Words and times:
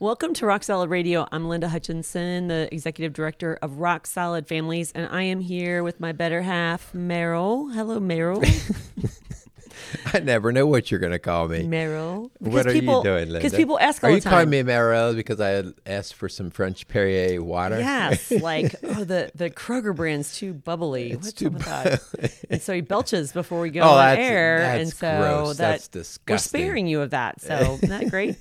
Welcome 0.00 0.32
to 0.34 0.46
Rock 0.46 0.62
Solid 0.62 0.90
Radio. 0.90 1.26
I'm 1.32 1.48
Linda 1.48 1.68
Hutchinson, 1.68 2.46
the 2.46 2.72
executive 2.72 3.12
director 3.12 3.58
of 3.60 3.80
Rock 3.80 4.06
Solid 4.06 4.46
Families, 4.46 4.92
and 4.92 5.08
I 5.10 5.24
am 5.24 5.40
here 5.40 5.82
with 5.82 5.98
my 5.98 6.12
better 6.12 6.42
half, 6.42 6.92
Meryl. 6.92 7.74
Hello, 7.74 7.98
Meryl. 7.98 8.38
I 10.14 10.20
never 10.20 10.52
know 10.52 10.66
what 10.66 10.90
you're 10.90 11.00
going 11.00 11.12
to 11.12 11.18
call 11.18 11.48
me. 11.48 11.64
Meryl. 11.64 12.30
What 12.38 12.66
are 12.66 12.72
people, 12.72 12.98
you 12.98 13.02
doing, 13.04 13.24
Linda? 13.30 13.38
Because 13.38 13.54
people 13.54 13.78
ask 13.78 14.02
all 14.02 14.10
Are 14.10 14.12
the 14.12 14.18
you 14.18 14.22
calling 14.22 14.50
me 14.50 14.62
Meryl 14.62 15.14
because 15.14 15.40
I 15.40 15.64
asked 15.86 16.14
for 16.14 16.28
some 16.28 16.50
French 16.50 16.86
Perrier 16.88 17.42
water? 17.42 17.78
Yes, 17.78 18.30
like 18.42 18.74
oh 18.82 19.04
the 19.04 19.30
the 19.34 19.50
Kroger 19.50 19.94
brand's 19.94 20.36
too 20.36 20.54
bubbly. 20.54 21.14
What's 21.14 21.32
too 21.32 21.54
up 21.66 22.00
and 22.50 22.60
so 22.62 22.72
he 22.72 22.80
belches 22.80 23.32
before 23.32 23.60
we 23.60 23.70
go 23.70 23.80
Oh, 23.82 23.94
on 23.94 24.16
air, 24.16 24.62
and 24.62 24.88
so 24.88 25.18
gross. 25.18 25.56
that 25.58 25.88
That's 25.92 26.18
we're 26.28 26.38
sparing 26.38 26.86
you 26.86 27.00
of 27.00 27.10
that. 27.10 27.40
So 27.40 27.54
isn't 27.82 27.88
that 27.88 28.10
great? 28.10 28.36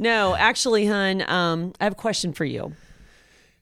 no, 0.00 0.34
actually, 0.34 0.86
hun, 0.86 1.22
um, 1.28 1.72
I 1.80 1.84
have 1.84 1.92
a 1.92 1.96
question 1.96 2.32
for 2.32 2.44
you. 2.44 2.72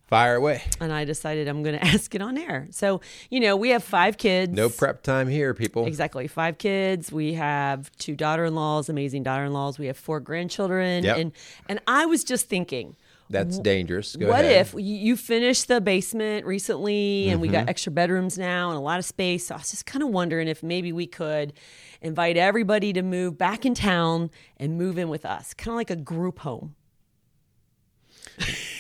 Fire 0.08 0.36
away. 0.36 0.62
and 0.80 0.90
I 0.92 1.04
decided 1.04 1.48
I'm 1.48 1.62
going 1.62 1.78
to 1.78 1.84
ask 1.86 2.14
it 2.14 2.22
on 2.22 2.38
air. 2.38 2.66
So, 2.70 3.00
you 3.30 3.40
know, 3.40 3.56
we 3.56 3.68
have 3.70 3.84
five 3.84 4.16
kids. 4.16 4.52
No 4.52 4.68
prep 4.70 5.02
time 5.02 5.28
here, 5.28 5.52
people. 5.54 5.86
Exactly. 5.86 6.26
Five 6.26 6.56
kids. 6.58 7.12
We 7.12 7.34
have 7.34 7.90
two 7.98 8.16
daughter-in-laws, 8.16 8.88
amazing 8.88 9.22
daughter-in-laws. 9.22 9.78
We 9.78 9.86
have 9.86 9.98
four 9.98 10.20
grandchildren. 10.20 11.04
Yep. 11.04 11.16
And 11.18 11.32
and 11.68 11.80
I 11.86 12.06
was 12.06 12.24
just 12.24 12.48
thinking, 12.48 12.96
That's 13.28 13.58
dangerous. 13.58 14.16
Go 14.16 14.28
what 14.28 14.46
ahead. 14.46 14.62
if 14.66 14.74
you 14.78 15.14
finished 15.14 15.68
the 15.68 15.80
basement 15.82 16.46
recently 16.46 17.28
and 17.28 17.42
we 17.42 17.48
Mm-hmm. 17.48 17.56
got 17.56 17.68
extra 17.68 17.92
bedrooms 17.92 18.38
now 18.38 18.70
and 18.70 18.78
a 18.78 18.80
lot 18.80 18.98
of 18.98 19.04
space? 19.04 19.46
So 19.48 19.56
I 19.56 19.58
was 19.58 19.70
just 19.70 19.84
kind 19.84 20.02
of 20.02 20.08
wondering 20.08 20.48
if 20.48 20.62
maybe 20.62 20.90
we 20.90 21.06
could 21.06 21.52
invite 22.00 22.38
everybody 22.38 22.94
to 22.94 23.02
move 23.02 23.36
back 23.36 23.66
in 23.66 23.74
town 23.74 24.30
and 24.56 24.78
move 24.78 24.96
in 24.96 25.10
with 25.10 25.26
us, 25.26 25.52
kind 25.52 25.72
of 25.72 25.76
like 25.76 25.90
a 25.90 25.96
group 25.96 26.38
home. 26.38 26.74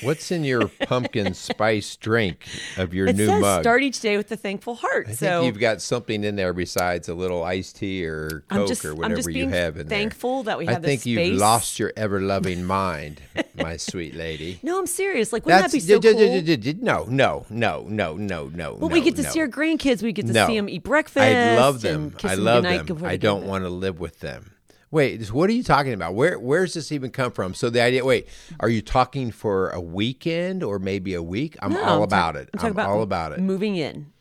What's 0.02 0.30
in 0.30 0.44
your 0.44 0.68
pumpkin 0.68 1.34
spice 1.34 1.96
drink 1.96 2.46
of 2.76 2.94
your 2.94 3.08
It 3.08 3.16
new 3.16 3.26
says 3.26 3.40
mug? 3.40 3.62
start 3.62 3.82
each 3.82 4.00
day 4.00 4.16
with 4.16 4.30
a 4.30 4.36
thankful 4.36 4.76
heart. 4.76 5.06
I 5.08 5.12
so 5.12 5.26
think 5.40 5.46
you've 5.46 5.60
got 5.60 5.82
something 5.82 6.22
in 6.24 6.36
there 6.36 6.52
besides 6.52 7.08
a 7.08 7.14
little 7.14 7.42
iced 7.42 7.76
tea 7.76 8.06
or 8.06 8.44
Coke 8.48 8.68
just- 8.68 8.84
or 8.84 8.94
whatever 8.94 9.28
you 9.30 9.48
have 9.48 9.76
in 9.76 9.88
thankful 9.88 10.42
there. 10.44 10.52
that 10.54 10.58
we 10.58 10.68
I 10.68 10.72
have 10.72 10.82
this 10.82 11.02
think 11.02 11.06
you've 11.06 11.38
lost 11.38 11.78
your 11.78 11.92
ever 11.96 12.20
loving 12.20 12.64
mind, 12.78 13.20
my 13.56 13.76
sweet 13.76 14.14
lady. 14.14 14.60
No, 14.62 14.78
I'm 14.78 14.86
serious. 14.86 15.32
Like, 15.32 15.44
wouldn't 15.46 15.62
That's 15.62 15.72
that 15.72 15.76
be 15.76 15.80
so 15.80 15.98
d- 15.98 16.12
cool? 16.12 16.40
d- 16.42 16.56
d- 16.56 16.78
no, 16.80 17.04
no, 17.08 17.46
no, 17.50 17.84
no, 17.88 18.16
no, 18.16 18.48
no. 18.54 18.70
Well, 18.74 18.88
no, 18.88 18.94
we 18.94 19.00
get 19.00 19.16
to 19.16 19.22
no. 19.22 19.28
see 19.30 19.40
our 19.40 19.48
grandkids. 19.48 20.02
We 20.02 20.12
get 20.12 20.26
to 20.28 20.32
No. 20.32 20.46
see 20.46 20.56
them 20.56 20.68
eat 20.68 20.82
breakfast. 20.84 21.18
I 21.24 21.56
love 21.56 21.80
them. 21.80 22.14
I 22.22 22.34
love 22.34 22.62
them. 22.62 22.72
I 22.72 22.78
they 22.78 22.84
go 22.84 23.08
to 23.10 23.18
don't 23.18 23.46
want 23.46 23.64
to 23.64 23.68
live 23.70 23.98
with 23.98 24.20
them. 24.20 24.52
Wait, 24.90 25.30
what 25.32 25.50
are 25.50 25.52
you 25.52 25.62
talking 25.62 25.92
about? 25.92 26.14
Where 26.14 26.38
where's 26.38 26.72
this 26.74 26.90
even 26.92 27.10
come 27.10 27.30
from? 27.32 27.52
So 27.54 27.68
the 27.70 27.82
idea. 27.82 28.04
Wait, 28.04 28.26
are 28.60 28.68
you 28.70 28.80
talking 28.80 29.30
for 29.30 29.68
a 29.70 29.80
weekend 29.80 30.62
or 30.62 30.78
maybe 30.78 31.12
a 31.14 31.22
week? 31.22 31.56
I'm 31.60 31.72
No, 31.74 31.82
all 31.84 31.96
I'm 31.98 32.02
about 32.02 32.32
talk- 32.32 32.42
it. 32.42 32.50
I'm 32.54 32.58
talking 32.58 32.70
about 32.72 32.88
all 32.88 33.02
about 33.02 33.32
it 33.32 33.40
moving 33.40 33.76
in. 33.76 34.12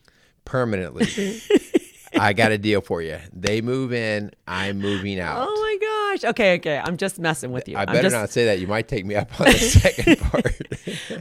permanently. 0.45 1.05
I 2.19 2.33
got 2.33 2.51
a 2.51 2.57
deal 2.57 2.81
for 2.81 3.01
you. 3.01 3.17
They 3.33 3.61
move 3.61 3.93
in. 3.93 4.31
I'm 4.47 4.79
moving 4.79 5.19
out. 5.19 5.45
Oh 5.47 5.53
my 5.61 5.77
gosh. 6.21 6.29
Okay, 6.31 6.55
okay. 6.55 6.81
I'm 6.83 6.97
just 6.97 7.19
messing 7.19 7.51
with 7.51 7.67
you. 7.67 7.77
I 7.77 7.85
better 7.85 8.01
just, 8.03 8.13
not 8.13 8.29
say 8.29 8.45
that. 8.45 8.59
You 8.59 8.67
might 8.67 8.87
take 8.87 9.05
me 9.05 9.15
up 9.15 9.39
on 9.39 9.47
the 9.47 9.53
second 9.53 10.19
part. 10.21 10.61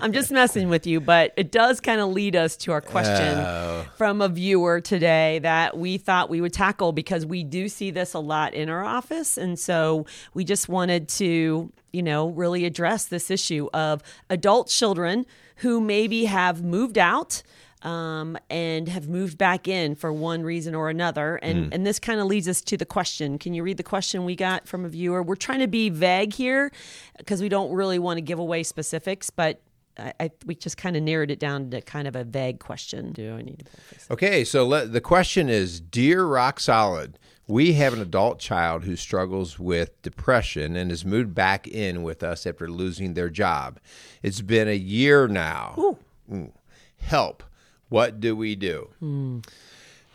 I'm 0.01 0.13
just 0.13 0.31
messing 0.31 0.69
with 0.69 0.87
you, 0.87 1.01
but 1.01 1.33
it 1.37 1.51
does 1.53 1.81
kind 1.81 2.01
of 2.01 2.09
lead 2.11 2.37
us 2.37 2.57
to 2.59 2.73
our 2.73 2.81
question 2.81 3.39
Oh. 3.39 3.85
from 3.97 4.21
a 4.23 4.29
viewer 4.29 4.81
today 4.81 5.39
that 5.41 5.77
we 5.77 5.99
thought 5.99 6.31
we 6.31 6.41
would 6.41 6.53
tackle 6.53 6.93
because 6.93 7.27
we 7.27 7.45
do 7.45 7.69
see 7.69 7.91
this 7.91 8.15
a 8.15 8.19
lot 8.19 8.55
in 8.55 8.69
our 8.69 8.85
office. 8.85 9.37
And 9.37 9.59
so 9.59 10.07
we 10.35 10.45
just 10.45 10.69
wanted 10.69 11.09
to, 11.11 11.73
you 11.93 12.03
know, 12.03 12.29
really 12.29 12.65
address 12.65 13.07
this 13.07 13.31
issue 13.31 13.69
of 13.75 14.03
adult 14.31 14.69
children 14.69 15.27
who 15.57 15.81
maybe 15.81 16.27
have 16.27 16.63
moved 16.63 16.99
out. 16.99 17.43
Um, 17.83 18.39
and 18.49 18.89
have 18.89 19.07
moved 19.07 19.37
back 19.37 19.69
in 19.69 19.95
for 19.95 20.11
one 20.13 20.43
reason 20.43 20.75
or 20.75 20.89
another. 20.89 21.37
And 21.37 21.73
and 21.75 21.87
this 21.87 21.99
kind 22.01 22.19
of 22.21 22.27
leads 22.27 22.49
us 22.49 22.63
to 22.63 22.77
the 22.77 22.87
question. 22.87 23.39
Can 23.39 23.53
you 23.53 23.63
read 23.63 23.77
the 23.77 23.83
question 23.83 24.25
we 24.25 24.35
got 24.35 24.67
from 24.67 24.85
a 24.87 24.89
viewer? 24.89 25.23
We're 25.23 25.37
trying 25.37 25.61
to 25.61 25.69
be 25.69 25.91
vague 25.91 26.33
here 26.33 26.73
because 27.19 27.43
we 27.43 27.51
don't 27.51 27.71
really 27.71 27.99
want 27.99 28.17
to 28.17 28.23
give 28.23 28.39
away 28.39 28.63
specifics, 28.63 29.29
but 29.29 29.61
I, 29.99 30.13
I 30.19 30.31
we 30.47 30.55
just 30.55 30.77
kind 30.77 30.97
of 30.97 31.03
narrowed 31.03 31.31
it 31.31 31.39
down 31.39 31.71
to 31.71 31.81
kind 31.81 32.09
of 32.09 32.17
a 32.17 32.25
vague 32.25 32.61
question. 32.61 33.13
Do 33.13 33.35
I 33.35 33.43
need 33.43 33.59
to 33.59 33.65
focus? 33.67 34.07
Okay, 34.11 34.45
so 34.45 34.67
let, 34.67 34.93
the 34.93 35.01
question 35.01 35.49
is 35.49 35.81
Dear 35.81 36.25
Rock 36.25 36.61
Solid, 36.61 37.19
we 37.47 37.75
have 37.75 37.93
an 37.93 38.01
adult 38.01 38.39
child 38.39 38.85
who 38.85 38.97
struggles 38.97 39.59
with 39.59 40.01
depression 40.03 40.77
and 40.77 40.91
has 40.91 41.05
moved 41.05 41.35
back 41.35 41.67
in 41.69 42.03
with 42.03 42.23
us 42.23 42.47
after 42.47 42.69
losing 42.69 43.15
their 43.15 43.31
job. 43.31 43.79
It's 44.23 44.41
been 44.41 44.69
a 44.69 44.77
year 44.77 45.29
now. 45.29 45.75
Ooh. 45.79 46.53
Help. 46.99 47.43
What 47.89 48.21
do 48.21 48.35
we 48.37 48.57
do? 48.57 48.91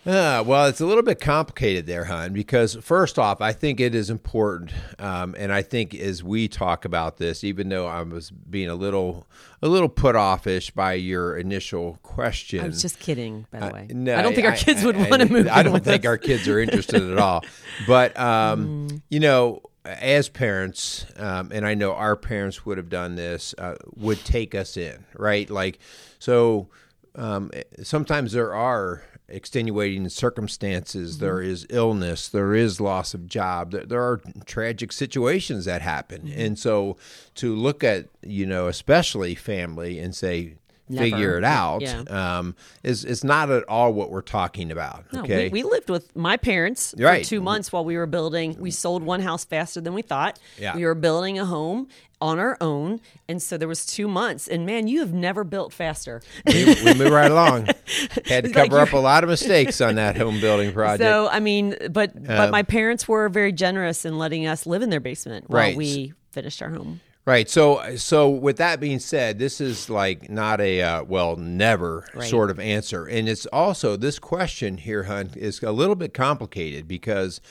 Uh, 0.04 0.44
well, 0.46 0.66
it's 0.66 0.82
a 0.82 0.86
little 0.86 1.04
bit 1.04 1.22
complicated 1.22 1.86
there, 1.86 2.06
hon, 2.06 2.34
because 2.34 2.74
first 2.82 3.20
off, 3.20 3.40
I 3.40 3.54
think 3.54 3.80
it 3.80 3.94
is 3.94 4.10
important, 4.10 4.72
um, 4.98 5.36
and 5.38 5.54
I 5.54 5.62
think 5.62 5.94
as 5.94 6.24
we 6.24 6.48
talk 6.48 6.86
about 6.86 7.18
this, 7.18 7.44
even 7.44 7.70
though 7.70 7.86
I 7.86 8.02
was 8.02 8.32
being 8.32 8.68
a 8.68 8.74
little, 8.74 9.28
a 9.62 9.68
little 9.68 9.90
put 9.90 10.16
offish 10.16 10.72
by 10.72 10.94
your 10.94 11.38
initial 11.38 12.00
question, 12.02 12.62
I 12.64 12.68
was 12.68 12.82
just 12.82 12.98
kidding, 13.00 13.46
by 13.52 13.60
the 13.60 13.74
way. 13.74 13.88
Uh, 13.92 13.94
no, 13.94 14.16
I 14.16 14.24
don't 14.24 14.34
think 14.34 14.48
our 14.48 14.56
kids 14.56 14.84
would 14.84 14.98
want 14.98 15.22
to 15.22 15.32
move. 15.32 15.48
I 15.48 15.62
don't 15.62 15.84
think 15.84 16.04
us. 16.04 16.08
our 16.10 16.18
kids 16.18 16.48
are 16.48 16.60
interested 16.60 17.04
at 17.12 17.20
all. 17.20 17.44
But 17.88 18.20
um, 18.20 18.88
Mm. 18.90 19.02
you 19.10 19.20
know, 19.20 19.62
as 19.86 20.30
parents, 20.30 21.06
um, 21.18 21.52
and 21.54 21.64
I 21.66 21.76
know 21.76 21.94
our 21.94 22.16
parents 22.16 22.66
would 22.66 22.78
have 22.80 22.90
done 22.90 23.16
this, 23.16 23.54
uh, 23.60 23.76
would 23.98 24.24
take 24.26 24.56
us 24.56 24.78
in, 24.78 25.06
right? 25.16 25.48
Like, 25.48 25.78
so 26.18 26.70
um, 27.16 27.52
sometimes 27.84 28.32
there 28.32 28.54
are 28.54 29.04
extenuating 29.28 30.08
circumstances. 30.10 31.16
Mm-hmm. 31.16 31.26
There 31.26 31.42
is 31.42 31.66
illness. 31.70 32.28
There 32.28 32.54
is 32.54 32.82
loss 32.82 33.14
of 33.14 33.28
job. 33.28 33.72
There, 33.72 33.86
there 33.86 34.02
are 34.02 34.22
tragic 34.46 34.92
situations 34.92 35.66
that 35.66 35.82
happen, 35.82 36.24
Mm-hmm. 36.24 36.40
and 36.40 36.60
so 36.60 36.98
to 37.36 37.56
look 37.56 37.84
at 37.84 38.08
you 38.22 38.46
know, 38.46 38.68
especially 38.68 39.36
family, 39.36 40.00
and 40.00 40.16
say. 40.16 40.56
Figure 41.00 41.38
it 41.38 41.44
out 41.44 41.82
Yeah. 41.82 42.02
um, 42.10 42.56
is 42.84 43.06
is 43.06 43.24
not 43.24 43.50
at 43.50 43.64
all 43.68 43.94
what 43.94 44.10
we're 44.12 44.22
talking 44.22 44.72
about. 44.72 45.06
No, 45.14 45.22
Okay, 45.22 45.50
we, 45.50 45.64
we 45.64 45.70
lived 45.70 45.90
with 45.90 46.16
my 46.16 46.38
parents 46.38 46.94
Right. 46.98 47.24
for 47.26 47.30
two 47.30 47.42
months 47.42 47.72
while 47.72 47.86
we 47.86 47.98
were 47.98 48.06
building. 48.08 48.56
We 48.60 48.72
sold 48.72 49.04
one 49.04 49.22
house 49.22 49.46
faster 49.46 49.82
than 49.82 49.94
we 49.94 50.02
thought. 50.02 50.40
Yeah. 50.60 50.76
We 50.76 50.86
were 50.86 50.96
building 50.96 51.40
a 51.40 51.46
home 51.46 51.88
on 52.20 52.38
our 52.38 52.56
own, 52.62 53.00
and 53.28 53.42
so 53.42 53.58
there 53.58 53.68
was 53.68 53.84
two 53.84 54.08
months. 54.08 54.48
And 54.48 54.64
man, 54.66 54.88
you 54.88 55.00
have 55.00 55.12
never 55.12 55.44
built 55.44 55.74
faster. 55.74 56.22
we, 56.46 56.66
we 56.86 56.94
move 56.94 57.12
right 57.12 57.32
along. 57.32 57.66
Had 58.26 58.44
to 58.44 58.50
It's 58.50 58.56
like 58.56 58.70
cover 58.70 58.80
up 58.80 58.94
a 58.94 58.98
lot 58.98 59.24
of 59.24 59.30
mistakes 59.30 59.82
on 59.82 59.96
that 59.96 60.18
home 60.18 60.40
building 60.40 60.72
project. 60.74 61.02
So 61.02 61.28
I 61.30 61.40
mean, 61.40 61.76
but 61.90 62.16
Um, 62.16 62.24
but 62.26 62.52
my 62.52 62.62
parents 62.64 63.08
were 63.08 63.28
very 63.30 63.52
generous 63.52 64.06
in 64.06 64.18
letting 64.20 64.46
us 64.46 64.66
live 64.68 64.82
in 64.84 64.90
their 64.92 65.00
basement 65.00 65.50
while 65.50 65.62
Right. 65.62 65.76
we 65.76 66.14
finished 66.32 66.62
our 66.62 66.70
home. 66.70 67.02
Right. 67.32 67.50
So 67.50 67.96
so 67.96 68.30
with 68.30 68.58
that 68.58 68.80
being 68.80 69.00
said, 69.00 69.40
this 69.40 69.60
is 69.62 69.90
like 69.90 70.30
not 70.30 70.62
a 70.62 70.82
uh, 70.82 71.04
well 71.04 71.36
never 71.36 72.06
Right. 72.14 72.30
sort 72.30 72.52
of 72.52 72.60
answer, 72.60 73.06
and 73.06 73.28
it's 73.30 73.46
also 73.48 73.96
this 73.96 74.20
question 74.20 74.78
here, 74.78 75.04
Hunt, 75.04 75.36
is 75.38 75.62
a 75.64 75.72
little 75.72 75.96
bit 75.96 76.14
complicated 76.14 76.88
because 76.88 77.42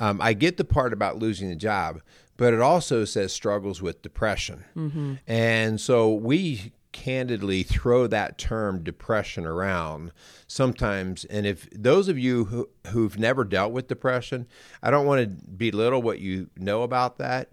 um, 0.00 0.20
I 0.20 0.32
get 0.32 0.56
the 0.56 0.64
part 0.64 0.92
about 0.92 1.18
losing 1.18 1.48
the 1.50 1.56
job, 1.56 2.00
but 2.36 2.52
it 2.54 2.60
also 2.60 3.04
says 3.04 3.32
struggles 3.32 3.80
with 3.82 4.02
depression, 4.02 4.64
Mm-hmm. 4.76 5.14
and 5.26 5.80
so 5.80 6.12
we 6.12 6.72
candidly 6.92 7.64
throw 7.64 8.06
that 8.06 8.38
term 8.38 8.80
depression 8.84 9.44
around 9.44 10.12
sometimes 10.46 11.24
and 11.24 11.44
if 11.44 11.68
those 11.72 12.06
of 12.08 12.16
you 12.16 12.44
who, 12.44 12.68
who've 12.86 13.18
never 13.18 13.42
dealt 13.42 13.72
with 13.72 13.88
depression 13.88 14.46
i 14.80 14.92
don't 14.92 15.04
want 15.04 15.20
to 15.20 15.44
belittle 15.56 16.00
what 16.00 16.20
you 16.20 16.48
know 16.56 16.82
about 16.84 17.18
that 17.18 17.48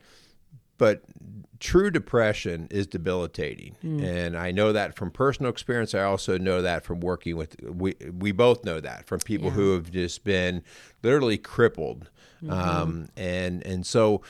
but 0.82 1.04
true 1.60 1.92
depression 1.92 2.68
is 2.72 2.88
debilitating. 2.88 3.76
And 3.84 4.36
i 4.36 4.50
know 4.50 4.74
that 4.74 4.96
from 4.96 5.12
personal 5.12 5.52
experience. 5.52 5.94
I 5.94 6.02
also 6.02 6.40
know 6.40 6.64
that 6.64 6.84
from 6.84 7.00
working 7.02 7.38
with 7.38 7.56
we, 7.62 7.94
we 8.20 8.32
both 8.32 8.66
know 8.66 8.80
that 8.80 9.06
from 9.06 9.20
people 9.20 9.52
who 9.52 9.74
have 9.76 9.92
just 9.92 10.24
been 10.24 10.64
literally 11.04 11.38
crippled. 11.38 12.10
Um, 12.50 13.10
and 13.16 13.64
and 13.64 13.86
so 13.86 14.24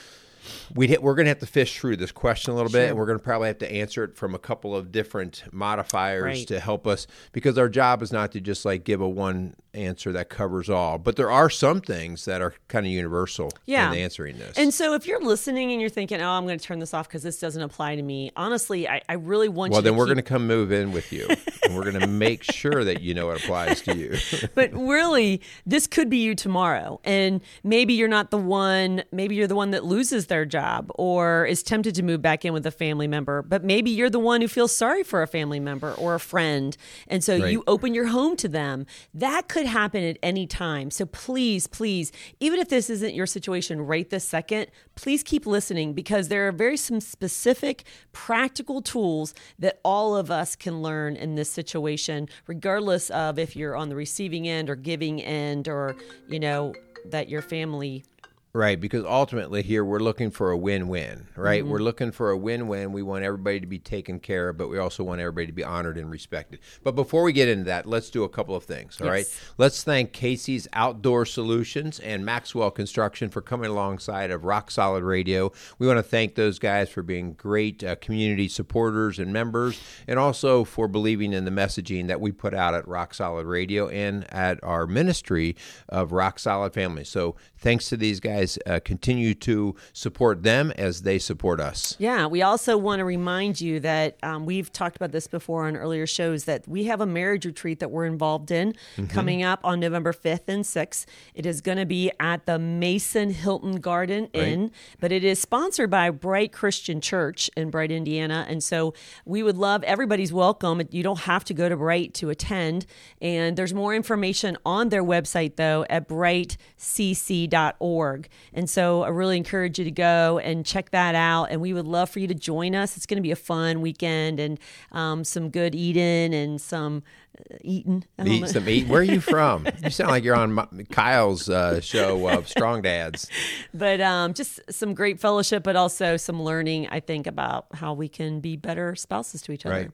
we 0.74 0.94
we're 1.00 1.14
going 1.14 1.24
to 1.24 1.30
have 1.30 1.38
to 1.38 1.46
fish 1.46 1.78
through 1.78 1.96
this 1.96 2.12
question 2.12 2.52
a 2.52 2.56
little 2.56 2.70
bit, 2.70 2.90
and 2.90 2.98
we're 2.98 3.06
going 3.06 3.18
to 3.18 3.24
probably 3.24 3.48
have 3.48 3.58
to 3.58 3.72
answer 3.72 4.04
it 4.04 4.14
from 4.14 4.34
a 4.34 4.38
couple 4.38 4.76
of 4.76 4.92
different 4.92 5.44
modifiers 5.52 6.22
Right. 6.22 6.48
to 6.48 6.60
help 6.60 6.86
us 6.86 7.06
because 7.32 7.56
our 7.56 7.70
job 7.70 8.02
is 8.02 8.12
not 8.12 8.32
to 8.32 8.40
just 8.42 8.66
like 8.66 8.84
give 8.84 9.00
a 9.00 9.08
one 9.08 9.54
answer 9.74 10.12
that 10.12 10.28
covers 10.28 10.68
all, 10.68 10.98
but 10.98 11.16
there 11.16 11.30
are 11.30 11.48
some 11.48 11.80
things 11.80 12.24
that 12.26 12.42
are 12.42 12.54
kind 12.68 12.84
of 12.86 12.92
universal 12.92 13.50
Yeah. 13.66 13.90
in 13.92 13.98
answering 13.98 14.36
this. 14.38 14.56
And 14.58 14.72
so 14.72 14.94
if 14.94 15.06
you're 15.06 15.20
listening 15.22 15.72
and 15.72 15.80
you're 15.80 15.88
thinking, 15.90 16.20
"Oh, 16.20 16.28
I'm 16.30 16.44
going 16.46 16.58
to 16.58 16.64
turn 16.64 16.78
this 16.78 16.92
off 16.92 17.08
because 17.08 17.22
this 17.22 17.38
doesn't 17.38 17.62
apply 17.62 17.96
to 17.96 18.02
me," 18.02 18.30
honestly, 18.36 18.88
I, 18.88 19.00
I 19.08 19.14
really 19.14 19.48
want 19.48 19.72
well, 19.72 19.80
you. 19.80 19.84
then 19.84 19.92
to 19.94 19.98
we're 19.98 20.04
keep- 20.06 20.14
going 20.14 20.24
to 20.24 20.28
come 20.28 20.46
move 20.46 20.72
in 20.72 20.92
with 20.92 21.12
you. 21.12 21.26
and 21.64 21.74
we're 21.76 21.84
going 21.90 22.00
to 22.00 22.06
make 22.06 22.42
sure 22.42 22.84
that 22.84 23.00
you 23.02 23.14
know 23.14 23.30
it 23.30 23.42
applies 23.42 23.80
to 23.82 23.96
you. 23.96 24.16
but 24.54 24.72
really, 24.74 25.40
this 25.64 25.86
could 25.86 26.10
be 26.10 26.18
you 26.18 26.34
tomorrow. 26.34 27.00
And 27.04 27.40
maybe 27.64 27.94
you're 27.94 28.08
not 28.08 28.30
the 28.30 28.38
one, 28.38 29.02
maybe 29.12 29.36
you're 29.36 29.46
the 29.46 29.54
one 29.54 29.70
that 29.70 29.84
loses 29.84 30.26
their 30.26 30.44
job 30.44 30.90
or 30.96 31.46
is 31.46 31.62
tempted 31.62 31.94
to 31.94 32.02
move 32.02 32.20
back 32.20 32.44
in 32.44 32.52
with 32.52 32.66
a 32.66 32.70
family 32.70 33.06
member. 33.06 33.42
But 33.42 33.64
maybe 33.64 33.90
you're 33.90 34.10
the 34.10 34.18
one 34.18 34.40
who 34.42 34.48
feels 34.48 34.76
sorry 34.76 35.02
for 35.02 35.22
a 35.22 35.26
family 35.26 35.60
member 35.60 35.92
or 35.94 36.14
a 36.14 36.20
friend. 36.20 36.76
And 37.08 37.22
so 37.24 37.38
Right. 37.38 37.52
you 37.52 37.64
open 37.66 37.94
your 37.94 38.08
home 38.08 38.36
to 38.36 38.48
them. 38.48 38.86
That 39.14 39.48
could 39.48 39.61
happen 39.66 40.02
at 40.04 40.18
any 40.22 40.46
time. 40.46 40.90
So 40.90 41.06
please, 41.06 41.66
please, 41.66 42.12
even 42.40 42.60
if 42.60 42.68
this 42.68 42.90
isn't 42.90 43.14
your 43.14 43.26
situation 43.26 43.80
right 43.80 44.08
this 44.08 44.26
second, 44.26 44.66
please 44.94 45.22
keep 45.22 45.46
listening 45.46 45.92
because 45.92 46.28
there 46.28 46.46
are 46.48 46.52
very 46.52 46.76
some 46.76 47.00
specific 47.00 47.84
practical 48.12 48.82
tools 48.82 49.34
that 49.58 49.80
all 49.84 50.16
of 50.16 50.30
us 50.30 50.56
can 50.56 50.82
learn 50.82 51.16
in 51.16 51.34
this 51.34 51.50
situation, 51.50 52.28
regardless 52.46 53.10
of 53.10 53.38
if 53.38 53.56
you're 53.56 53.76
on 53.76 53.88
the 53.88 53.96
receiving 53.96 54.48
end 54.48 54.70
or 54.70 54.76
giving 54.76 55.22
end 55.22 55.68
or, 55.68 55.96
you 56.28 56.40
know, 56.40 56.74
that 57.06 57.28
your 57.28 57.42
family 57.42 58.04
Right, 58.54 58.78
because 58.78 59.06
ultimately 59.06 59.62
here 59.62 59.82
we're 59.82 60.00
looking 60.00 60.30
for 60.30 60.50
a 60.50 60.58
win-win, 60.58 61.26
right? 61.36 61.66
We're 61.66 61.78
looking 61.78 62.12
for 62.12 62.28
a 62.32 62.36
win-win. 62.36 62.92
We 62.92 63.02
want 63.02 63.24
everybody 63.24 63.60
to 63.60 63.66
be 63.66 63.78
taken 63.78 64.20
care 64.20 64.50
of, 64.50 64.58
but 64.58 64.68
we 64.68 64.76
also 64.76 65.02
want 65.02 65.22
everybody 65.22 65.46
to 65.46 65.54
be 65.54 65.64
honored 65.64 65.96
and 65.96 66.10
respected. 66.10 66.60
But 66.84 66.94
before 66.94 67.22
we 67.22 67.32
get 67.32 67.48
into 67.48 67.64
that, 67.64 67.86
let's 67.86 68.10
do 68.10 68.24
a 68.24 68.28
couple 68.28 68.54
of 68.54 68.64
things, 68.64 69.00
all 69.00 69.08
right? 69.08 69.20
Yes. 69.20 69.40
Let's 69.56 69.82
thank 69.82 70.12
Casey's 70.12 70.68
Outdoor 70.74 71.24
Solutions 71.24 71.98
and 72.00 72.26
Maxwell 72.26 72.70
Construction 72.70 73.30
for 73.30 73.40
coming 73.40 73.70
alongside 73.70 74.30
of 74.30 74.44
Rock 74.44 74.70
Solid 74.70 75.02
Radio. 75.02 75.50
We 75.78 75.86
want 75.86 75.96
to 75.96 76.02
thank 76.02 76.34
those 76.34 76.58
guys 76.58 76.90
for 76.90 77.02
being 77.02 77.32
great 77.32 77.82
uh, 77.82 77.96
community 77.96 78.48
supporters 78.48 79.18
and 79.18 79.32
members, 79.32 79.80
and 80.06 80.18
also 80.18 80.64
for 80.64 80.88
believing 80.88 81.32
in 81.32 81.46
the 81.46 81.50
messaging 81.50 82.06
that 82.08 82.20
we 82.20 82.32
put 82.32 82.52
out 82.52 82.74
at 82.74 82.86
Rock 82.86 83.14
Solid 83.14 83.46
Radio 83.46 83.88
and 83.88 84.30
at 84.30 84.62
our 84.62 84.86
ministry 84.86 85.56
of 85.88 86.12
Rock 86.12 86.38
Solid 86.38 86.74
Family. 86.74 87.04
So 87.04 87.34
thanks 87.56 87.88
to 87.88 87.96
these 87.96 88.20
guys. 88.20 88.41
Uh, 88.66 88.80
continue 88.84 89.34
to 89.34 89.74
support 89.92 90.42
them 90.42 90.72
as 90.76 91.02
they 91.02 91.18
support 91.18 91.60
us. 91.60 91.96
Yeah, 91.98 92.26
we 92.26 92.42
also 92.42 92.76
want 92.76 93.00
to 93.00 93.04
remind 93.04 93.60
you 93.60 93.80
that 93.80 94.16
um, 94.22 94.46
we've 94.46 94.72
talked 94.72 94.96
about 94.96 95.12
this 95.12 95.26
before 95.26 95.66
on 95.66 95.76
earlier 95.76 96.06
shows 96.06 96.44
that 96.44 96.66
we 96.68 96.84
have 96.84 97.00
a 97.00 97.06
marriage 97.06 97.46
retreat 97.46 97.80
that 97.80 97.90
we're 97.90 98.06
involved 98.06 98.50
in 98.50 98.74
Mm-hmm. 98.96 99.06
coming 99.06 99.42
up 99.42 99.60
on 99.64 99.80
November 99.80 100.12
5th 100.12 100.48
and 100.48 100.64
6th. 100.64 101.04
It 101.34 101.46
is 101.46 101.60
going 101.60 101.78
to 101.78 101.86
be 101.86 102.10
at 102.20 102.46
the 102.46 102.58
Mason 102.58 103.30
Hilton 103.30 103.80
Garden 103.80 104.26
Inn, 104.32 104.70
but 105.00 105.12
it 105.12 105.24
is 105.24 105.40
sponsored 105.40 105.90
by 105.90 106.10
Bright 106.10 106.52
Christian 106.52 107.00
Church 107.00 107.50
in 107.56 107.70
Bright, 107.70 107.90
Indiana. 107.90 108.46
And 108.48 108.62
so 108.62 108.94
we 109.24 109.42
would 109.42 109.56
love 109.56 109.82
everybody's 109.84 110.32
welcome. 110.32 110.82
You 110.90 111.02
don't 111.02 111.20
have 111.20 111.44
to 111.44 111.54
go 111.54 111.68
to 111.68 111.76
Bright 111.76 112.14
to 112.14 112.30
attend. 112.30 112.86
And 113.20 113.56
there's 113.56 113.74
more 113.74 113.94
information 113.94 114.56
on 114.64 114.88
their 114.90 115.04
website, 115.04 115.56
though, 115.56 115.84
at 115.90 116.08
brightcc.org. 116.08 118.28
And 118.52 118.68
so 118.68 119.02
I 119.02 119.08
really 119.08 119.36
encourage 119.36 119.78
you 119.78 119.84
to 119.84 119.90
go 119.90 120.38
and 120.38 120.64
check 120.64 120.90
that 120.90 121.14
out. 121.14 121.46
And 121.50 121.60
we 121.60 121.72
would 121.72 121.86
love 121.86 122.10
for 122.10 122.18
you 122.20 122.26
to 122.28 122.34
join 122.34 122.74
us. 122.74 122.96
It's 122.96 123.06
going 123.06 123.16
to 123.16 123.22
be 123.22 123.30
a 123.30 123.36
fun 123.36 123.80
weekend 123.80 124.38
and 124.40 124.58
um, 124.92 125.24
some 125.24 125.50
good 125.50 125.74
eating 125.74 126.34
and 126.34 126.60
some 126.60 127.02
uh, 127.38 127.56
eating. 127.62 128.04
Eat 128.24 128.48
some 128.48 128.68
eat. 128.68 128.88
Where 128.88 129.00
are 129.00 129.04
you 129.04 129.20
from? 129.32 129.66
You 129.82 129.90
sound 129.90 130.10
like 130.10 130.24
you're 130.24 130.36
on 130.36 130.52
my- 130.52 130.68
Kyle's 130.90 131.48
uh, 131.48 131.80
show 131.80 132.28
of 132.28 132.48
Strong 132.48 132.82
Dads. 132.82 133.28
but 133.74 134.00
um, 134.00 134.34
just 134.34 134.60
some 134.70 134.94
great 134.94 135.20
fellowship, 135.20 135.62
but 135.62 135.76
also 135.76 136.16
some 136.16 136.42
learning, 136.42 136.88
I 136.90 137.00
think, 137.00 137.26
about 137.26 137.66
how 137.74 137.94
we 137.94 138.08
can 138.08 138.40
be 138.40 138.56
better 138.56 138.94
spouses 138.94 139.42
to 139.42 139.52
each 139.52 139.64
other. 139.64 139.74
Right. 139.74 139.90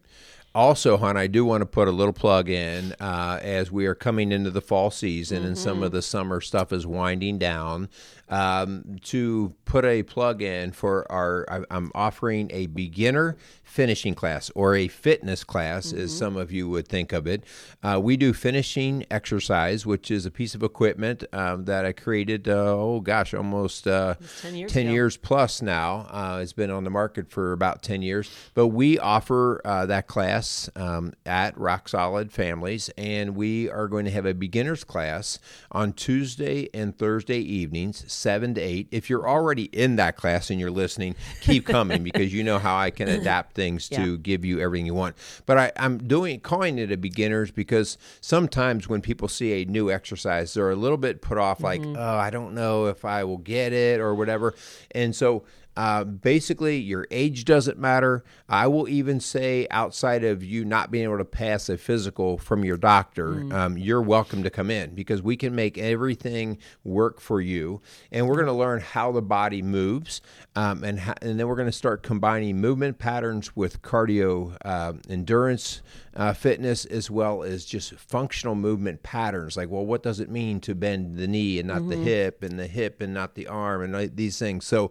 Also, 0.55 0.97
hon, 0.97 1.17
I 1.17 1.27
do 1.27 1.45
want 1.45 1.61
to 1.61 1.67
put 1.67 1.89
a 1.89 1.93
little 1.93 2.13
plug 2.13 2.49
in 2.49 2.93
uh, 3.01 3.39
as 3.43 3.71
we 3.71 3.87
are 3.87 3.95
coming 3.95 4.33
into 4.33 4.51
the 4.51 4.63
fall 4.63 4.91
season 4.91 5.45
and 5.45 5.57
some 5.57 5.83
of 5.83 5.93
the 5.93 6.03
summer 6.03 6.41
stuff 6.41 6.73
is 6.73 6.87
winding 6.87 7.39
down. 7.39 7.89
Um, 8.31 8.97
to 9.05 9.55
put 9.65 9.85
a 9.85 10.03
plug 10.03 10.43
in 10.43 10.73
for 10.73 11.11
our, 11.11 11.47
I- 11.51 11.65
I'm 11.71 11.91
offering 11.95 12.51
a 12.53 12.67
beginner 12.67 13.37
finishing 13.65 14.15
class 14.15 14.51
or 14.55 14.75
a 14.75 14.89
fitness 14.89 15.45
class, 15.45 15.93
as 15.93 16.17
some 16.17 16.37
of 16.37 16.51
you 16.51 16.69
would 16.69 16.89
think 16.89 17.13
of 17.13 17.27
it. 17.27 17.45
Uh, 17.83 18.01
we 18.03 18.17
do 18.17 18.33
finishing 18.33 19.05
exercise, 19.11 19.85
which 19.87 20.11
is 20.11 20.25
a 20.27 20.31
piece 20.31 20.55
of 20.55 20.63
equipment 20.63 21.25
um, 21.33 21.65
that 21.67 21.85
I 21.85 21.93
created. 21.93 22.49
Uh, 22.49 22.53
oh 22.77 23.01
gosh, 23.01 23.35
almost 23.35 23.87
uh, 23.87 24.15
10 24.43 24.55
years 24.57 24.73
10 24.73 24.87
years 24.91 25.17
plus 25.17 25.61
now. 25.63 26.07
Uh, 26.11 26.41
it's 26.43 26.53
been 26.55 26.71
on 26.71 26.85
the 26.85 26.91
market 26.91 27.31
for 27.31 27.53
about 27.53 27.83
10 27.83 28.01
years. 28.03 28.31
But 28.55 28.69
we 28.69 28.99
offer 28.99 29.61
uh, 29.65 29.87
that 29.87 30.07
class 30.07 30.71
um, 30.75 31.13
at 31.27 31.57
Rock 31.59 31.89
Solid 31.89 32.33
Families, 32.33 32.91
and 32.97 33.37
we 33.37 33.69
are 33.71 33.87
going 33.89 34.07
to 34.07 34.11
have 34.11 34.27
a 34.27 34.35
beginner's 34.35 34.83
class 34.85 35.39
on 35.71 35.93
Tuesday 35.93 36.69
and 36.73 36.97
Thursday 36.97 37.39
evenings, 37.41 38.05
7 38.19 38.55
to 38.55 38.61
8. 38.61 38.89
If 38.91 39.09
you're 39.09 39.29
already 39.29 39.65
in 39.65 39.97
that 39.97 40.17
class 40.17 40.51
and 40.51 40.61
you're 40.61 40.71
listening, 40.71 41.15
keep 41.41 41.67
coming 41.67 42.03
because 42.03 42.33
you 42.33 42.43
know 42.45 42.59
how 42.59 42.77
I 42.77 42.91
can 42.91 43.09
adapt 43.21 43.55
things 43.55 43.89
to 43.91 44.13
Yeah. 44.13 44.17
give 44.21 44.45
you 44.45 44.61
everything 44.61 44.87
you 44.87 44.95
want. 44.95 45.17
But 45.47 45.59
I, 45.59 45.73
I'm 45.77 45.99
doing 45.99 46.41
calling 46.41 46.79
it 46.79 46.93
a 46.93 46.97
beginners 46.97 47.51
because 47.51 47.97
sometimes 48.21 48.89
when 48.89 49.01
people 49.01 49.29
see 49.29 49.63
a 49.63 49.65
new 49.65 49.91
exercise, 49.91 50.55
they're 50.55 50.71
a 50.71 50.77
little 50.77 50.99
bit 50.99 51.23
put 51.23 51.39
off, 51.39 51.63
like, 51.63 51.81
mm-hmm. 51.81 51.97
oh, 51.97 52.17
I 52.17 52.31
don't 52.31 52.55
know 52.55 52.87
if 52.87 53.05
I 53.05 53.25
will 53.25 53.39
get 53.39 53.73
it 53.73 54.01
or 54.01 54.15
whatever. 54.15 54.55
And 54.91 55.15
so 55.15 55.45
uh, 55.79 56.03
basically, 56.03 56.77
your 56.77 57.07
age 57.13 57.45
doesn't 57.45 57.79
matter. 57.79 58.25
I 58.49 58.67
will 58.67 58.89
even 58.89 59.21
say, 59.21 59.69
outside 59.71 60.25
of 60.25 60.43
you 60.43 60.65
not 60.65 60.91
being 60.91 61.05
able 61.05 61.19
to 61.19 61.25
pass 61.25 61.69
a 61.69 61.79
physical 61.79 62.37
from 62.37 62.65
your 62.65 62.77
doctor, 62.77 63.47
um, 63.53 63.79
you're 63.79 64.03
welcome 64.03 64.43
to 64.43 64.51
come 64.51 64.73
in 64.73 64.97
because 64.97 65.23
we 65.23 65.37
can 65.37 65.55
make 65.55 65.79
everything 65.79 66.59
work 66.83 67.21
for 67.21 67.41
you. 67.41 67.81
And 68.11 68.27
we're 68.27 68.35
going 68.35 68.47
to 68.47 68.53
learn 68.53 68.81
how 68.81 69.13
the 69.13 69.23
body 69.23 69.63
moves, 69.63 70.21
um, 70.57 70.83
and 70.83 70.99
ho- 70.99 71.15
and 71.23 71.39
then 71.39 71.47
we're 71.47 71.55
going 71.55 71.67
to 71.67 71.73
start 71.73 72.03
combining 72.03 72.61
movement 72.61 72.99
patterns 72.99 73.55
with 73.55 73.81
cardio 73.81 74.57
uh, 74.65 74.95
endurance. 75.09 75.81
Uh, 76.17 76.33
fitness 76.33 76.85
as 76.87 77.09
well 77.09 77.45
as 77.45 77.65
just 77.65 77.95
functional 77.95 78.57
movement 78.57 79.05
patterns 79.05 79.57
like 79.57 79.71
well 79.71 79.87
what 79.87 80.03
does 80.03 80.19
it 80.19 80.29
mean 80.29 80.59
to 80.59 80.75
bend 80.75 81.17
the 81.17 81.29
knee 81.29 81.61
and 81.61 81.69
not 81.69 81.89
the 81.89 81.95
hip 81.95 82.43
and 82.43 82.59
the 82.59 82.67
hip 82.67 83.01
and 83.01 83.15
not 83.15 83.37
the 83.37 83.47
arm 83.47 83.83
and 83.83 84.17
these 84.17 84.37
things 84.37 84.67
so 84.67 84.91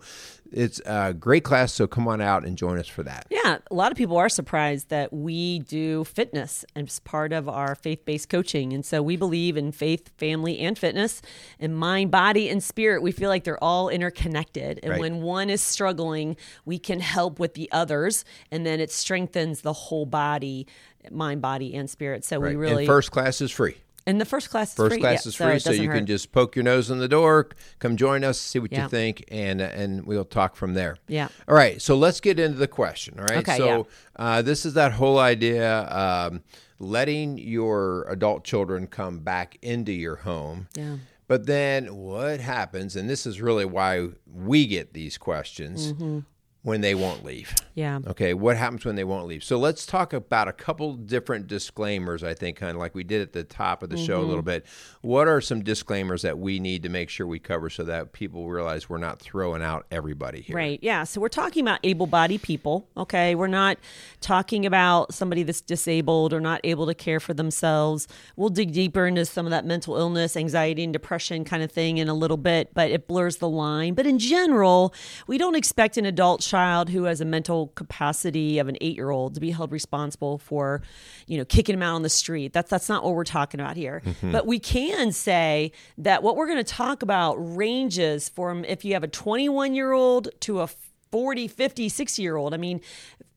it's 0.54 0.77
a 0.86 1.14
great 1.14 1.44
class 1.44 1.74
so 1.74 1.88
come 1.88 2.08
on 2.08 2.22
out 2.22 2.46
and 2.46 2.58
join 2.58 2.78
us 2.78 2.88
for 2.88 3.04
that 3.04 3.26
Yeah, 3.30 3.58
a 3.70 3.74
lot 3.74 3.92
of 3.92 3.98
people 3.98 4.18
are 4.18 4.30
surprised 4.30 4.90
that 4.90 5.12
we 5.14 5.60
do 5.60 6.04
fitness 6.04 6.66
as 6.76 7.00
part 7.00 7.34
of 7.34 7.48
our 7.50 7.76
faith 7.76 8.06
based 8.06 8.30
coaching. 8.30 8.74
And 8.74 8.86
so 8.86 9.02
we 9.02 9.16
believe 9.16 9.58
in 9.58 9.72
faith, 9.72 10.10
family, 10.18 10.60
and 10.60 10.78
fitness, 10.78 11.22
and 11.60 11.76
mind, 11.78 12.12
body, 12.12 12.50
and 12.50 12.62
spirit. 12.64 13.02
We 13.02 13.12
feel 13.12 13.30
like 13.30 13.44
they're 13.44 13.64
all 13.64 13.90
interconnected. 13.90 14.80
And 14.84 14.92
Right. 14.92 15.00
when 15.00 15.22
one 15.22 15.50
is 15.50 15.62
struggling, 15.62 16.36
we 16.66 16.80
can 16.80 17.00
help 17.00 17.40
with 17.40 17.54
the 17.54 17.70
others, 17.72 18.26
and 18.52 18.66
then 18.66 18.80
it 18.80 18.92
strengthens 18.92 19.62
the 19.62 19.74
whole 19.74 20.06
body, 20.06 20.68
mind, 21.12 21.42
body, 21.42 21.74
and 21.74 21.90
spirit. 21.90 22.26
So 22.26 22.40
we 22.40 22.56
really. 22.56 22.84
and 22.84 22.88
first 22.88 23.12
class 23.12 23.42
is 23.42 23.52
free 23.52 23.78
and 24.08 24.20
the 24.20 24.26
first 24.26 24.50
class 24.50 24.70
is 24.72 24.76
first 24.76 24.94
free. 24.94 25.00
class 25.02 25.26
yeah, 25.26 25.30
is 25.30 25.36
free 25.36 25.56
it 25.58 25.60
so, 25.62 25.72
you 25.72 25.88
hurt. 25.90 25.96
can 25.98 26.06
just 26.08 26.32
poke 26.32 26.56
your 26.56 26.64
nose 26.64 26.90
in 26.90 26.98
the 27.00 27.08
door 27.08 27.50
come 27.80 27.96
join 27.98 28.24
us 28.24 28.40
see 28.40 28.58
what 28.60 28.72
Yeah. 28.72 28.84
you 28.84 28.90
think 28.90 29.24
and 29.30 29.62
and 29.62 30.06
we'll 30.08 30.26
talk 30.26 30.56
from 30.56 30.74
there 30.74 30.98
Yeah. 31.08 31.28
all 31.48 31.56
right 31.56 31.80
so 31.82 31.96
let's 31.96 32.20
get 32.20 32.40
into 32.40 32.58
the 32.58 32.68
question 32.68 33.20
all 33.20 33.26
right 33.26 33.38
Okay, 33.48 33.58
so 33.58 33.88
uh, 34.16 34.42
this 34.42 34.66
is 34.66 34.74
that 34.74 34.94
whole 34.94 35.20
idea 35.20 35.88
um, 35.92 36.42
letting 36.80 37.38
your 37.38 38.06
adult 38.10 38.44
children 38.44 38.88
come 38.88 39.20
back 39.20 39.58
into 39.62 39.92
your 39.92 40.16
home 40.18 40.68
Yeah. 40.76 40.98
But 41.30 41.46
then 41.46 41.94
what 41.98 42.40
happens, 42.40 42.96
and 42.96 43.10
this 43.10 43.26
is 43.26 43.42
really 43.42 43.66
why 43.66 44.08
we 44.34 44.66
get 44.66 44.94
these 44.94 45.18
questions 45.18 45.92
Mm-hmm. 45.92 46.20
When 46.68 46.82
they 46.82 46.94
won't 46.94 47.24
leave. 47.24 47.56
Yeah. 47.76 48.00
Okay, 48.08 48.34
what 48.34 48.58
happens 48.58 48.84
when 48.84 48.96
they 48.98 49.06
won't 49.06 49.26
leave? 49.26 49.42
So 49.42 49.58
let's 49.58 49.86
talk 49.86 50.12
about 50.12 50.50
a 50.50 50.52
couple 50.52 50.96
different 50.96 51.48
disclaimers, 51.48 52.26
I 52.26 52.34
think, 52.34 52.58
kind 52.58 52.72
of 52.72 52.78
like 52.78 52.94
we 52.94 53.06
did 53.06 53.22
at 53.22 53.32
the 53.32 53.46
top 53.46 53.84
of 53.84 53.90
the 53.90 53.96
show 53.96 54.16
a 54.16 54.20
Mm-hmm. 54.20 54.28
little 54.28 54.44
bit. 54.44 54.66
What 55.00 55.30
are 55.30 55.40
some 55.40 55.64
disclaimers 55.64 56.24
that 56.24 56.38
we 56.40 56.60
need 56.60 56.84
to 56.84 56.90
make 56.90 57.10
sure 57.10 57.26
we 57.26 57.40
cover 57.40 57.70
so 57.70 57.84
that 57.86 58.12
people 58.12 58.50
realize 58.50 58.90
we're 58.90 58.98
not 58.98 59.20
throwing 59.22 59.64
out 59.64 59.86
everybody 59.92 60.42
here? 60.42 60.58
Right. 60.58 60.78
Yeah. 60.82 61.06
So 61.06 61.22
we're 61.22 61.30
talking 61.30 61.64
about 61.64 61.80
able 61.84 62.06
bodied 62.06 62.42
people. 62.42 62.90
Okay. 62.98 63.34
We're 63.34 63.48
not 63.48 63.78
talking 64.20 64.66
about 64.66 65.14
somebody 65.14 65.44
that's 65.44 65.62
disabled 65.62 66.34
or 66.34 66.42
not 66.42 66.60
able 66.66 66.86
to 66.88 66.94
care 66.94 67.22
for 67.22 67.34
themselves. 67.34 68.10
We'll 68.36 68.50
dig 68.50 68.74
deeper 68.74 69.08
into 69.08 69.24
some 69.26 69.46
of 69.46 69.52
that 69.52 69.66
mental 69.66 69.96
illness, 69.96 70.36
anxiety, 70.36 70.84
and 70.84 70.92
depression 70.92 71.46
kind 71.46 71.64
of 71.64 71.72
thing 71.72 71.98
in 71.98 72.10
a 72.10 72.14
little 72.14 72.36
bit, 72.36 72.74
but 72.74 72.92
it 72.92 73.08
blurs 73.08 73.38
the 73.38 73.48
line. 73.48 73.94
But 73.94 74.06
in 74.06 74.20
general, 74.20 74.94
we 75.28 75.38
don't 75.38 75.56
expect 75.56 75.96
an 75.96 76.06
adult 76.06 76.42
child 76.42 76.57
who 76.90 77.04
has 77.04 77.22
a 77.22 77.26
mental 77.26 77.68
capacity 77.76 78.60
of 78.60 78.68
an 78.68 78.78
eight 78.82 78.96
year 78.96 79.10
old 79.10 79.36
to 79.36 79.40
be 79.40 79.52
held 79.52 79.72
responsible 79.72 80.38
for, 80.38 80.82
you 81.28 81.38
know, 81.38 81.46
kicking 81.46 81.74
him 81.74 81.84
out 81.84 81.96
on 81.96 82.02
the 82.02 82.10
street. 82.10 82.54
That's 82.54 82.70
that's 82.70 82.90
not 82.90 83.04
what 83.04 83.14
we're 83.14 83.24
talking 83.24 83.60
about 83.60 83.78
here. 83.78 84.02
Mm-hmm. 84.06 84.32
But 84.32 84.48
we 84.48 84.60
can 84.60 85.12
say 85.12 85.72
that 85.98 86.24
what 86.24 86.36
we're 86.36 86.48
going 86.48 86.58
to 86.58 86.64
talk 86.64 87.04
about 87.04 87.36
ranges 87.36 88.30
from 88.30 88.66
if 88.66 88.84
you 88.84 88.94
have 88.94 89.04
a 89.04 89.08
21 89.08 89.76
year 89.76 89.92
old 89.92 90.30
to 90.42 90.62
a 90.62 90.70
40, 91.12 91.48
50, 91.48 91.90
60 91.90 92.22
year 92.22 92.36
old. 92.36 92.54
I 92.54 92.58
mean, 92.58 92.82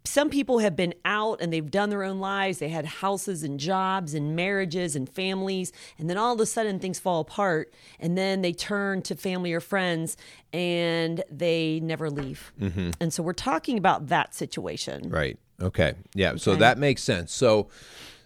some 0.04 0.30
people 0.30 0.60
have 0.60 0.76
been 0.76 0.94
out 1.04 1.40
and 1.40 1.52
they've 1.52 1.70
done 1.70 1.90
their 1.90 2.02
own 2.02 2.20
lives. 2.20 2.58
They 2.58 2.70
had 2.70 2.86
houses 2.86 3.42
and 3.42 3.60
jobs 3.60 4.14
and 4.14 4.34
marriages 4.34 4.96
and 4.96 5.08
families. 5.08 5.72
And 5.98 6.08
then 6.08 6.16
all 6.16 6.34
of 6.34 6.40
a 6.40 6.46
sudden 6.46 6.78
things 6.78 6.98
fall 6.98 7.20
apart. 7.20 7.72
And 7.98 8.16
then 8.16 8.40
they 8.40 8.52
turn 8.52 9.02
to 9.02 9.14
family 9.14 9.52
or 9.52 9.60
friends 9.60 10.16
and 10.52 11.22
they 11.30 11.80
never 11.80 12.10
leave. 12.10 12.52
Mm-hmm. 12.60 12.90
And 13.00 13.12
so 13.12 13.22
we're 13.22 13.32
talking 13.34 13.76
about 13.76 14.08
that 14.08 14.34
situation. 14.34 15.10
Right. 15.10 15.38
Okay. 15.60 15.94
Yeah. 16.14 16.36
So 16.36 16.56
that 16.56 16.78
makes 16.78 17.02
sense. 17.02 17.32
So 17.32 17.68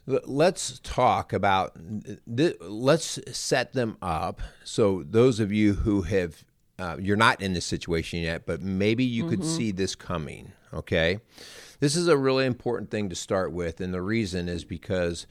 let's 0.06 0.78
talk 0.80 1.32
about, 1.32 1.76
th- 2.36 2.56
let's 2.60 3.18
set 3.36 3.72
them 3.72 3.96
up. 4.00 4.40
So 4.62 5.02
those 5.04 5.40
of 5.40 5.52
you 5.52 5.74
who 5.74 6.02
have, 6.02 6.44
uh, 6.78 6.96
you're 7.00 7.16
not 7.16 7.42
in 7.42 7.52
this 7.52 7.66
situation 7.66 8.20
yet, 8.20 8.46
but 8.46 8.60
maybe 8.60 9.02
you 9.04 9.28
could 9.28 9.44
see 9.44 9.72
this 9.72 9.96
coming. 9.96 10.52
Okay. 10.72 11.18
This 11.80 11.96
is 11.96 12.08
a 12.08 12.16
really 12.16 12.46
important 12.46 12.90
thing 12.90 13.08
to 13.08 13.14
start 13.14 13.52
with, 13.52 13.80
and 13.80 13.92
the 13.92 14.02
reason 14.02 14.48
is 14.48 14.64
because 14.64 15.26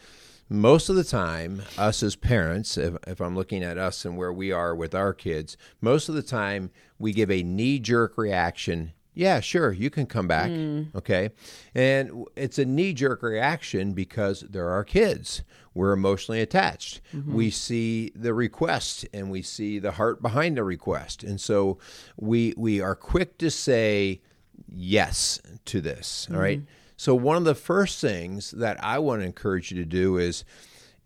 most 0.49 0.89
of 0.89 0.95
the 0.95 1.03
time, 1.03 1.63
us 1.77 2.03
as 2.03 2.15
parents, 2.15 2.77
if, 2.77 2.95
if, 3.07 3.21
I'm 3.21 3.35
looking 3.35 3.63
at 3.63 3.77
us 3.77 4.05
and 4.05 4.17
where 4.17 4.33
we 4.33 4.51
are 4.51 4.75
with 4.75 4.93
our 4.93 5.13
kids, 5.13 5.57
most 5.81 6.09
of 6.09 6.15
the 6.15 6.21
time 6.21 6.69
we 6.99 7.13
give 7.13 7.31
a 7.31 7.43
knee 7.43 7.79
jerk 7.79 8.17
reaction. 8.17 8.93
Yeah, 9.15 9.39
sure, 9.39 9.71
you 9.71 9.89
can 9.89 10.05
come 10.05 10.27
back. 10.27 10.49
Mm. 10.49 10.93
Okay. 10.95 11.29
And 11.73 12.25
it's 12.35 12.57
a 12.59 12.65
knee 12.65 12.93
jerk 12.93 13.23
reaction 13.23 13.93
because 13.93 14.41
they're 14.41 14.69
our 14.69 14.83
kids. 14.83 15.43
We're 15.73 15.93
emotionally 15.93 16.41
attached. 16.41 17.01
Mm-hmm. 17.13 17.33
We 17.33 17.49
see 17.49 18.11
the 18.15 18.33
request 18.33 19.07
and 19.13 19.31
we 19.31 19.41
see 19.41 19.79
the 19.79 19.91
heart 19.91 20.21
behind 20.21 20.57
the 20.57 20.63
request. 20.63 21.23
And 21.23 21.39
so 21.39 21.77
we 22.17 22.53
we 22.57 22.81
are 22.81 22.95
quick 22.95 23.37
to 23.39 23.49
say, 23.49 24.21
yes 24.67 25.41
to 25.65 25.81
this. 25.81 26.27
All 26.31 26.39
right. 26.39 26.59
Mm-hmm. 26.59 26.71
So, 26.97 27.15
one 27.15 27.37
of 27.37 27.43
the 27.43 27.55
first 27.55 27.99
things 27.99 28.51
that 28.51 28.81
I 28.83 28.99
want 28.99 29.21
to 29.21 29.25
encourage 29.25 29.71
you 29.71 29.77
to 29.77 29.85
do 29.85 30.17
is 30.17 30.45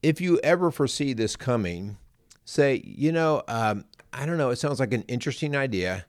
if 0.04 0.22
you 0.22 0.39
ever 0.44 0.70
foresee 0.70 1.13
this 1.13 1.36
coming, 1.36 1.98
say, 2.46 2.82
you 2.86 3.12
know, 3.12 3.44
um, 3.48 3.86
I 4.13 4.25
don't 4.25 4.38
know, 4.38 4.50
it 4.50 4.58
sounds 4.58 4.80
like 4.80 4.94
an 4.94 5.04
interesting 5.04 5.56
idea. 5.56 6.06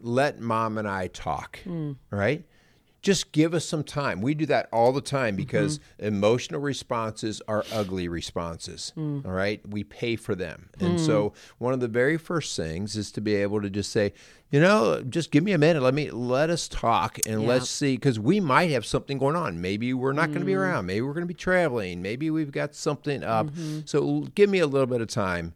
Let 0.00 0.40
mom 0.40 0.78
and 0.78 0.88
I 0.88 1.08
talk. 1.08 1.60
Mm. 1.64 1.96
Right 2.10 2.44
just 3.02 3.32
give 3.32 3.54
us 3.54 3.64
some 3.64 3.82
time. 3.82 4.20
We 4.20 4.34
do 4.34 4.46
that 4.46 4.68
all 4.72 4.92
the 4.92 5.00
time 5.00 5.34
because 5.34 5.78
mm-hmm. 5.78 6.06
emotional 6.06 6.60
responses 6.60 7.40
are 7.48 7.64
ugly 7.72 8.08
responses. 8.08 8.92
Mm. 8.96 9.24
All 9.24 9.32
right. 9.32 9.60
We 9.66 9.84
pay 9.84 10.16
for 10.16 10.34
them. 10.34 10.68
And 10.78 10.98
mm. 10.98 11.06
so 11.06 11.32
one 11.58 11.72
of 11.72 11.80
the 11.80 11.88
very 11.88 12.18
first 12.18 12.56
things 12.56 12.96
is 12.96 13.10
to 13.12 13.20
be 13.20 13.34
able 13.36 13.62
to 13.62 13.70
just 13.70 13.90
say, 13.90 14.12
you 14.50 14.60
know, 14.60 15.02
just 15.02 15.30
give 15.30 15.44
me 15.44 15.52
a 15.52 15.58
minute. 15.58 15.82
Let 15.82 15.94
me 15.94 16.10
let 16.10 16.50
us 16.50 16.68
talk 16.68 17.18
and 17.26 17.42
yeah. 17.42 17.48
let's 17.48 17.70
see 17.70 17.96
because 17.96 18.18
we 18.18 18.38
might 18.38 18.70
have 18.70 18.84
something 18.84 19.16
going 19.16 19.36
on. 19.36 19.60
Maybe 19.60 19.94
we're 19.94 20.12
not 20.12 20.28
mm. 20.28 20.32
going 20.32 20.40
to 20.40 20.46
be 20.46 20.54
around. 20.54 20.86
Maybe 20.86 21.00
we're 21.00 21.14
going 21.14 21.22
to 21.22 21.26
be 21.26 21.34
traveling. 21.34 22.02
Maybe 22.02 22.30
we've 22.30 22.52
got 22.52 22.74
something 22.74 23.22
up. 23.22 23.46
Mm-hmm. 23.46 23.80
So 23.86 24.26
give 24.34 24.50
me 24.50 24.58
a 24.58 24.66
little 24.66 24.86
bit 24.86 25.00
of 25.00 25.08
time 25.08 25.54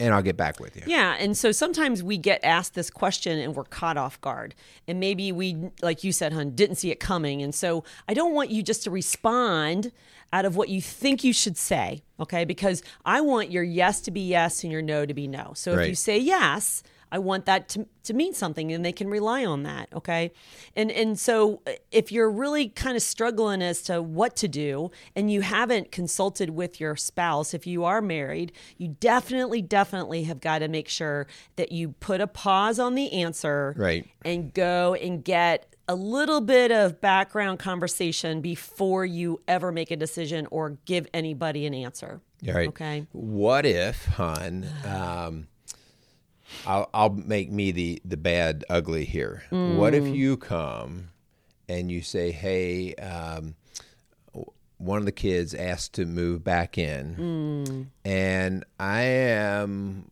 and 0.00 0.14
I'll 0.14 0.22
get 0.22 0.36
back 0.36 0.58
with 0.58 0.76
you. 0.76 0.82
Yeah. 0.86 1.16
And 1.18 1.36
so 1.36 1.52
sometimes 1.52 2.02
we 2.02 2.16
get 2.16 2.42
asked 2.42 2.74
this 2.74 2.90
question 2.90 3.38
and 3.38 3.54
we're 3.54 3.64
caught 3.64 3.96
off 3.96 4.20
guard. 4.20 4.54
And 4.88 4.98
maybe 4.98 5.30
we, 5.30 5.70
like 5.82 6.02
you 6.02 6.10
said, 6.10 6.32
hun, 6.32 6.50
didn't 6.56 6.76
see 6.76 6.90
it 6.90 6.98
coming. 6.98 7.42
And 7.42 7.54
so 7.54 7.84
I 8.08 8.14
don't 8.14 8.32
want 8.32 8.50
you 8.50 8.62
just 8.62 8.82
to 8.84 8.90
respond 8.90 9.92
out 10.32 10.44
of 10.44 10.56
what 10.56 10.68
you 10.68 10.80
think 10.80 11.24
you 11.24 11.32
should 11.32 11.56
say. 11.56 12.02
Okay. 12.18 12.44
Because 12.44 12.82
I 13.04 13.20
want 13.20 13.50
your 13.50 13.64
yes 13.64 14.00
to 14.02 14.10
be 14.10 14.20
yes 14.20 14.62
and 14.62 14.72
your 14.72 14.82
no 14.82 15.06
to 15.06 15.14
be 15.14 15.26
no. 15.26 15.52
So 15.54 15.78
if 15.78 15.88
you 15.88 15.94
say 15.94 16.18
yes, 16.18 16.82
I 17.12 17.18
want 17.18 17.46
that 17.46 17.68
to, 17.70 17.86
to 18.04 18.14
mean 18.14 18.34
something 18.34 18.72
and 18.72 18.84
they 18.84 18.92
can 18.92 19.08
rely 19.08 19.44
on 19.44 19.64
that. 19.64 19.88
Okay. 19.92 20.32
And, 20.76 20.90
and 20.90 21.18
so 21.18 21.60
uh, 21.66 21.72
if 21.90 22.12
you're 22.12 22.30
really 22.30 22.68
kind 22.68 22.96
of 22.96 23.02
struggling 23.02 23.62
as 23.62 23.82
to 23.82 24.00
what 24.00 24.36
to 24.36 24.48
do 24.48 24.90
and 25.16 25.30
you 25.30 25.40
haven't 25.40 25.90
consulted 25.90 26.50
with 26.50 26.80
your 26.80 26.96
spouse, 26.96 27.52
if 27.52 27.66
you 27.66 27.84
are 27.84 28.00
married, 28.00 28.52
you 28.78 28.88
definitely, 29.00 29.62
definitely 29.62 30.24
have 30.24 30.40
got 30.40 30.60
to 30.60 30.68
make 30.68 30.88
sure 30.88 31.26
that 31.56 31.72
you 31.72 31.90
put 32.00 32.20
a 32.20 32.26
pause 32.26 32.78
on 32.78 32.94
the 32.94 33.12
answer 33.12 33.74
right. 33.76 34.06
and 34.24 34.54
go 34.54 34.94
and 34.94 35.24
get 35.24 35.69
a 35.90 35.94
little 35.94 36.40
bit 36.40 36.70
of 36.70 37.00
background 37.00 37.58
conversation 37.58 38.40
before 38.40 39.04
you 39.04 39.40
ever 39.48 39.72
make 39.72 39.90
a 39.90 39.96
decision 39.96 40.46
or 40.52 40.78
give 40.84 41.08
anybody 41.12 41.66
an 41.66 41.74
answer. 41.74 42.20
Right. 42.46 42.68
Okay. 42.68 43.08
What 43.10 43.66
if, 43.66 44.06
hon, 44.06 44.68
um, 44.86 45.48
I'll, 46.64 46.88
I'll 46.94 47.10
make 47.10 47.50
me 47.50 47.72
the 47.72 48.00
the 48.04 48.16
bad 48.16 48.64
ugly 48.70 49.04
here. 49.04 49.42
Mm. 49.50 49.78
What 49.78 49.94
if 49.94 50.06
you 50.06 50.36
come 50.36 51.10
and 51.68 51.90
you 51.90 52.02
say, 52.02 52.30
"Hey, 52.30 52.94
um, 52.94 53.56
one 54.78 54.98
of 54.98 55.06
the 55.06 55.12
kids 55.12 55.54
asked 55.54 55.94
to 55.94 56.06
move 56.06 56.44
back 56.44 56.78
in, 56.78 57.16
mm. 57.66 57.86
and 58.04 58.64
I 58.78 59.02
am 59.02 60.06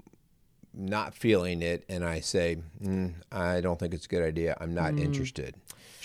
not 0.75 1.15
feeling 1.15 1.63
it," 1.63 1.85
and 1.89 2.05
I 2.05 2.21
say, 2.21 2.59
mm, 2.83 3.15
"I 3.31 3.61
don't 3.61 3.79
think 3.79 3.95
it's 3.95 4.07
a 4.07 4.09
good 4.09 4.23
idea. 4.23 4.57
I'm 4.61 4.75
not 4.75 4.95
mm. 4.95 5.01
interested." 5.01 5.55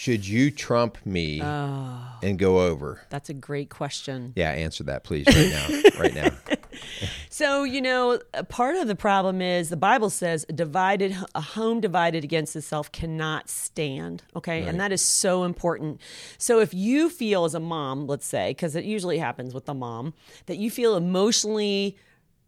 Should 0.03 0.27
you 0.27 0.51
trump 0.51 0.97
me 1.05 1.41
oh, 1.41 1.97
and 2.21 2.37
go 2.37 2.59
over? 2.59 2.99
That's 3.07 3.29
a 3.29 3.33
great 3.33 3.69
question. 3.69 4.33
Yeah, 4.35 4.51
answer 4.51 4.83
that, 4.83 5.05
please, 5.05 5.25
right 5.27 5.49
now. 5.49 5.91
right 5.97 6.13
now. 6.13 6.57
so 7.29 7.63
you 7.63 7.81
know, 7.81 8.19
part 8.49 8.75
of 8.75 8.89
the 8.89 8.97
problem 8.97 9.41
is 9.41 9.69
the 9.69 9.77
Bible 9.77 10.09
says 10.09 10.45
a 10.49 10.51
divided 10.51 11.15
a 11.33 11.39
home 11.39 11.79
divided 11.79 12.25
against 12.25 12.53
itself 12.57 12.91
cannot 12.91 13.47
stand. 13.47 14.23
Okay, 14.35 14.59
right. 14.59 14.67
and 14.67 14.77
that 14.81 14.91
is 14.91 15.01
so 15.01 15.45
important. 15.45 16.01
So 16.37 16.59
if 16.59 16.73
you 16.73 17.09
feel 17.09 17.45
as 17.45 17.55
a 17.55 17.61
mom, 17.61 18.05
let's 18.05 18.27
say, 18.27 18.49
because 18.49 18.75
it 18.75 18.83
usually 18.83 19.19
happens 19.19 19.53
with 19.53 19.63
the 19.63 19.73
mom, 19.73 20.15
that 20.47 20.57
you 20.57 20.69
feel 20.69 20.97
emotionally 20.97 21.95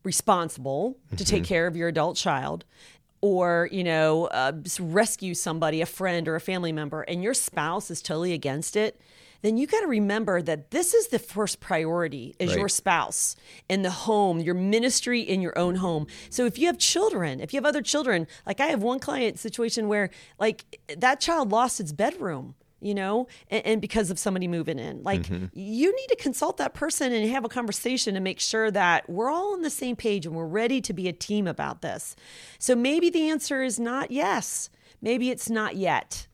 responsible 0.03 0.97
to 1.15 1.23
take 1.23 1.43
mm-hmm. 1.43 1.47
care 1.47 1.67
of 1.67 1.77
your 1.77 1.87
adult 1.87 2.17
child 2.17 2.65
or 3.25 3.67
you 3.71 3.83
know 3.83 4.25
uh, 4.27 4.51
rescue 4.79 5.33
somebody 5.33 5.81
a 5.81 5.85
friend 5.87 6.27
or 6.27 6.35
a 6.35 6.39
family 6.39 6.71
member 6.71 7.01
and 7.01 7.23
your 7.23 7.33
spouse 7.33 7.89
is 7.89 7.99
totally 7.99 8.33
against 8.33 8.75
it 8.75 9.01
then 9.41 9.57
you 9.57 9.65
got 9.65 9.81
to 9.81 9.87
remember 9.87 10.43
that 10.43 10.69
this 10.69 10.93
is 10.93 11.07
the 11.07 11.17
first 11.17 11.59
priority 11.59 12.35
is 12.37 12.49
right. 12.49 12.59
your 12.59 12.69
spouse 12.69 13.35
and 13.67 13.83
the 13.83 13.89
home 13.89 14.39
your 14.39 14.53
ministry 14.53 15.21
in 15.21 15.41
your 15.41 15.57
own 15.57 15.73
home 15.73 16.05
so 16.29 16.45
if 16.45 16.59
you 16.59 16.67
have 16.67 16.77
children 16.77 17.41
if 17.41 17.51
you 17.51 17.57
have 17.57 17.65
other 17.65 17.81
children 17.81 18.27
like 18.45 18.59
i 18.59 18.67
have 18.67 18.83
one 18.83 18.99
client 18.99 19.39
situation 19.39 19.87
where 19.87 20.11
like 20.39 20.63
that 20.95 21.19
child 21.19 21.51
lost 21.51 21.79
its 21.79 21.91
bedroom 21.91 22.53
you 22.85 22.93
know, 22.93 23.27
and, 23.49 23.65
and, 23.65 23.81
because 23.81 24.11
of 24.11 24.19
somebody 24.19 24.47
moving 24.47 24.77
in. 24.77 25.01
Like 25.01 25.23
mm-hmm. 25.23 25.45
you 25.53 25.93
need 25.93 26.07
to 26.09 26.15
consult 26.17 26.57
that 26.57 26.75
person 26.75 27.11
and 27.11 27.27
have 27.31 27.43
a 27.43 27.49
conversation 27.49 28.15
and 28.15 28.23
make 28.23 28.39
sure 28.39 28.69
that 28.69 29.09
we're 29.09 29.31
all 29.31 29.53
on 29.53 29.63
the 29.63 29.71
same 29.71 29.95
page 29.95 30.27
and 30.27 30.35
we're 30.35 30.45
ready 30.45 30.81
to 30.81 30.93
be 30.93 31.07
a 31.07 31.13
team 31.13 31.47
about 31.47 31.81
this. 31.81 32.15
So 32.59 32.75
maybe 32.75 33.09
the 33.09 33.29
answer 33.29 33.63
is 33.63 33.79
not 33.79 34.11
yes. 34.11 34.69
Maybe 35.01 35.31
it's 35.31 35.49
not 35.49 35.75
yet. 35.75 36.27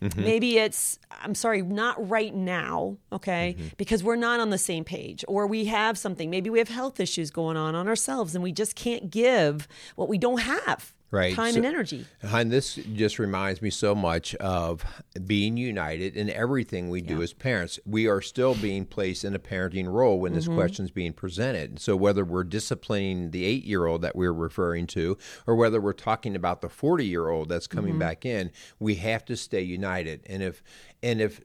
Mm-hmm. 0.00 0.22
Maybe 0.22 0.58
it's, 0.58 0.98
I'm 1.10 1.34
sorry, 1.34 1.60
not 1.60 2.08
right 2.08 2.34
now, 2.34 2.96
okay? 3.12 3.56
Mm-hmm. 3.58 3.68
Because 3.76 4.02
we're 4.02 4.16
not 4.16 4.40
on 4.40 4.50
the 4.50 4.58
same 4.58 4.84
page, 4.84 5.24
or 5.28 5.46
we 5.46 5.64
have 5.66 5.98
something. 5.98 6.30
Maybe 6.30 6.48
we 6.50 6.58
have 6.58 6.68
health 6.68 7.00
issues 7.00 7.30
going 7.30 7.56
on 7.56 7.74
on 7.74 7.88
ourselves, 7.88 8.34
and 8.34 8.42
we 8.42 8.52
just 8.52 8.76
can't 8.76 9.10
give 9.10 9.66
what 9.96 10.08
we 10.08 10.16
don't 10.16 10.40
have 10.40 10.94
right. 11.10 11.34
time 11.34 11.52
so, 11.52 11.58
and 11.58 11.66
energy. 11.66 12.06
And 12.22 12.50
this 12.50 12.74
just 12.74 13.18
reminds 13.18 13.62
me 13.62 13.70
so 13.70 13.94
much 13.94 14.34
of 14.36 14.84
being 15.26 15.56
united 15.56 16.16
in 16.16 16.30
everything 16.30 16.88
we 16.88 17.00
do 17.00 17.22
as 17.22 17.32
parents. 17.32 17.78
We 17.86 18.06
are 18.08 18.20
still 18.20 18.54
being 18.54 18.84
placed 18.84 19.24
in 19.24 19.34
a 19.34 19.38
parenting 19.38 19.90
role 19.90 20.18
when 20.18 20.34
this 20.34 20.46
mm-hmm. 20.46 20.56
question 20.56 20.84
is 20.84 20.90
being 20.90 21.12
presented. 21.12 21.80
So 21.80 21.96
whether 21.96 22.24
we're 22.24 22.44
disciplining 22.44 23.30
the 23.30 23.44
eight 23.44 23.64
year 23.64 23.86
old 23.86 24.02
that 24.02 24.16
we're 24.16 24.32
referring 24.32 24.86
to, 24.88 25.16
or 25.46 25.54
whether 25.54 25.80
we're 25.80 25.92
talking 25.92 26.36
about 26.36 26.60
the 26.60 26.68
40 26.68 27.06
year 27.06 27.28
old 27.28 27.48
that's 27.48 27.66
coming 27.66 27.92
mm-hmm. 27.92 28.00
back 28.00 28.26
in, 28.26 28.50
we 28.78 28.96
have 28.96 29.24
to 29.26 29.36
stay 29.36 29.62
united. 29.62 30.22
And 30.26 30.42
if, 30.42 30.62
and 31.02 31.20
if, 31.20 31.40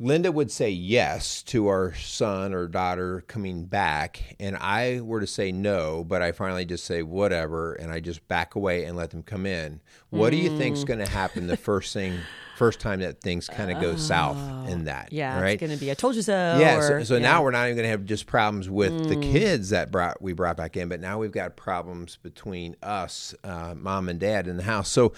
Linda 0.00 0.30
would 0.30 0.50
say 0.52 0.70
yes 0.70 1.42
to 1.42 1.66
our 1.66 1.92
son 1.94 2.54
or 2.54 2.68
daughter 2.68 3.24
coming 3.26 3.64
back, 3.64 4.36
and 4.38 4.56
I 4.56 5.00
were 5.00 5.18
to 5.18 5.26
say 5.26 5.50
no, 5.50 6.04
but 6.04 6.22
I 6.22 6.30
finally 6.30 6.64
just 6.64 6.84
say 6.84 7.02
whatever, 7.02 7.74
and 7.74 7.90
I 7.90 7.98
just 7.98 8.26
back 8.28 8.54
away 8.54 8.84
and 8.84 8.96
let 8.96 9.10
them 9.10 9.24
come 9.24 9.44
in. 9.44 9.80
What 10.10 10.28
mm. 10.28 10.36
do 10.36 10.42
you 10.42 10.56
think's 10.56 10.84
mm. 10.84 10.86
going 10.86 11.00
to 11.00 11.10
happen 11.10 11.48
the 11.48 11.56
first 11.56 11.92
thing 11.92 12.16
first 12.58 12.80
time 12.80 12.98
that 13.00 13.20
things 13.20 13.46
kind 13.46 13.70
of 13.70 13.80
go 13.80 13.94
south 13.94 14.36
in 14.68 14.84
that. 14.84 15.12
Yeah, 15.12 15.40
right? 15.40 15.50
it's 15.52 15.60
going 15.60 15.72
to 15.72 15.78
be 15.78 15.92
I 15.92 15.94
told 15.94 16.16
you 16.16 16.22
so. 16.22 16.32
Yeah, 16.58 16.78
or, 16.78 16.82
so, 16.82 17.04
so 17.04 17.14
yeah. 17.14 17.22
now 17.22 17.42
we're 17.44 17.52
not 17.52 17.66
even 17.66 17.76
going 17.76 17.84
to 17.84 17.90
have 17.90 18.04
just 18.04 18.26
problems 18.26 18.68
with 18.68 18.92
mm. 18.92 19.08
the 19.08 19.16
kids 19.16 19.70
that 19.70 19.92
brought 19.92 20.20
we 20.20 20.32
brought 20.32 20.56
back 20.56 20.76
in, 20.76 20.88
but 20.88 21.00
now 21.00 21.18
we've 21.18 21.32
got 21.32 21.56
problems 21.56 22.18
between 22.20 22.74
us, 22.82 23.32
uh, 23.44 23.74
mom 23.76 24.08
and 24.08 24.18
dad 24.18 24.48
in 24.48 24.56
the 24.56 24.64
house. 24.64 24.88
So 24.88 25.12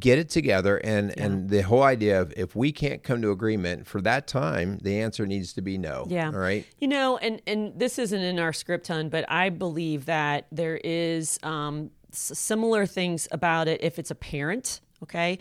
get 0.00 0.18
it 0.18 0.28
together, 0.28 0.78
and 0.78 1.14
yeah. 1.16 1.24
and 1.24 1.48
the 1.48 1.62
whole 1.62 1.84
idea 1.84 2.20
of 2.20 2.34
if 2.36 2.56
we 2.56 2.72
can't 2.72 3.04
come 3.04 3.22
to 3.22 3.30
agreement 3.30 3.86
for 3.86 4.00
that 4.02 4.26
time, 4.26 4.78
the 4.82 5.00
answer 5.00 5.26
needs 5.26 5.52
to 5.54 5.62
be 5.62 5.78
no. 5.78 6.06
Yeah, 6.08 6.26
all 6.26 6.32
right. 6.32 6.66
You 6.80 6.88
know, 6.88 7.18
and 7.18 7.40
and 7.46 7.78
this 7.78 8.00
isn't 8.00 8.20
in 8.20 8.40
our 8.40 8.52
script, 8.52 8.86
ton, 8.86 9.08
but 9.08 9.24
I 9.30 9.50
believe 9.50 10.06
that 10.06 10.48
there 10.50 10.80
is 10.82 11.38
um, 11.44 11.90
similar 12.10 12.84
things 12.84 13.28
about 13.30 13.68
it 13.68 13.84
if 13.84 14.00
it's 14.00 14.10
a 14.10 14.16
parent 14.16 14.80
Okay. 15.02 15.38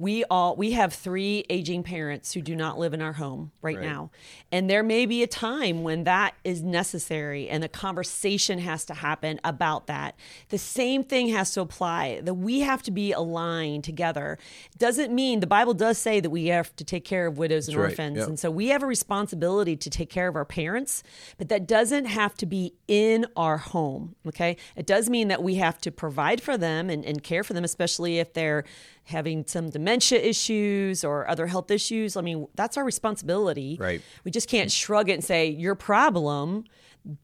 We 0.00 0.24
all 0.30 0.54
we 0.54 0.72
have 0.72 0.94
three 0.94 1.44
aging 1.50 1.82
parents 1.82 2.32
who 2.32 2.40
do 2.40 2.54
not 2.54 2.78
live 2.78 2.94
in 2.94 3.02
our 3.02 3.14
home 3.14 3.50
right, 3.62 3.76
Right. 3.76 3.84
now 3.84 4.10
and 4.52 4.70
there 4.70 4.82
may 4.84 5.06
be 5.06 5.22
a 5.24 5.26
time 5.26 5.82
when 5.82 6.04
that 6.04 6.34
is 6.44 6.62
necessary 6.62 7.48
and 7.48 7.64
a 7.64 7.68
conversation 7.68 8.60
has 8.60 8.84
to 8.84 8.94
happen 8.94 9.40
about 9.42 9.88
that 9.88 10.14
the 10.50 10.58
same 10.58 11.02
thing 11.02 11.28
has 11.30 11.50
to 11.52 11.60
apply 11.60 12.20
that 12.22 12.34
we 12.34 12.60
have 12.60 12.82
to 12.84 12.90
be 12.92 13.10
aligned 13.12 13.82
together 13.82 14.38
doesn't 14.78 15.12
mean 15.12 15.40
the 15.40 15.46
bible 15.48 15.74
does 15.74 15.98
say 15.98 16.20
that 16.20 16.30
we 16.30 16.46
have 16.46 16.74
to 16.76 16.84
take 16.84 17.04
care 17.04 17.26
of 17.26 17.36
widows 17.36 17.66
and 17.68 17.76
That's 17.76 17.82
right. 17.82 17.90
orphans 17.90 18.18
Yep. 18.18 18.28
and 18.28 18.38
so 18.38 18.50
we 18.52 18.68
have 18.68 18.82
a 18.84 18.86
responsibility 18.86 19.76
to 19.76 19.90
take 19.90 20.10
care 20.10 20.28
of 20.28 20.36
our 20.36 20.44
parents 20.44 21.02
but 21.38 21.48
that 21.48 21.66
doesn't 21.66 22.04
have 22.04 22.36
to 22.36 22.46
be 22.46 22.72
in 22.86 23.26
our 23.36 23.56
home 23.58 24.14
okay 24.28 24.56
it 24.76 24.86
does 24.86 25.10
mean 25.10 25.26
that 25.28 25.42
we 25.42 25.56
have 25.56 25.80
to 25.80 25.90
provide 25.90 26.40
for 26.40 26.56
them 26.56 26.88
and, 26.88 27.04
and 27.04 27.24
care 27.24 27.42
for 27.42 27.52
them 27.52 27.64
especially 27.64 28.18
if 28.18 28.32
they're 28.32 28.64
having 29.08 29.44
some 29.46 29.70
dementia 29.70 30.18
issues 30.20 31.02
or 31.04 31.28
other 31.28 31.46
health 31.46 31.70
issues 31.70 32.16
i 32.16 32.20
mean 32.20 32.46
that's 32.54 32.76
our 32.76 32.84
responsibility 32.84 33.76
Right. 33.80 34.00
we 34.24 34.30
just 34.30 34.48
can't 34.48 34.70
shrug 34.70 35.08
it 35.08 35.14
and 35.14 35.24
say 35.24 35.48
your 35.48 35.74
problem 35.74 36.64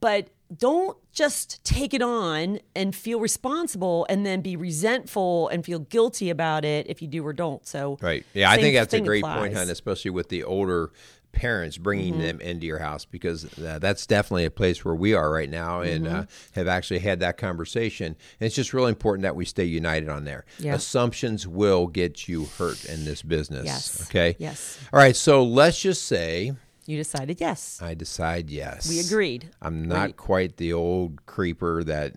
but 0.00 0.28
don't 0.56 0.96
just 1.12 1.62
take 1.64 1.92
it 1.94 2.00
on 2.02 2.58
and 2.76 2.94
feel 2.94 3.18
responsible 3.20 4.06
and 4.08 4.24
then 4.24 4.40
be 4.40 4.56
resentful 4.56 5.48
and 5.48 5.64
feel 5.64 5.78
guilty 5.80 6.30
about 6.30 6.64
it 6.64 6.86
if 6.88 7.02
you 7.02 7.08
do 7.08 7.26
or 7.26 7.32
don't 7.32 7.66
so 7.66 7.98
Right. 8.00 8.24
Yeah, 8.34 8.50
I 8.50 8.56
think 8.56 8.74
that's 8.76 8.94
a 8.94 9.00
great 9.00 9.22
applies. 9.22 9.38
point, 9.40 9.54
hon, 9.54 9.68
especially 9.70 10.10
with 10.12 10.28
the 10.28 10.44
older 10.44 10.90
parents 11.34 11.76
bringing 11.76 12.14
Mm-hmm. 12.14 12.22
them 12.22 12.40
into 12.40 12.66
your 12.66 12.78
house 12.78 13.04
because 13.04 13.44
uh, 13.58 13.78
that's 13.80 14.06
definitely 14.06 14.44
a 14.44 14.50
place 14.50 14.84
where 14.84 14.94
we 14.94 15.12
are 15.14 15.30
right 15.30 15.50
now 15.50 15.80
and 15.82 16.06
Mm-hmm. 16.06 16.16
uh, 16.16 16.24
have 16.52 16.68
actually 16.68 17.00
had 17.00 17.20
that 17.20 17.36
conversation. 17.36 18.06
And 18.06 18.46
it's 18.46 18.54
just 18.56 18.72
really 18.72 18.88
important 18.90 19.22
that 19.24 19.36
we 19.36 19.44
stay 19.44 19.64
united 19.64 20.08
on 20.08 20.24
there. 20.24 20.44
Yeah. 20.58 20.74
Assumptions 20.74 21.46
will 21.46 21.86
get 21.86 22.28
you 22.28 22.44
hurt 22.58 22.84
in 22.86 23.04
this 23.04 23.22
business. 23.22 23.64
Yes. 23.66 24.02
Okay. 24.08 24.36
Yes. 24.38 24.78
All 24.92 24.98
right. 24.98 25.16
So 25.16 25.42
let's 25.44 25.80
just 25.80 26.04
say 26.06 26.52
you 26.86 26.98
decided 26.98 27.40
yes 27.40 27.80
I 27.80 27.94
decide 27.94 28.50
yes. 28.50 28.86
we 28.86 29.00
agreed 29.00 29.48
I'm 29.62 29.88
not 29.88 30.18
quite 30.18 30.58
the 30.58 30.74
old 30.74 31.24
creeper 31.24 31.82
that 31.84 32.12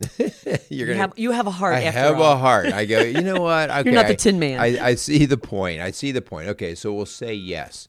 you're 0.69 0.87
gonna 0.87 0.99
have, 0.99 1.13
you 1.15 1.31
have 1.31 1.47
a 1.47 1.51
heart 1.51 1.75
I 1.75 1.79
have 1.79 2.19
all. 2.19 2.33
a 2.33 2.35
heart. 2.35 2.65
I 2.73 2.83
go, 2.83 2.99
you 2.99 3.21
know 3.21 3.39
what? 3.49 3.69
Okay, 3.69 3.83
you're 3.85 3.93
not 3.93 4.07
the 4.09 4.15
Tin 4.17 4.39
Man. 4.39 4.59
I, 4.59 4.87
I 4.87 4.95
see 4.95 5.25
the 5.25 5.37
point. 5.37 5.79
I 5.79 5.91
see 5.91 6.11
the 6.11 6.21
point. 6.21 6.49
Okay, 6.49 6.75
so 6.75 6.93
we'll 6.93 7.05
say 7.05 7.33
yes. 7.33 7.87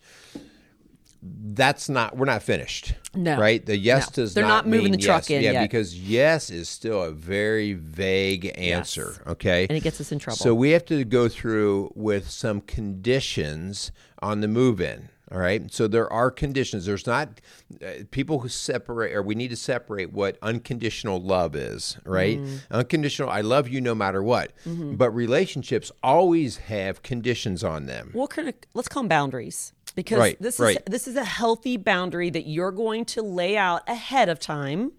That's 1.21 1.89
not. 1.89 2.17
We're 2.17 2.27
not 2.27 2.43
finished. 2.43 2.95
No. 3.15 3.39
Right. 3.39 3.65
The 3.65 3.77
yes 3.77 4.09
No. 4.17 4.23
does 4.23 4.35
They're 4.35 4.45
not 4.47 4.67
moving 4.67 4.85
mean 4.85 4.93
the 4.93 4.99
truck 4.99 5.29
yes. 5.29 5.31
in 5.39 5.43
Yeah, 5.43 5.53
yet. 5.53 5.63
because 5.63 5.99
yes 5.99 6.49
is 6.51 6.69
still 6.69 7.03
a 7.03 7.11
very 7.11 7.73
vague 7.73 8.53
answer. 8.57 9.21
Okay. 9.27 9.67
and 9.69 9.77
it 9.77 9.83
gets 9.83 10.01
us 10.01 10.13
in 10.13 10.19
trouble 10.21 10.37
So 10.37 10.55
we 10.55 10.71
have 10.71 10.85
to 10.87 11.05
go 11.05 11.29
through 11.29 11.91
with 11.97 12.31
some 12.31 12.61
conditions 13.09 13.91
on 14.21 14.41
the 14.41 14.49
move 14.49 14.81
in. 14.81 15.09
All 15.31 15.39
right. 15.39 15.71
So 15.71 15.89
there 15.89 16.11
are 16.11 16.31
conditions. 16.31 16.87
There's 16.87 17.07
not 17.07 17.41
uh, 17.85 18.05
people 18.11 18.39
who 18.39 18.49
separate, 18.49 19.13
or 19.15 19.23
we 19.23 19.35
need 19.35 19.49
to 19.49 19.57
separate 19.57 20.11
what 20.11 20.39
unconditional 20.41 21.21
love 21.21 21.55
is, 21.55 21.99
right? 22.07 22.39
Mm-hmm. 22.39 22.57
Unconditional, 22.71 23.29
I 23.29 23.43
love 23.43 23.69
you 23.69 23.81
no 23.83 23.95
matter 23.95 24.23
what. 24.23 24.53
But 24.65 25.11
relationships 25.11 25.93
always 26.03 26.57
have 26.59 27.03
conditions 27.03 27.63
on 27.63 27.85
them. 27.85 28.11
Well, 28.15 28.27
kind 28.27 28.49
of, 28.49 28.55
let's 28.73 28.89
call 28.89 29.03
them 29.03 29.09
boundaries 29.09 29.75
because 29.95 30.19
Right, 30.19 30.41
this 30.41 30.55
is 30.55 30.61
right. 30.61 30.87
this 30.87 31.07
is 31.09 31.17
a 31.17 31.25
healthy 31.25 31.77
boundary 31.77 32.31
that 32.31 32.47
you're 32.47 32.73
going 32.73 33.05
to 33.07 33.23
lay 33.23 33.57
out 33.57 33.83
ahead 33.89 34.29
of 34.29 34.39
time 34.39 34.93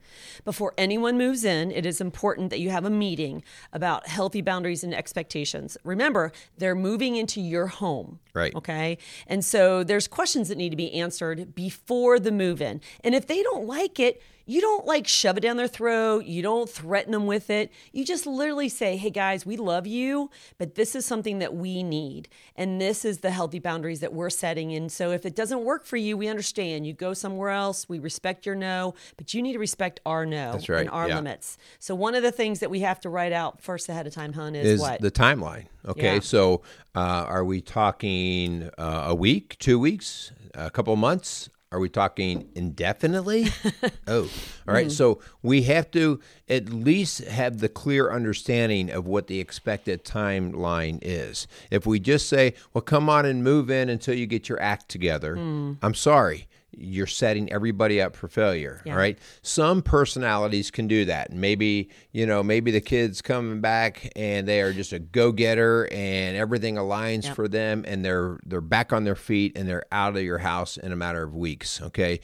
before 0.45 0.73
anyone 0.77 1.17
moves 1.17 1.43
in. 1.43 1.71
It 1.71 1.85
is 1.85 2.01
important 2.01 2.49
that 2.49 2.59
you 2.59 2.69
have 2.69 2.85
a 2.85 2.89
meeting 2.89 3.43
about 3.73 4.07
healthy 4.07 4.41
boundaries 4.41 4.83
and 4.83 4.93
expectations. 4.93 5.77
Remember, 5.83 6.31
they're 6.57 6.75
moving 6.75 7.15
into 7.15 7.41
your 7.41 7.67
home. 7.67 8.19
Right. 8.33 8.53
Okay. 8.55 8.97
And 9.27 9.43
so 9.43 9.83
there's 9.83 10.07
questions 10.07 10.49
that 10.49 10.57
need 10.57 10.69
to 10.69 10.75
be 10.75 10.93
answered 10.93 11.55
before 11.55 12.19
the 12.19 12.31
move 12.31 12.61
in. 12.61 12.81
And 13.03 13.15
if 13.15 13.27
they 13.27 13.41
don't 13.43 13.65
like 13.65 13.99
it, 13.99 14.21
you 14.49 14.61
don't 14.61 14.87
like 14.87 15.07
shove 15.07 15.37
it 15.37 15.41
down 15.41 15.57
their 15.57 15.67
throat. 15.67 16.25
You 16.25 16.41
don't 16.41 16.67
threaten 16.67 17.11
them 17.11 17.27
with 17.27 17.51
it. 17.51 17.71
You 17.93 18.03
just 18.03 18.25
literally 18.25 18.67
say, 18.67 18.97
hey 18.97 19.11
guys, 19.11 19.45
we 19.45 19.57
love 19.57 19.85
you, 19.85 20.31
but 20.57 20.73
this 20.73 20.95
is 20.95 21.05
something 21.05 21.37
that 21.37 21.53
we 21.53 21.83
need. 21.83 22.29
And 22.55 22.81
this 22.81 23.05
is 23.05 23.19
the 23.19 23.29
healthy 23.29 23.59
boundaries 23.59 23.99
that 23.99 24.11
we're 24.11 24.31
setting. 24.31 24.73
And 24.73 24.91
so 24.91 25.11
if 25.11 25.23
it 25.23 25.35
doesn't 25.35 25.63
work 25.63 25.85
for 25.85 25.97
you, 25.97 26.17
we 26.17 26.27
understand. 26.27 26.87
You 26.87 26.93
go 26.93 27.13
somewhere 27.13 27.51
else. 27.51 27.87
We 27.87 27.99
respect 27.99 28.47
your 28.47 28.55
no, 28.55 28.95
but 29.17 29.35
you 29.35 29.43
need 29.43 29.53
to 29.53 29.59
respect 29.59 29.99
our 30.03 30.25
no 30.25 30.53
That's 30.53 30.67
right, 30.67 30.81
and 30.81 30.89
our 30.89 31.07
yeah. 31.07 31.17
limits. 31.17 31.59
So 31.77 31.93
one 31.93 32.15
of 32.15 32.23
the 32.23 32.31
things 32.31 32.59
that 32.61 32.71
we 32.71 32.79
have 32.79 32.99
to 33.01 33.09
write 33.09 33.33
out 33.33 33.61
first 33.61 33.87
ahead 33.87 34.07
of 34.07 34.15
time, 34.15 34.33
hun, 34.33 34.55
is, 34.55 34.65
Is 34.65 34.81
what? 34.81 34.99
the 34.99 35.11
timeline. 35.11 35.67
Okay. 35.87 36.15
Yeah. 36.15 36.19
So 36.21 36.63
uh, 36.95 36.99
are 37.27 37.45
we 37.45 37.61
talking 37.61 38.71
uh, 38.79 39.03
a 39.09 39.13
week, 39.13 39.57
two 39.59 39.77
weeks, 39.77 40.31
a 40.55 40.71
couple 40.71 40.95
months? 40.95 41.51
Are 41.71 41.79
we 41.79 41.87
talking 41.87 42.49
indefinitely? 42.55 43.47
oh, 44.07 44.23
all 44.67 44.73
right. 44.73 44.87
Hmm. 44.87 44.91
So 44.91 45.19
we 45.43 45.63
have 45.63 45.91
to 45.91 46.19
at 46.47 46.69
least 46.69 47.23
have 47.25 47.59
the 47.59 47.69
clear 47.69 48.11
understanding 48.11 48.89
of 48.89 49.05
what 49.05 49.27
the 49.27 49.39
expected 49.39 50.03
timeline 50.03 50.97
is. 51.03 51.47
If 51.69 51.85
we 51.85 51.99
just 51.99 52.27
say, 52.27 52.55
well, 52.73 52.81
come 52.81 53.07
on 53.07 53.27
and 53.27 53.43
move 53.43 53.69
in 53.69 53.87
until 53.87 54.15
you 54.15 54.25
get 54.25 54.49
your 54.49 54.59
act 54.59 54.89
together, 54.89 55.35
hmm. 55.35 55.73
I'm 55.83 55.93
sorry. 55.93 56.47
You're 56.71 57.07
setting 57.07 57.51
everybody 57.51 58.01
up 58.01 58.15
for 58.15 58.27
failure. 58.27 58.81
Yeah. 58.85 58.93
All 58.93 58.97
right. 58.99 59.17
Some 59.41 59.81
personalities 59.81 60.71
can 60.71 60.87
do 60.87 61.05
that. 61.05 61.31
Maybe, 61.33 61.89
you 62.11 62.25
know, 62.25 62.43
maybe 62.43 62.71
the 62.71 62.79
kid's 62.81 63.21
coming 63.21 63.59
back 63.59 64.11
and 64.15 64.47
they 64.47 64.61
are 64.61 64.71
just 64.71 64.93
a 64.93 64.99
go-getter 64.99 65.87
and 65.91 66.37
everything 66.37 66.75
aligns 66.75 67.25
Yep. 67.25 67.35
for 67.35 67.47
them 67.47 67.83
and 67.87 68.05
they're 68.05 68.39
they're 68.45 68.61
back 68.61 68.93
on 68.93 69.03
their 69.03 69.15
feet 69.15 69.57
and 69.57 69.67
they're 69.67 69.85
out 69.91 70.15
of 70.15 70.23
your 70.23 70.37
house 70.37 70.77
in 70.77 70.91
a 70.91 70.95
matter 70.95 71.23
of 71.23 71.35
weeks, 71.35 71.81
okay? 71.81 72.19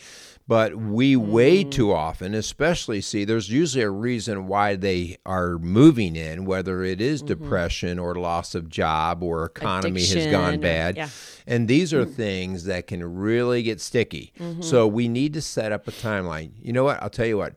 But 0.47 0.75
we 0.75 1.15
way 1.15 1.63
Mm. 1.63 1.71
too 1.71 1.91
often, 1.91 2.35
especially 2.35 3.01
see 3.01 3.25
there's 3.25 3.49
usually 3.49 3.83
a 3.83 3.89
reason 3.89 4.45
why 4.47 4.75
they 4.75 5.17
are 5.25 5.57
moving 5.57 6.15
in, 6.15 6.45
whether 6.45 6.83
it 6.83 7.01
is 7.01 7.23
depression 7.23 7.97
or 7.97 8.13
loss 8.13 8.53
of 8.53 8.69
job 8.69 9.23
or 9.23 9.43
economy 9.45 10.01
has 10.01 10.09
Mm-hmm. 10.09 10.17
Addiction 10.19 10.31
gone 10.41 10.53
or- 10.53 10.57
bad. 10.59 10.97
yeah. 10.97 11.09
And 11.47 11.67
these 11.67 11.93
are 11.95 12.05
things 12.05 12.65
that 12.65 12.85
can 12.85 13.03
really 13.15 13.63
get 13.63 13.81
sticky. 13.81 14.33
Mm-hmm. 14.39 14.61
So 14.61 14.85
we 14.87 15.07
need 15.07 15.33
to 15.33 15.41
set 15.41 15.71
up 15.71 15.87
a 15.87 15.91
timeline. 15.91 16.51
You 16.61 16.73
know 16.73 16.83
what? 16.83 17.01
I'll 17.01 17.09
tell 17.09 17.25
you 17.25 17.37
what. 17.37 17.55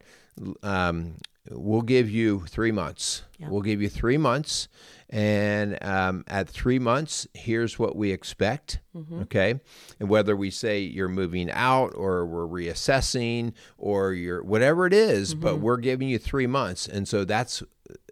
Um, 0.62 1.14
we'll 1.50 1.82
give 1.82 2.08
you 2.08 2.44
three 2.48 2.72
months. 2.72 3.22
We'll 3.40 3.62
give 3.62 3.82
you 3.82 3.88
three 3.88 4.16
months. 4.18 4.66
And 5.10 5.82
um, 5.82 6.24
at 6.28 6.48
three 6.50 6.78
months, 6.78 7.26
here's 7.32 7.78
what 7.78 7.96
we 7.96 8.12
expect. 8.12 8.80
Mm-hmm. 8.94 9.20
Okay. 9.22 9.60
And 9.98 10.08
whether 10.08 10.36
we 10.36 10.50
say 10.50 10.80
you're 10.80 11.08
moving 11.08 11.50
out 11.50 11.94
or 11.94 12.26
we're 12.26 12.46
reassessing 12.46 13.54
or 13.78 14.12
you're 14.12 14.42
whatever 14.42 14.86
it 14.86 14.92
is, 14.92 15.30
Mm-hmm. 15.32 15.42
but 15.42 15.60
we're 15.60 15.78
giving 15.78 16.08
you 16.08 16.18
three 16.18 16.46
months. 16.46 16.86
And 16.86 17.08
so 17.08 17.24
that's 17.24 17.62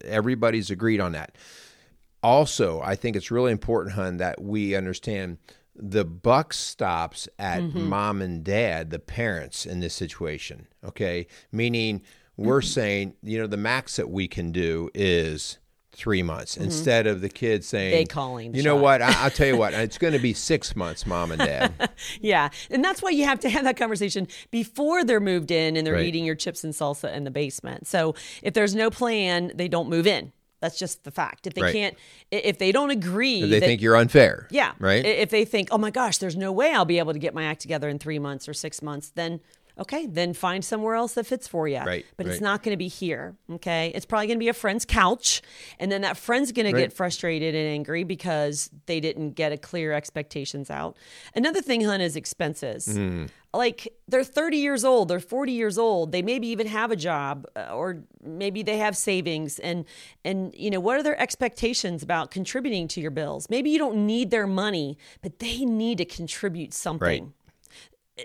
everybody's 0.05 0.71
agreed 0.71 1.01
on 1.01 1.13
that 1.13 1.37
also, 2.23 2.81
I 2.81 2.97
think 2.97 3.15
it's 3.15 3.31
really 3.31 3.53
important, 3.53 3.95
hun, 3.95 4.17
that 4.17 4.41
we 4.43 4.75
understand 4.75 5.39
the 5.77 6.05
buck 6.05 6.53
stops 6.55 7.29
at 7.39 7.61
Mm-hmm. 7.63 7.83
mom 7.89 8.21
and 8.23 8.43
dad, 8.43 8.91
the 8.91 8.99
parents 8.99 9.65
in 9.65 9.79
this 9.81 9.95
situation. 9.95 10.67
Okay. 10.85 11.27
Meaning 11.53 12.03
we're 12.37 12.61
Mm-hmm. 12.63 12.67
saying, 12.69 13.15
you 13.23 13.39
know, 13.39 13.47
the 13.47 13.57
max 13.59 13.95
that 13.97 14.09
we 14.11 14.27
can 14.27 14.51
do 14.51 14.91
is 14.93 15.59
three 15.97 16.23
months 16.23 16.57
instead 16.57 17.07
of 17.07 17.21
the 17.21 17.29
kid 17.29 17.65
saying, 17.65 17.93
Mm-hmm. 17.93 17.99
They 18.01 18.05
calling 18.05 18.55
you 18.55 18.63
know 18.63 18.77
shot." 18.77 18.83
what? 18.83 19.03
I, 19.03 19.25
I'll 19.25 19.31
tell 19.31 19.47
you 19.47 19.57
what, 19.57 19.73
it's 19.87 19.99
going 19.99 20.13
to 20.13 20.19
be 20.19 20.33
six 20.35 20.77
months, 20.77 21.07
mom 21.07 21.33
and 21.33 21.41
dad. 21.41 21.91
Yeah. 22.21 22.51
And 22.71 22.85
that's 22.85 23.03
why 23.03 23.11
you 23.11 23.25
have 23.25 23.41
to 23.41 23.49
have 23.49 23.65
that 23.65 23.77
conversation 23.77 24.29
before 24.51 25.03
they're 25.05 25.21
moved 25.21 25.51
in 25.51 25.77
and 25.77 25.87
they're 25.87 25.95
Right. 25.95 26.05
eating 26.07 26.25
your 26.25 26.35
chips 26.35 26.63
and 26.65 26.75
salsa 26.75 27.13
in 27.15 27.25
the 27.25 27.31
basement. 27.31 27.87
So 27.87 28.15
if 28.43 28.53
there's 28.55 28.75
no 28.75 28.91
plan, 28.91 29.53
they 29.55 29.69
don't 29.69 29.89
move 29.89 30.07
in. 30.07 30.33
That's 30.61 30.79
just 30.79 31.05
the 31.05 31.11
fact. 31.11 31.47
If 31.47 31.55
they 31.55 31.63
Right. 31.63 31.73
can't, 31.75 31.95
if 32.31 32.59
they 32.59 32.73
don't 32.73 32.91
agree, 32.91 33.43
if 33.43 33.51
they 33.51 33.61
that- 33.61 33.67
think 33.67 33.81
you're 33.83 33.97
unfair. 33.97 34.47
yeah, 34.51 34.73
Right. 34.79 35.05
If 35.05 35.31
they 35.31 35.45
think, 35.45 35.69
oh 35.71 35.79
my 35.79 35.91
gosh, 35.91 36.19
there's 36.19 36.37
no 36.37 36.51
way 36.53 36.73
I'll 36.73 36.85
be 36.85 36.99
able 36.99 37.13
to 37.13 37.19
get 37.19 37.35
my 37.35 37.45
act 37.45 37.61
together 37.61 37.89
in 37.89 37.99
three 37.99 38.19
months 38.19 38.49
or 38.49 38.55
six 38.55 38.83
months, 38.83 39.11
then 39.15 39.41
okay, 39.79 40.07
then 40.07 40.33
find 40.33 40.65
somewhere 40.65 40.95
else 40.95 41.15
that 41.15 41.27
fits 41.27 41.47
for 41.47 41.69
you. 41.69 41.81
Right, 41.81 42.07
But 42.17 42.27
it's 42.27 42.41
not 42.41 42.63
going 42.63 42.73
to 42.73 42.79
be 42.79 42.89
here. 42.89 43.37
Okay. 43.51 43.93
It's 43.95 44.07
probably 44.07 44.27
going 44.27 44.39
to 44.39 44.43
be 44.43 44.49
a 44.49 44.55
friend's 44.55 44.85
couch. 44.85 45.43
And 45.79 45.93
then 45.93 46.03
that 46.03 46.17
friend's 46.17 46.53
going 46.53 46.73
to 46.73 46.79
get 46.79 46.93
frustrated 46.93 47.55
and 47.55 47.69
angry 47.69 48.05
because 48.05 48.71
they 48.87 49.01
didn't 49.01 49.33
get 49.33 49.53
a 49.53 49.59
clear 49.59 49.93
expectations 49.93 50.71
out. 50.71 50.97
Another 51.35 51.61
thing, 51.61 51.83
hun, 51.83 52.01
is 52.01 52.17
expenses. 52.17 52.87
Hmm. 52.87 53.27
Like 53.53 53.89
they're 54.07 54.25
30 54.25 54.59
years 54.59 54.85
old, 54.85 55.09
they're 55.09 55.19
40 55.19 55.53
years 55.53 55.79
old, 55.79 56.13
they 56.13 56.21
maybe 56.21 56.49
even 56.49 56.67
have 56.67 56.91
a 56.91 56.97
job 56.97 57.47
uh, 57.57 57.71
or 57.73 58.03
maybe 58.23 58.63
they 58.63 58.77
have 58.77 58.95
savings 58.99 59.59
and 59.61 59.87
and 60.27 60.55
you 60.55 60.69
know 60.69 60.81
what 60.81 60.99
are 60.99 61.03
their 61.03 61.19
expectations 61.19 62.03
about 62.03 62.31
contributing 62.31 62.87
to 62.89 63.01
your 63.01 63.11
bills? 63.11 63.49
Maybe 63.49 63.71
you 63.71 63.79
don't 63.79 64.05
need 64.05 64.31
their 64.31 64.47
money, 64.47 64.99
but 65.23 65.39
they 65.39 65.65
need 65.65 65.97
to 65.99 66.05
contribute 66.05 66.75
something 66.75 67.33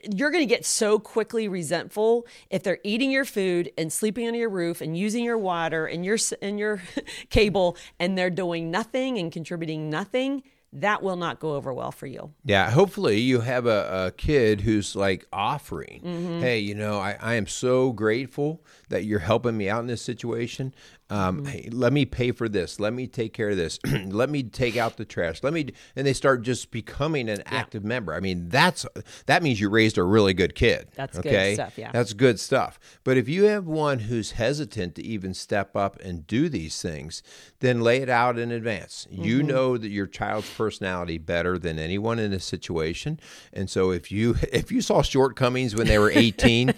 you're 0.10 0.32
going 0.32 0.48
to 0.48 0.50
get 0.50 0.66
so 0.66 1.00
quickly 1.00 1.48
resentful 1.48 2.26
if 2.50 2.64
they're 2.64 2.80
eating 2.84 3.12
your 3.12 3.26
food 3.26 3.72
and 3.78 3.92
sleeping 3.92 4.26
under 4.26 4.40
your 4.40 4.50
roof 4.50 4.82
and 4.82 4.98
using 4.98 5.24
your 5.24 5.38
water 5.38 5.86
and 5.86 6.06
your 6.06 6.18
and 6.42 6.58
your 6.58 6.82
cable 7.30 7.76
and 8.00 8.18
they're 8.18 8.30
doing 8.30 8.72
nothing 8.72 9.18
and 9.18 9.32
contributing 9.32 9.90
nothing 9.90 10.44
that 10.74 11.04
will 11.04 11.18
not 11.18 11.40
go 11.40 11.56
over 11.56 11.74
well 11.74 11.92
for 11.92 12.08
you. 12.08 12.32
Yeah, 12.46 12.70
hopefully 12.72 13.20
you 13.20 13.42
have 13.42 13.66
a, 13.66 14.06
a 14.08 14.12
kid 14.12 14.62
who's 14.62 14.96
like 14.96 15.26
offering, 15.34 16.02
Mm-hmm. 16.04 16.40
hey, 16.40 16.60
you 16.60 16.76
know, 16.76 16.98
I, 17.00 17.18
I 17.20 17.34
am 17.36 17.46
so 17.48 17.92
grateful 17.92 18.64
that 18.90 19.04
you're 19.04 19.20
helping 19.20 19.58
me 19.58 19.70
out 19.70 19.82
in 19.82 19.88
this 19.88 20.02
situation. 20.02 20.74
Um, 21.10 21.40
Mm-hmm. 21.42 21.46
hey, 21.48 21.70
let 21.74 21.92
me 21.92 22.06
pay 22.06 22.32
for 22.32 22.48
this. 22.48 22.80
Let 22.80 22.94
me 22.94 23.06
take 23.06 23.34
care 23.34 23.50
of 23.50 23.58
this. 23.58 23.80
let 24.06 24.30
me 24.30 24.44
take 24.44 24.78
out 24.78 24.96
the 24.96 25.04
trash. 25.04 25.44
Let 25.44 25.52
me, 25.52 25.74
and 25.98 26.08
they 26.08 26.14
start 26.14 26.42
just 26.42 26.72
becoming 26.72 27.28
an 27.30 27.44
active 27.48 27.84
member. 27.84 28.14
I 28.14 28.22
mean, 28.22 28.48
that's 28.48 28.86
that 29.26 29.44
means 29.44 29.60
you 29.60 29.70
raised 29.70 29.98
a 29.98 30.04
really 30.04 30.34
good 30.34 30.56
kid. 30.56 30.88
That's 30.96 31.20
good 31.20 31.56
stuff, 31.56 31.78
yeah. 31.78 31.92
That's 31.92 32.14
good 32.14 32.40
stuff. 32.40 32.80
But 33.04 33.18
if 33.18 33.28
you 33.28 33.44
have 33.46 33.68
one 33.68 34.00
who's 34.00 34.32
hesitant 34.32 34.96
to 34.96 35.04
even 35.04 35.34
step 35.34 35.76
up 35.76 36.00
and 36.00 36.26
do 36.26 36.48
these 36.48 36.82
things, 36.82 37.24
then 37.62 37.82
lay 37.82 38.02
it 38.02 38.10
out 38.10 38.38
in 38.38 38.52
advance. 38.52 39.08
You 39.10 39.40
Mm-hmm. 39.40 39.48
know 39.48 39.78
that 39.78 39.88
your 39.90 40.06
child's 40.08 40.50
personality 40.56 41.18
better 41.18 41.58
than 41.58 41.80
anyone 41.80 42.20
in 42.20 42.30
this 42.32 42.44
situation, 42.46 43.20
and 43.54 43.70
so 43.70 43.92
if 43.92 44.12
you 44.12 44.36
if 44.54 44.72
you 44.72 44.82
saw 44.82 45.02
shortcomings 45.02 45.74
when 45.76 45.88
they 45.88 45.98
were 45.98 46.12
18, 46.12 46.74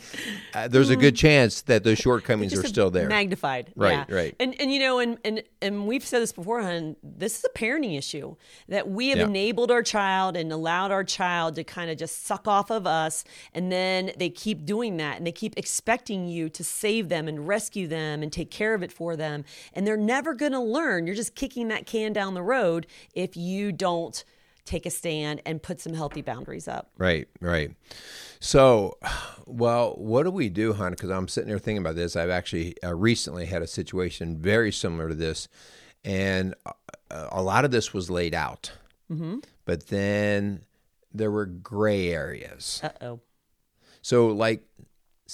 uh, 0.53 0.67
there's 0.67 0.89
a 0.91 0.95
good 0.95 1.15
chance 1.15 1.61
that 1.63 1.83
those 1.83 1.97
shortcomings 1.97 2.53
are 2.53 2.61
Mm. 2.63 2.67
Still 2.73 2.89
there. 2.91 3.07
magnified 3.09 3.71
Right, 3.75 4.05
yeah. 4.09 4.15
right. 4.15 4.35
and 4.39 4.55
and 4.59 4.71
you 4.71 4.79
know 4.79 4.99
and 4.99 5.17
and 5.25 5.43
and 5.61 5.87
we've 5.87 6.05
said 6.05 6.21
this 6.21 6.31
before, 6.31 6.43
beforehand 6.59 6.95
this 7.03 7.37
is 7.39 7.45
a 7.45 7.49
parenting 7.57 7.97
issue 7.97 8.35
that 8.67 8.89
we 8.89 9.09
have 9.09 9.17
Yeah. 9.19 9.25
enabled 9.25 9.71
our 9.71 9.81
child 9.83 10.35
and 10.37 10.51
allowed 10.51 10.91
our 10.91 11.03
child 11.03 11.55
to 11.55 11.63
kind 11.63 11.89
of 11.89 11.97
just 11.97 12.25
suck 12.25 12.47
off 12.47 12.69
of 12.71 12.85
us 12.87 13.23
and 13.53 13.71
then 13.71 14.11
they 14.17 14.29
keep 14.29 14.65
doing 14.65 14.97
that 14.97 15.17
and 15.17 15.25
they 15.27 15.31
keep 15.31 15.57
expecting 15.57 16.27
you 16.27 16.49
to 16.49 16.63
save 16.63 17.09
them 17.09 17.27
and 17.27 17.47
rescue 17.47 17.87
them 17.87 18.21
and 18.23 18.31
take 18.33 18.51
care 18.51 18.73
of 18.73 18.83
it 18.83 18.91
for 18.91 19.15
them 19.15 19.45
and 19.73 19.85
they're 19.87 19.95
never 19.97 20.33
going 20.33 20.51
to 20.51 20.59
learn 20.73 21.05
you're 21.07 21.15
just 21.15 21.35
kicking 21.35 21.69
that 21.69 21.85
can 21.85 22.11
down 22.11 22.33
the 22.33 22.43
road 22.43 22.87
if 23.13 23.37
you 23.37 23.71
don't 23.71 24.25
take 24.65 24.85
a 24.85 24.89
stand 24.89 25.41
and 25.45 25.61
put 25.61 25.79
some 25.79 25.93
healthy 25.93 26.21
boundaries 26.21 26.67
up 26.67 26.89
Right, 26.97 27.27
right. 27.41 27.71
So, 28.39 28.97
well, 29.45 29.93
what 29.97 30.23
do 30.23 30.31
we 30.31 30.49
do, 30.49 30.73
hon? 30.73 30.91
Because 30.91 31.09
I'm 31.09 31.27
sitting 31.27 31.49
there 31.49 31.59
thinking 31.59 31.79
about 31.79 31.95
this. 31.95 32.15
I've 32.15 32.29
actually 32.29 32.75
uh, 32.83 32.93
recently 32.93 33.45
had 33.45 33.61
a 33.61 33.67
situation 33.67 34.37
very 34.37 34.71
similar 34.71 35.09
to 35.09 35.15
this, 35.15 35.47
and 36.03 36.53
a, 36.65 37.27
a 37.31 37.41
lot 37.41 37.65
of 37.65 37.71
this 37.71 37.93
was 37.93 38.09
laid 38.09 38.33
out, 38.33 38.71
mm-hmm. 39.11 39.39
but 39.65 39.87
then 39.87 40.63
there 41.13 41.31
were 41.31 41.45
gray 41.45 42.09
areas. 42.09 42.81
uh-oh 42.83 43.19
So, 44.01 44.27
like, 44.27 44.63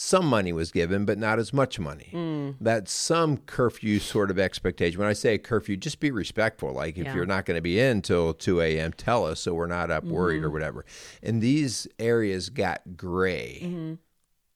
some 0.02 0.26
money 0.26 0.54
was 0.54 0.72
given, 0.72 1.04
but 1.04 1.18
not 1.18 1.40
as 1.40 1.52
much 1.52 1.78
money. 1.78 2.10
Mm. 2.14 2.56
That's 2.62 2.90
some 2.92 3.36
curfew 3.38 4.00
sort 4.00 4.32
of 4.32 4.40
expectation. 4.40 4.98
When 4.98 5.10
I 5.10 5.14
say 5.14 5.38
curfew, 5.38 5.76
just 5.76 6.00
be 6.00 6.10
respectful. 6.10 6.72
Like, 6.72 6.98
if 6.98 7.04
Yeah. 7.06 7.16
you're 7.16 7.26
not 7.26 7.46
going 7.46 7.58
to 7.58 7.62
be 7.62 7.82
in 7.82 8.02
till 8.02 8.34
2 8.34 8.62
a.m., 8.62 8.94
tell 8.94 9.26
us 9.26 9.42
so 9.42 9.54
we're 9.54 9.68
not 9.68 9.92
up 9.92 10.06
worried 10.06 10.38
Mm-hmm. 10.38 10.46
or 10.46 10.50
whatever. 10.52 10.86
And 11.22 11.42
these 11.42 11.86
areas 12.00 12.50
got 12.50 12.96
gray. 12.96 13.60
Mm-hmm. 13.62 13.94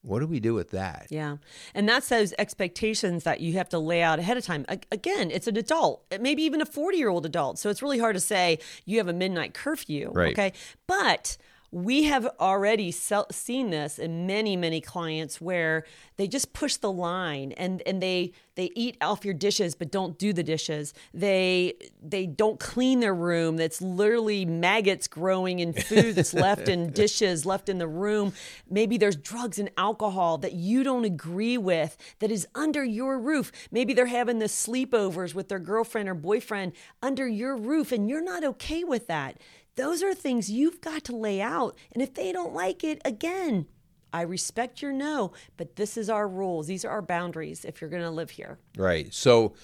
What 0.00 0.20
do 0.20 0.26
we 0.26 0.40
do 0.40 0.54
with 0.54 0.70
that? 0.70 1.08
Yeah. 1.10 1.36
And 1.74 1.86
that's 1.88 2.08
those 2.08 2.32
expectations 2.38 3.24
that 3.24 3.40
you 3.40 3.54
have 3.54 3.68
to 3.70 3.78
lay 3.78 4.02
out 4.02 4.18
ahead 4.18 4.36
of 4.38 4.44
time. 4.44 4.64
Again, 4.92 5.30
it's 5.30 5.46
an 5.46 5.56
adult, 5.58 6.04
maybe 6.20 6.42
even 6.42 6.60
a 6.62 6.66
40 6.66 6.96
year 6.98 7.08
old 7.10 7.24
adult. 7.26 7.58
So 7.58 7.68
it's 7.70 7.82
really 7.82 7.98
hard 7.98 8.14
to 8.14 8.20
say 8.20 8.58
you 8.86 8.96
have 8.98 9.08
a 9.08 9.12
midnight 9.14 9.52
curfew. 9.54 10.10
Right. 10.12 10.32
Okay. 10.32 10.52
But 10.86 11.36
we 11.74 12.04
have 12.04 12.28
already 12.38 12.92
se- 12.92 13.24
seen 13.32 13.70
this 13.70 13.98
in 13.98 14.28
many, 14.28 14.56
many 14.56 14.80
clients 14.80 15.40
where 15.40 15.84
they 16.16 16.28
just 16.28 16.52
push 16.52 16.76
the 16.76 16.92
line 16.92 17.50
and, 17.52 17.82
and 17.84 18.00
they 18.00 18.32
they 18.54 18.70
eat 18.76 18.96
off 19.00 19.24
your 19.24 19.34
dishes 19.34 19.74
but 19.74 19.90
don't 19.90 20.16
do 20.16 20.32
the 20.32 20.44
dishes. 20.44 20.94
They 21.12 21.74
they 22.00 22.26
don't 22.26 22.60
clean 22.60 23.00
their 23.00 23.14
room. 23.14 23.56
That's 23.56 23.82
literally 23.82 24.44
maggots 24.44 25.08
growing 25.08 25.58
in 25.58 25.72
food 25.72 26.14
that's 26.14 26.32
left 26.32 26.68
in 26.68 26.90
dishes, 26.92 27.44
left 27.44 27.68
in 27.68 27.78
the 27.78 27.88
room. 27.88 28.34
Maybe 28.70 28.96
there's 28.96 29.16
drugs 29.16 29.58
and 29.58 29.68
alcohol 29.76 30.38
that 30.38 30.52
you 30.52 30.84
don't 30.84 31.04
agree 31.04 31.58
with 31.58 31.96
that 32.20 32.30
is 32.30 32.46
under 32.54 32.84
your 32.84 33.18
roof. 33.18 33.50
Maybe 33.72 33.94
they're 33.94 34.06
having 34.06 34.38
the 34.38 34.44
sleepovers 34.46 35.34
with 35.34 35.48
their 35.48 35.58
girlfriend 35.58 36.08
or 36.08 36.14
boyfriend 36.14 36.74
under 37.02 37.26
your 37.26 37.56
roof 37.56 37.90
and 37.90 38.08
you're 38.08 38.22
not 38.22 38.44
okay 38.44 38.84
with 38.84 39.08
that. 39.08 39.38
Those 39.76 40.02
are 40.02 40.14
things 40.14 40.50
you've 40.50 40.80
got 40.80 41.04
to 41.04 41.16
lay 41.16 41.40
out. 41.40 41.76
And 41.92 42.02
if 42.02 42.14
they 42.14 42.32
don't 42.32 42.54
like 42.54 42.84
it, 42.84 43.00
again, 43.04 43.66
I 44.12 44.22
respect 44.22 44.80
your 44.80 44.92
no, 44.92 45.32
but 45.56 45.76
this 45.76 45.96
is 45.96 46.08
our 46.08 46.28
rules. 46.28 46.68
These 46.68 46.84
are 46.84 46.90
our 46.90 47.02
boundaries 47.02 47.64
if 47.64 47.80
you're 47.80 47.90
going 47.90 48.02
to 48.04 48.10
live 48.10 48.30
here. 48.30 48.58
Right. 48.76 49.12
So, 49.12 49.54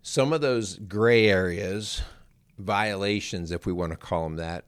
some 0.00 0.32
of 0.32 0.40
those 0.40 0.78
gray 0.78 1.26
areas, 1.26 2.00
violations, 2.56 3.50
if 3.50 3.66
we 3.66 3.72
want 3.74 3.92
to 3.92 3.98
call 3.98 4.24
them 4.24 4.36
that, 4.36 4.64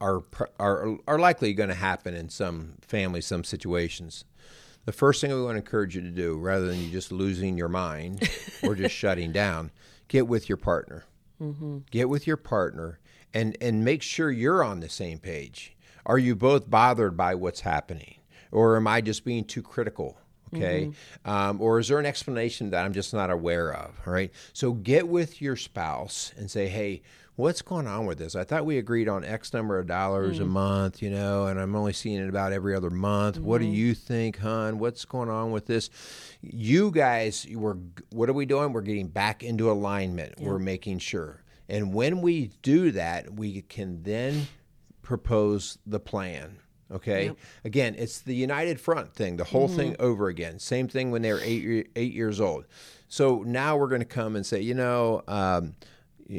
are 0.00 0.22
are 0.60 0.98
are 1.08 1.18
likely 1.18 1.52
going 1.52 1.68
to 1.68 1.74
happen 1.74 2.14
in 2.14 2.28
some 2.28 2.74
families, 2.80 3.26
some 3.26 3.42
situations. 3.42 4.24
The 4.84 4.92
first 4.92 5.20
thing 5.20 5.32
we 5.32 5.42
want 5.42 5.54
to 5.54 5.58
encourage 5.58 5.96
you 5.96 6.02
to 6.02 6.10
do, 6.10 6.38
rather 6.38 6.66
than 6.66 6.80
you 6.80 6.90
just 6.90 7.10
losing 7.10 7.58
your 7.58 7.68
mind 7.68 8.30
or 8.62 8.76
just 8.76 8.94
shutting 8.94 9.32
down, 9.32 9.72
get 10.06 10.28
with 10.28 10.48
your 10.48 10.58
partner. 10.58 11.04
Mm-hmm. 11.42 11.78
Get 11.90 12.08
with 12.08 12.26
your 12.26 12.36
partner 12.36 13.00
and 13.36 13.56
and 13.60 13.84
make 13.84 14.02
sure 14.02 14.30
you're 14.30 14.64
on 14.64 14.80
the 14.80 14.88
same 14.88 15.18
page. 15.18 15.76
Are 16.06 16.18
you 16.18 16.34
both 16.34 16.70
bothered 16.70 17.16
by 17.16 17.34
what's 17.34 17.60
happening, 17.60 18.16
or 18.50 18.76
am 18.76 18.86
I 18.86 19.00
just 19.00 19.24
being 19.24 19.44
too 19.44 19.62
critical? 19.62 20.18
Okay, 20.54 20.86
mm-hmm. 20.86 21.30
um, 21.30 21.60
or 21.60 21.78
is 21.78 21.88
there 21.88 21.98
an 21.98 22.06
explanation 22.06 22.70
that 22.70 22.84
I'm 22.84 22.92
just 22.92 23.12
not 23.12 23.30
aware 23.30 23.74
of? 23.74 23.90
All 24.06 24.12
right, 24.12 24.32
so 24.52 24.72
get 24.72 25.06
with 25.06 25.42
your 25.42 25.56
spouse 25.56 26.32
and 26.36 26.50
say, 26.50 26.68
hey. 26.68 27.02
What's 27.38 27.60
going 27.60 27.86
on 27.86 28.06
with 28.06 28.16
this? 28.16 28.34
I 28.34 28.44
thought 28.44 28.64
we 28.64 28.78
agreed 28.78 29.10
on 29.10 29.22
X 29.22 29.52
number 29.52 29.78
of 29.78 29.86
dollars 29.86 30.40
a 30.40 30.44
mm. 30.44 30.48
month, 30.48 31.02
you 31.02 31.10
know, 31.10 31.48
and 31.48 31.60
I'm 31.60 31.76
only 31.76 31.92
seeing 31.92 32.18
it 32.18 32.30
about 32.30 32.54
every 32.54 32.74
other 32.74 32.88
month. 32.88 33.38
What 33.38 33.58
do 33.58 33.66
mm-hmm. 33.66 33.74
you 33.74 33.94
think, 33.94 34.38
hon? 34.38 34.78
What's 34.78 35.04
going 35.04 35.28
on 35.28 35.50
with 35.50 35.66
this? 35.66 35.90
You 36.40 36.90
guys, 36.90 37.46
we're 37.52 37.76
what 38.08 38.30
are 38.30 38.32
we 38.32 38.46
doing? 38.46 38.72
We're 38.72 38.80
getting 38.80 39.08
back 39.08 39.42
into 39.42 39.70
alignment. 39.70 40.40
We're 40.40 40.58
making 40.58 41.00
sure. 41.00 41.42
And 41.68 41.92
when 41.92 42.20
we 42.20 42.50
do 42.62 42.90
that, 42.92 43.34
we 43.34 43.62
can 43.62 44.02
then 44.02 44.46
propose 45.02 45.78
the 45.86 46.00
plan. 46.00 46.58
Okay. 46.90 47.32
Again, 47.64 47.96
it's 47.98 48.20
the 48.20 48.34
united 48.34 48.80
front 48.80 49.12
thing, 49.12 49.36
the 49.36 49.44
whole 49.44 49.66
thing 49.66 49.96
over 49.98 50.28
again. 50.28 50.60
Same 50.60 50.86
thing 50.86 51.10
when 51.10 51.22
they 51.22 51.32
were 51.32 51.40
eight 51.42 51.90
eight 51.96 52.12
years 52.12 52.40
old. 52.40 52.66
So 53.08 53.42
now 53.44 53.76
we're 53.76 53.88
going 53.88 54.02
to 54.02 54.04
come 54.04 54.36
and 54.36 54.46
say, 54.46 54.60
you 54.60 54.74
know, 54.74 55.22
um, 55.26 55.74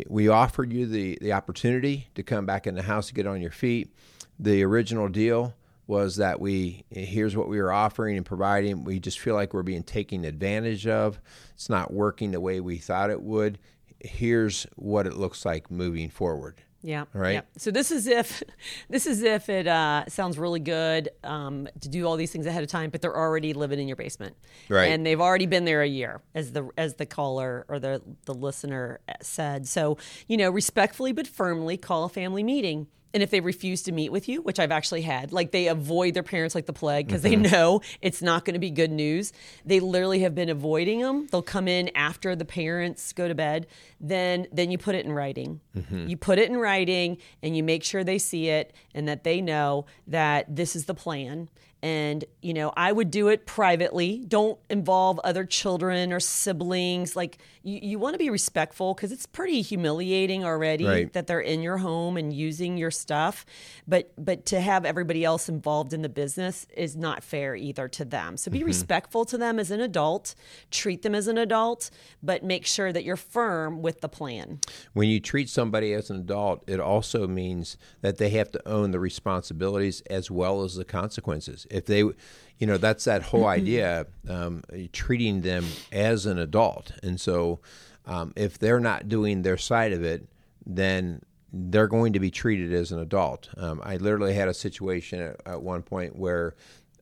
we 0.07 0.29
offered 0.29 0.71
you 0.71 0.85
the 0.85 1.17
the 1.21 1.33
opportunity 1.33 2.07
to 2.15 2.23
come 2.23 2.45
back 2.45 2.65
in 2.65 2.75
the 2.75 2.81
house 2.81 3.07
to 3.07 3.13
get 3.13 3.27
on 3.27 3.41
your 3.41 3.51
feet. 3.51 3.93
The 4.39 4.63
original 4.63 5.09
deal 5.09 5.53
was 5.85 6.17
that 6.17 6.39
we 6.39 6.85
here's 6.89 7.35
what 7.35 7.49
we 7.49 7.59
were 7.61 7.71
offering 7.71 8.15
and 8.15 8.25
providing. 8.25 8.85
We 8.85 8.99
just 8.99 9.19
feel 9.19 9.35
like 9.35 9.53
we're 9.53 9.63
being 9.63 9.83
taken 9.83 10.23
advantage 10.23 10.87
of. 10.87 11.19
It's 11.55 11.69
not 11.69 11.93
working 11.93 12.31
the 12.31 12.41
way 12.41 12.61
we 12.61 12.77
thought 12.77 13.09
it 13.09 13.21
would. 13.21 13.59
Here's 13.99 14.65
what 14.75 15.07
it 15.07 15.15
looks 15.15 15.45
like 15.45 15.71
moving 15.71 16.09
forward. 16.09 16.61
Yeah. 16.83 17.05
Right. 17.13 17.33
yeah. 17.33 17.41
So 17.57 17.71
this 17.71 17.91
is 17.91 18.07
if 18.07 18.43
this 18.89 19.07
is 19.07 19.23
if 19.23 19.49
it 19.49 19.67
uh, 19.67 20.05
sounds 20.07 20.37
really 20.37 20.59
good 20.59 21.09
um, 21.23 21.67
to 21.81 21.89
do 21.89 22.05
all 22.05 22.15
these 22.15 22.31
things 22.31 22.45
ahead 22.45 22.63
of 22.63 22.69
time, 22.69 22.91
but 22.91 23.01
they're 23.01 23.17
already 23.17 23.53
living 23.53 23.79
in 23.79 23.87
your 23.87 23.97
basement, 23.97 24.35
Right. 24.69 24.85
And 24.91 25.05
they've 25.05 25.19
already 25.19 25.47
been 25.47 25.65
there 25.65 25.81
a 25.81 25.87
year, 25.87 26.21
as 26.35 26.53
the 26.53 26.69
as 26.77 26.95
the 26.95 27.05
caller 27.05 27.65
or 27.67 27.79
the 27.79 28.01
the 28.25 28.33
listener 28.33 28.99
said. 29.21 29.67
So 29.67 29.97
you 30.27 30.37
know, 30.37 30.49
respectfully 30.49 31.11
but 31.11 31.27
firmly 31.27 31.77
call 31.77 32.05
a 32.05 32.09
family 32.09 32.43
meeting. 32.43 32.87
And 33.17 33.23
if 33.23 33.31
they 33.31 33.39
refuse 33.39 33.81
to 33.81 33.91
meet 33.91 34.11
with 34.11 34.29
you, 34.29 34.43
which 34.43 34.59
I've 34.59 34.71
actually 34.71 35.01
had, 35.01 35.33
like 35.33 35.49
they 35.49 35.69
avoid 35.69 36.13
their 36.13 36.21
parents 36.21 36.53
like 36.53 36.67
the 36.67 36.71
plague 36.71 37.07
because 37.07 37.23
they 37.23 37.33
mm-hmm. 37.33 37.51
know 37.51 37.81
it's 37.99 38.21
not 38.21 38.45
going 38.45 38.53
to 38.53 38.59
be 38.59 38.69
good 38.69 38.91
news. 38.91 39.33
They 39.65 39.79
literally 39.79 40.19
have 40.19 40.35
been 40.35 40.49
avoiding 40.49 41.01
them. 41.01 41.25
They'll 41.25 41.41
come 41.41 41.67
in 41.67 41.89
after 41.95 42.35
the 42.35 42.45
parents 42.45 43.13
go 43.13 43.27
to 43.27 43.33
bed. 43.33 43.65
Then, 43.99 44.45
then 44.51 44.69
you 44.69 44.77
put 44.77 44.93
it 44.93 45.03
in 45.03 45.11
writing. 45.11 45.61
Mm-hmm. 45.75 46.09
You 46.09 46.15
put 46.15 46.37
it 46.37 46.47
in 46.47 46.57
writing, 46.57 47.17
and 47.41 47.57
you 47.57 47.63
make 47.63 47.83
sure 47.83 48.03
they 48.03 48.19
see 48.19 48.49
it 48.49 48.71
and 48.93 49.07
that 49.07 49.23
they 49.23 49.41
know 49.41 49.87
that 50.05 50.55
this 50.55 50.75
is 50.75 50.85
the 50.85 50.93
plan. 50.93 51.49
And 51.81 52.25
you 52.41 52.53
know, 52.53 52.73
I 52.75 52.91
would 52.91 53.11
do 53.11 53.27
it 53.27 53.45
privately. 53.45 54.23
Don't 54.27 54.59
involve 54.69 55.19
other 55.23 55.45
children 55.45 56.11
or 56.11 56.19
siblings. 56.19 57.15
Like 57.15 57.37
you, 57.63 57.79
you 57.81 57.99
want 57.99 58.13
to 58.13 58.17
be 58.17 58.29
respectful 58.29 58.93
because 58.93 59.11
it's 59.11 59.25
pretty 59.25 59.61
humiliating 59.61 60.43
already 60.43 60.85
Right. 60.85 61.13
that 61.13 61.27
they're 61.27 61.39
in 61.39 61.61
your 61.61 61.77
home 61.77 62.17
and 62.17 62.31
using 62.31 62.77
your 62.77 62.91
stuff 62.91 63.45
but 63.87 64.11
but 64.17 64.45
to 64.47 64.61
have 64.61 64.85
everybody 64.85 65.25
else 65.25 65.49
involved 65.49 65.91
in 65.91 66.01
the 66.01 66.09
business 66.09 66.65
is 66.75 66.95
not 66.95 67.23
fair 67.23 67.55
either 67.55 67.87
to 67.89 68.05
them 68.05 68.37
so 68.37 68.49
be 68.49 68.59
mm-hmm. 68.59 68.67
respectful 68.67 69.25
to 69.25 69.37
them 69.37 69.59
as 69.59 69.71
an 69.71 69.81
adult 69.81 70.35
treat 70.71 71.01
them 71.01 71.13
as 71.13 71.27
an 71.27 71.37
adult 71.37 71.89
but 72.23 72.43
make 72.43 72.65
sure 72.65 72.93
that 72.93 73.03
you're 73.03 73.17
firm 73.17 73.81
with 73.81 74.01
the 74.01 74.09
plan 74.09 74.59
When 74.93 75.09
you 75.09 75.19
treat 75.19 75.49
somebody 75.49 75.93
as 75.93 76.09
an 76.09 76.17
adult, 76.17 76.63
it 76.67 76.79
also 76.79 77.27
means 77.27 77.77
that 78.01 78.17
they 78.17 78.29
have 78.31 78.51
to 78.51 78.67
own 78.67 78.91
the 78.91 78.99
responsibilities 78.99 80.01
as 80.09 80.31
well 80.31 80.63
as 80.63 80.75
the 80.75 80.85
consequences. 80.85 81.66
If 81.69 81.85
they, 81.85 81.99
you 81.99 82.15
know, 82.67 82.77
that's 82.77 83.03
that 83.05 83.23
whole 83.23 83.45
idea, 83.45 84.07
um, 84.27 84.63
treating 84.93 85.41
them 85.41 85.65
as 85.91 86.25
an 86.25 86.37
adult. 86.39 86.91
And 87.03 87.19
so, 87.19 87.59
um, 88.05 88.33
if 88.35 88.57
they're 88.57 88.79
not 88.79 89.09
doing 89.09 89.41
their 89.41 89.57
side 89.57 89.91
of 89.93 90.03
it, 90.03 90.27
then 90.65 91.21
they're 91.51 91.87
going 91.87 92.13
to 92.13 92.19
be 92.19 92.31
treated 92.31 92.73
as 92.73 92.91
an 92.91 92.99
adult. 92.99 93.49
Um, 93.57 93.81
I 93.83 93.97
literally 93.97 94.33
had 94.33 94.47
a 94.47 94.53
situation 94.53 95.21
at, 95.21 95.41
at 95.45 95.61
one 95.61 95.81
point 95.81 96.15
where 96.15 96.55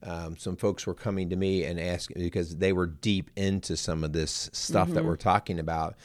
um, 0.03 0.37
some 0.37 0.55
folks 0.55 0.85
were 0.85 0.93
coming 0.93 1.29
to 1.29 1.35
me 1.35 1.63
and 1.63 1.79
asking 1.79 2.21
because 2.21 2.57
they 2.57 2.73
were 2.73 2.85
deep 2.85 3.31
into 3.35 3.75
some 3.75 4.03
of 4.03 4.13
this 4.13 4.49
stuff 4.53 4.87
Mm-hmm. 4.87 4.95
that 4.95 5.05
we're 5.05 5.15
talking 5.15 5.59
about. 5.59 5.95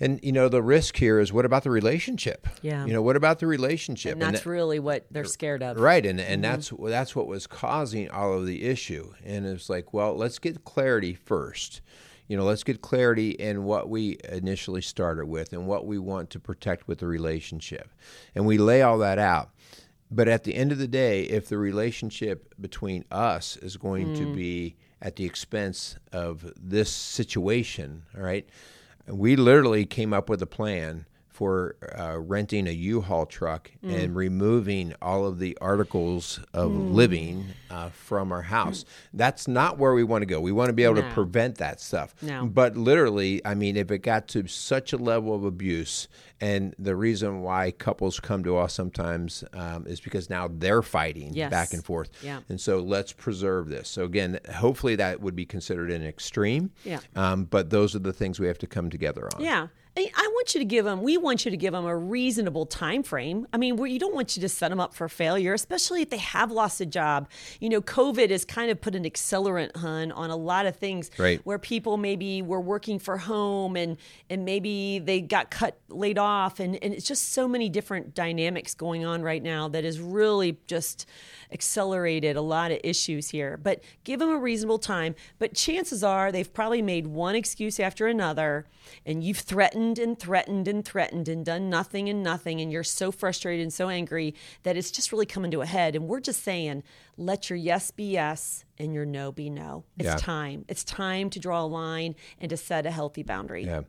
And 0.00 0.18
you 0.22 0.32
know 0.32 0.48
the 0.48 0.62
risk 0.62 0.96
here 0.96 1.20
is 1.20 1.32
what 1.32 1.44
about 1.44 1.62
the 1.62 1.70
relationship? 1.70 2.48
Yeah. 2.62 2.84
You 2.84 2.92
know 2.92 3.02
what 3.02 3.16
about 3.16 3.38
the 3.38 3.46
relationship? 3.46 4.14
And 4.14 4.22
that's 4.22 4.40
that- 4.40 4.50
really 4.50 4.78
what 4.78 5.06
they're 5.10 5.24
scared 5.24 5.62
of. 5.62 5.78
Right, 5.78 6.04
and 6.04 6.20
and 6.20 6.42
mm-hmm. 6.42 6.52
that's 6.52 6.72
that's 6.90 7.16
what 7.16 7.26
was 7.26 7.46
causing 7.46 8.10
all 8.10 8.34
of 8.34 8.46
the 8.46 8.64
issue. 8.64 9.12
And 9.24 9.46
it's 9.46 9.68
like, 9.68 9.92
well, 9.92 10.16
let's 10.16 10.38
get 10.38 10.64
clarity 10.64 11.14
first. 11.14 11.80
You 12.26 12.36
know, 12.36 12.44
let's 12.44 12.64
get 12.64 12.80
clarity 12.80 13.30
in 13.30 13.64
what 13.64 13.90
we 13.90 14.18
initially 14.28 14.80
started 14.80 15.26
with 15.26 15.52
and 15.52 15.66
what 15.66 15.86
we 15.86 15.98
want 15.98 16.30
to 16.30 16.40
protect 16.40 16.88
with 16.88 16.98
the 16.98 17.06
relationship. 17.06 17.90
And 18.34 18.46
we 18.46 18.56
lay 18.56 18.80
all 18.80 18.98
that 18.98 19.18
out. 19.18 19.50
But 20.10 20.28
at 20.28 20.44
the 20.44 20.54
end 20.54 20.72
of 20.72 20.78
the 20.78 20.88
day, 20.88 21.24
if 21.24 21.48
the 21.48 21.58
relationship 21.58 22.54
between 22.60 23.04
us 23.10 23.56
is 23.58 23.76
going 23.76 24.14
to 24.14 24.26
mm. 24.26 24.34
be 24.34 24.76
at 25.02 25.16
the 25.16 25.24
expense 25.24 25.96
of 26.12 26.50
this 26.56 26.90
situation, 26.90 28.04
all 28.16 28.22
right, 28.22 28.48
we 29.06 29.36
literally 29.36 29.84
came 29.84 30.12
up 30.12 30.28
with 30.28 30.40
a 30.42 30.46
plan 30.46 31.06
for 31.34 31.74
uh, 31.98 32.16
renting 32.20 32.68
a 32.68 32.70
U-Haul 32.70 33.26
truck 33.26 33.68
and 33.82 34.14
removing 34.14 34.94
all 35.02 35.26
of 35.26 35.40
the 35.40 35.58
articles 35.60 36.38
of 36.54 36.70
living 36.70 37.44
uh, 37.72 37.88
from 37.88 38.30
our 38.30 38.42
house. 38.42 38.84
That's 39.12 39.48
not 39.48 39.76
where 39.76 39.94
we 39.94 40.04
want 40.04 40.22
to 40.22 40.26
go. 40.26 40.40
We 40.40 40.52
want 40.52 40.68
to 40.68 40.72
be 40.72 40.84
able 40.84 40.94
to 41.02 41.10
prevent 41.12 41.56
that 41.58 41.80
stuff. 41.80 42.14
No. 42.22 42.46
But 42.46 42.76
literally, 42.76 43.44
I 43.44 43.54
mean, 43.56 43.76
if 43.76 43.90
it 43.90 43.98
got 43.98 44.28
to 44.28 44.46
such 44.46 44.92
a 44.92 44.96
level 44.96 45.34
of 45.34 45.44
abuse, 45.44 46.06
and 46.40 46.72
the 46.78 46.94
reason 46.94 47.42
why 47.42 47.72
couples 47.72 48.20
come 48.20 48.44
to 48.44 48.56
us 48.56 48.72
sometimes 48.72 49.42
um, 49.54 49.88
is 49.88 49.98
because 50.00 50.30
now 50.30 50.48
they're 50.48 50.82
fighting 50.82 51.32
Yes. 51.34 51.50
back 51.50 51.72
and 51.74 51.84
forth. 51.84 52.10
Yeah. 52.22 52.40
And 52.48 52.60
so 52.60 52.78
let's 52.78 53.12
preserve 53.12 53.68
this. 53.68 53.88
So 53.88 54.04
again, 54.04 54.38
hopefully 54.54 54.94
that 54.96 55.20
would 55.20 55.34
be 55.34 55.46
considered 55.46 55.90
an 55.90 56.04
extreme. 56.06 56.70
Yeah. 56.84 57.00
Um, 57.16 57.44
but 57.46 57.70
those 57.70 57.96
are 57.96 58.00
the 58.00 58.12
things 58.12 58.38
we 58.38 58.46
have 58.46 58.58
to 58.58 58.68
come 58.68 58.88
together 58.88 59.28
on. 59.34 59.42
Yeah. 59.42 59.66
I 59.96 60.10
I 60.14 60.30
want 60.34 60.54
you 60.54 60.60
to 60.60 60.64
give 60.64 60.84
them. 60.84 61.02
We 61.02 61.16
want 61.16 61.44
you 61.44 61.50
to 61.50 61.56
give 61.56 61.72
them 61.72 61.84
a 61.84 61.96
reasonable 61.96 62.66
time 62.66 63.02
frame. 63.02 63.46
I 63.52 63.56
mean, 63.56 63.78
you 63.78 63.98
don't 63.98 64.14
want 64.14 64.36
you 64.36 64.42
to 64.42 64.48
set 64.48 64.70
them 64.70 64.80
up 64.80 64.94
for 64.94 65.08
failure, 65.08 65.54
especially 65.54 66.02
if 66.02 66.10
they 66.10 66.18
have 66.18 66.50
lost 66.50 66.80
a 66.80 66.86
job. 66.86 67.28
You 67.60 67.68
know, 67.68 67.80
COVID 67.80 68.30
has 68.30 68.44
kind 68.44 68.70
of 68.70 68.80
put 68.80 68.94
an 68.94 69.04
accelerant, 69.04 69.76
hun, 69.76 70.10
on 70.12 70.30
a 70.30 70.36
lot 70.36 70.66
of 70.66 70.76
things. 70.76 71.10
Right. 71.18 71.40
Where 71.44 71.58
people 71.58 71.96
maybe 71.96 72.42
were 72.42 72.60
working 72.60 72.98
for 72.98 73.18
home 73.18 73.76
and 73.76 73.96
and 74.28 74.44
maybe 74.44 74.98
they 74.98 75.20
got 75.20 75.50
cut, 75.50 75.78
laid 75.88 76.18
off, 76.18 76.58
and 76.58 76.76
and 76.82 76.92
it's 76.92 77.06
just 77.06 77.32
so 77.32 77.46
many 77.46 77.68
different 77.68 78.14
dynamics 78.14 78.74
going 78.74 79.04
on 79.04 79.22
right 79.22 79.42
now 79.42 79.68
that 79.68 79.84
has 79.84 80.00
really 80.00 80.58
just 80.66 81.06
accelerated 81.52 82.36
a 82.36 82.40
lot 82.40 82.72
of 82.72 82.80
issues 82.82 83.30
here. 83.30 83.56
But 83.56 83.82
give 84.02 84.18
them 84.18 84.30
a 84.30 84.38
reasonable 84.38 84.78
time. 84.78 85.14
But 85.38 85.54
chances 85.54 86.02
are 86.02 86.32
they've 86.32 86.52
probably 86.52 86.82
made 86.82 87.06
one 87.06 87.36
excuse 87.36 87.78
after 87.78 88.08
another, 88.08 88.66
and 89.06 89.22
you've 89.22 89.38
threatened 89.38 89.83
and 89.98 90.18
threatened 90.18 90.66
and 90.68 90.84
threatened 90.84 91.28
and 91.28 91.44
done 91.44 91.68
nothing 91.68 92.08
and 92.08 92.22
nothing, 92.22 92.60
and 92.60 92.72
you're 92.72 92.82
so 92.82 93.12
frustrated 93.12 93.62
and 93.62 93.72
so 93.72 93.88
angry 93.88 94.34
that 94.62 94.76
it's 94.76 94.90
just 94.90 95.12
really 95.12 95.26
coming 95.26 95.50
to 95.50 95.60
a 95.60 95.66
head. 95.66 95.94
And 95.94 96.08
we're 96.08 96.20
just 96.20 96.42
saying, 96.42 96.82
let 97.16 97.50
your 97.50 97.56
yes 97.56 97.90
be 97.90 98.04
yes 98.04 98.64
and 98.78 98.94
your 98.94 99.04
no 99.04 99.32
be 99.32 99.50
no. 99.50 99.84
It's 99.98 100.06
Yeah. 100.06 100.16
time. 100.16 100.64
It's 100.68 100.84
time 100.84 101.30
to 101.30 101.38
draw 101.38 101.62
a 101.62 101.66
line 101.66 102.14
and 102.40 102.50
to 102.50 102.56
set 102.56 102.86
a 102.86 102.90
healthy 102.90 103.22
boundary. 103.22 103.64
Yeah. 103.64 103.82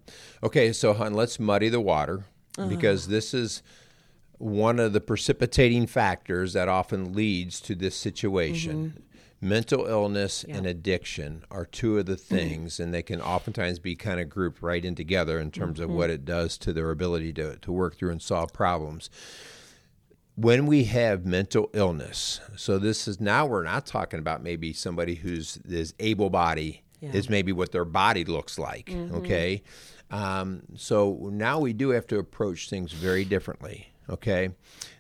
Okay, 0.44 0.74
so 0.74 0.94
hon, 0.94 1.14
let's 1.14 1.40
muddy 1.40 1.70
the 1.70 1.82
water 1.82 2.26
uh-huh. 2.58 2.68
because 2.68 3.08
this 3.08 3.34
is 3.34 3.64
one 4.38 4.80
of 4.80 4.94
the 4.94 5.02
precipitating 5.02 5.88
factors 5.88 6.54
that 6.54 6.68
often 6.68 7.14
leads 7.14 7.62
to 7.62 7.76
this 7.76 7.96
situation. 7.96 8.90
Mm-hmm. 8.90 9.00
Mental 9.42 9.86
illness 9.86 10.44
and 10.46 10.66
addiction 10.66 11.44
are 11.52 11.66
two 11.66 12.00
of 12.00 12.06
the 12.06 12.14
mm-hmm. 12.14 12.36
things, 12.36 12.80
and 12.80 12.94
they 12.94 13.04
can 13.04 13.22
oftentimes 13.22 13.80
be 13.80 13.96
kind 13.96 14.20
of 14.20 14.30
grouped 14.30 14.62
right 14.62 14.84
in 14.84 14.96
together 14.96 15.40
in 15.40 15.52
terms 15.52 15.80
of 15.80 15.90
mm-hmm. 15.90 15.98
what 15.98 16.10
it 16.10 16.26
does 16.26 16.58
to 16.58 16.74
their 16.74 16.90
ability 16.90 17.34
to, 17.34 17.58
to 17.58 17.72
work 17.72 17.96
through 17.96 18.12
and 18.12 18.22
solve 18.22 18.54
problems. 18.54 19.10
When 20.36 20.66
we 20.66 20.86
have 20.86 21.26
mental 21.26 21.70
illness, 21.74 22.42
so 22.56 22.78
this 22.78 23.08
is 23.08 23.22
now 23.22 23.46
we're 23.46 23.64
not 23.64 23.86
talking 23.86 24.20
about 24.20 24.42
maybe 24.42 24.74
somebody 24.74 25.16
who's 25.16 25.58
is 25.66 25.94
able 26.00 26.30
body 26.30 26.84
is 27.02 27.30
maybe 27.30 27.52
what 27.52 27.72
their 27.72 27.86
body 27.86 28.24
looks 28.26 28.58
like. 28.58 28.88
Mm-hmm. 28.88 29.16
Okay. 29.16 29.64
Um, 30.12 30.64
so 30.76 31.30
now 31.32 31.60
we 31.60 31.74
do 31.74 31.90
have 31.90 32.08
to 32.08 32.20
approach 32.20 32.70
things 32.70 32.92
very 32.92 33.26
differently. 33.26 33.90
Okay. 34.10 34.50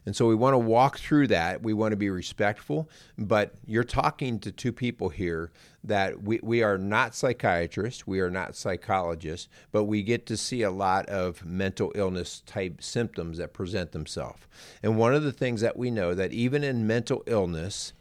And 0.05 0.15
so 0.15 0.27
we 0.27 0.35
want 0.35 0.53
to 0.53 0.59
walk 0.59 0.99
through 0.99 1.27
that. 1.27 1.61
We 1.61 1.73
want 1.73 1.91
to 1.91 1.97
be 1.97 2.09
respectful, 2.09 2.89
but 3.17 3.53
you're 3.65 3.83
talking 3.83 4.39
to 4.39 4.51
two 4.51 4.71
people 4.71 5.09
here 5.09 5.51
that 5.83 6.21
we, 6.23 6.39
we 6.41 6.63
are 6.63 6.77
not 6.77 7.15
psychiatrists, 7.15 8.07
we 8.07 8.19
are 8.19 8.29
not 8.29 8.55
psychologists, 8.55 9.47
but 9.71 9.83
we 9.85 10.01
get 10.01 10.25
to 10.27 10.37
see 10.37 10.63
a 10.63 10.71
lot 10.71 11.05
of 11.07 11.45
mental 11.45 11.91
illness 11.95 12.41
type 12.45 12.81
symptoms 12.81 13.37
that 13.37 13.53
present 13.53 13.91
themselves. 13.91 14.41
And 14.81 14.97
one 14.97 15.13
of 15.13 15.23
the 15.23 15.31
things 15.31 15.61
that 15.61 15.77
we 15.77 15.91
know 15.91 16.13
that 16.13 16.31
even 16.31 16.63
in 16.63 16.87
mental 16.87 17.23
illness, 17.27 17.93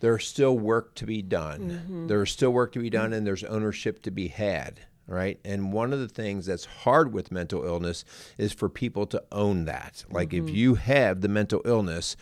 there's 0.00 0.26
still 0.26 0.58
work 0.58 0.94
to 0.96 1.06
be 1.06 1.22
done. 1.22 1.60
Mm-hmm. 1.70 2.06
There's 2.06 2.32
still 2.32 2.50
work 2.50 2.72
to 2.72 2.78
be 2.78 2.90
done, 2.90 3.12
and 3.12 3.26
there's 3.26 3.44
ownership 3.44 4.02
to 4.02 4.10
be 4.10 4.28
had. 4.28 4.80
Right. 5.10 5.40
And 5.44 5.72
one 5.72 5.92
of 5.92 5.98
the 5.98 6.08
things 6.08 6.46
that's 6.46 6.64
hard 6.64 7.12
with 7.12 7.32
mental 7.32 7.64
illness 7.64 8.04
is 8.38 8.52
for 8.52 8.68
people 8.68 9.06
to 9.08 9.20
own 9.32 9.64
that. 9.64 10.04
Like 10.08 10.32
if 10.32 10.44
mm-hmm. 10.44 10.54
you 10.54 10.74
have 10.76 11.20
the 11.20 11.28
mental 11.28 11.62
illness, 11.64 12.16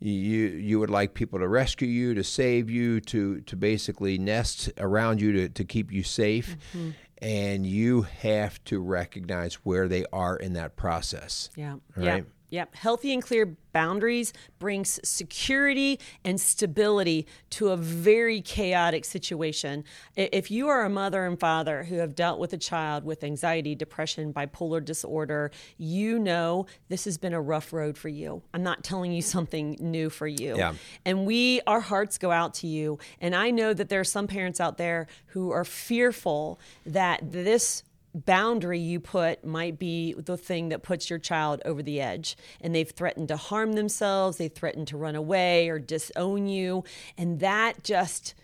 you 0.00 0.16
you 0.16 0.80
would 0.80 0.88
like 0.88 1.12
people 1.12 1.38
to 1.38 1.46
rescue 1.46 1.86
you, 1.86 2.14
to 2.14 2.24
save 2.24 2.70
you, 2.70 2.98
to 3.02 3.42
to 3.42 3.56
basically 3.56 4.16
nest 4.16 4.70
around 4.78 5.20
you 5.20 5.32
to, 5.32 5.48
to 5.50 5.64
keep 5.64 5.92
you 5.92 6.02
safe. 6.02 6.56
Mm-hmm. 6.72 6.90
And 7.22 7.66
you 7.66 8.02
have 8.22 8.64
to 8.64 8.80
recognize 8.80 9.56
where 9.56 9.86
they 9.86 10.06
are 10.10 10.34
in 10.34 10.54
that 10.54 10.76
process. 10.76 11.50
Yeah. 11.54 11.74
Right. 11.94 12.04
Yep. 12.06 12.26
Yep. 12.50 12.74
Healthy 12.74 13.14
and 13.14 13.22
clear 13.22 13.56
boundaries 13.72 14.32
brings 14.58 15.00
security 15.08 16.00
and 16.24 16.40
stability 16.40 17.26
to 17.50 17.68
a 17.68 17.76
very 17.76 18.40
chaotic 18.40 19.04
situation. 19.04 19.84
If 20.16 20.50
you 20.50 20.68
are 20.68 20.84
a 20.84 20.90
mother 20.90 21.24
and 21.26 21.38
father 21.38 21.84
who 21.84 21.96
have 21.96 22.14
dealt 22.14 22.38
with 22.38 22.52
a 22.52 22.58
child 22.58 23.04
with 23.04 23.22
anxiety, 23.24 23.74
depression, 23.74 24.32
bipolar 24.32 24.84
disorder, 24.84 25.50
you 25.78 26.18
know 26.18 26.66
this 26.88 27.04
has 27.04 27.18
been 27.18 27.32
a 27.32 27.40
rough 27.40 27.72
road 27.72 27.96
for 27.96 28.08
you. 28.08 28.42
I'm 28.52 28.62
not 28.62 28.82
telling 28.84 29.12
you 29.12 29.22
something 29.30 29.76
new 29.80 30.10
for 30.10 30.26
you. 30.26 30.56
Yeah. 30.56 30.74
And 31.04 31.26
we, 31.26 31.60
our 31.66 31.80
hearts 31.80 32.18
go 32.18 32.30
out 32.30 32.54
to 32.54 32.66
you. 32.66 32.98
And 33.20 33.34
I 33.34 33.50
know 33.50 33.72
that 33.72 33.88
there 33.88 34.00
are 34.00 34.04
some 34.04 34.26
parents 34.26 34.60
out 34.60 34.76
there 34.76 35.06
who 35.26 35.50
are 35.50 35.64
fearful 35.64 36.58
that 36.84 37.32
this 37.32 37.84
boundary 38.14 38.78
you 38.78 39.00
put 39.00 39.44
might 39.44 39.78
be 39.78 40.14
the 40.14 40.36
thing 40.36 40.68
that 40.70 40.82
puts 40.82 41.10
your 41.10 41.18
child 41.18 41.62
over 41.64 41.82
the 41.82 42.00
edge. 42.00 42.36
And 42.60 42.74
they've 42.74 42.90
threatened 42.90 43.28
to 43.28 43.36
harm 43.36 43.74
themselves, 43.74 44.36
they 44.38 44.48
threatened 44.48 44.88
to 44.88 44.96
run 44.96 45.16
away 45.16 45.68
or 45.68 45.78
disown 45.78 46.46
you. 46.46 46.84
And 47.16 47.40
that 47.40 47.84
just 47.84 48.34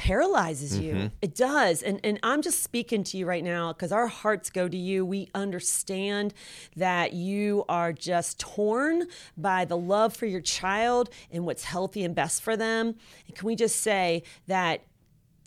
paralyzes 0.00 0.78
you. 0.78 0.94
Mm-hmm. 0.94 1.06
It 1.20 1.34
does. 1.34 1.82
And 1.82 2.00
and 2.02 2.18
I'm 2.22 2.40
just 2.40 2.62
speaking 2.62 3.04
to 3.04 3.18
you 3.18 3.26
right 3.26 3.44
now 3.44 3.74
because 3.74 3.92
our 3.92 4.06
hearts 4.06 4.48
go 4.48 4.66
to 4.66 4.76
you. 4.76 5.04
We 5.04 5.28
understand 5.34 6.32
that 6.74 7.12
you 7.12 7.66
are 7.68 7.92
just 7.92 8.40
torn 8.40 9.08
by 9.36 9.66
the 9.66 9.76
love 9.76 10.16
for 10.16 10.24
your 10.24 10.40
child 10.40 11.10
and 11.30 11.44
what's 11.44 11.64
healthy 11.64 12.02
and 12.02 12.14
best 12.14 12.40
for 12.40 12.56
them. 12.56 12.94
And 13.26 13.36
can 13.36 13.46
we 13.46 13.54
just 13.56 13.82
say 13.82 14.22
that 14.46 14.84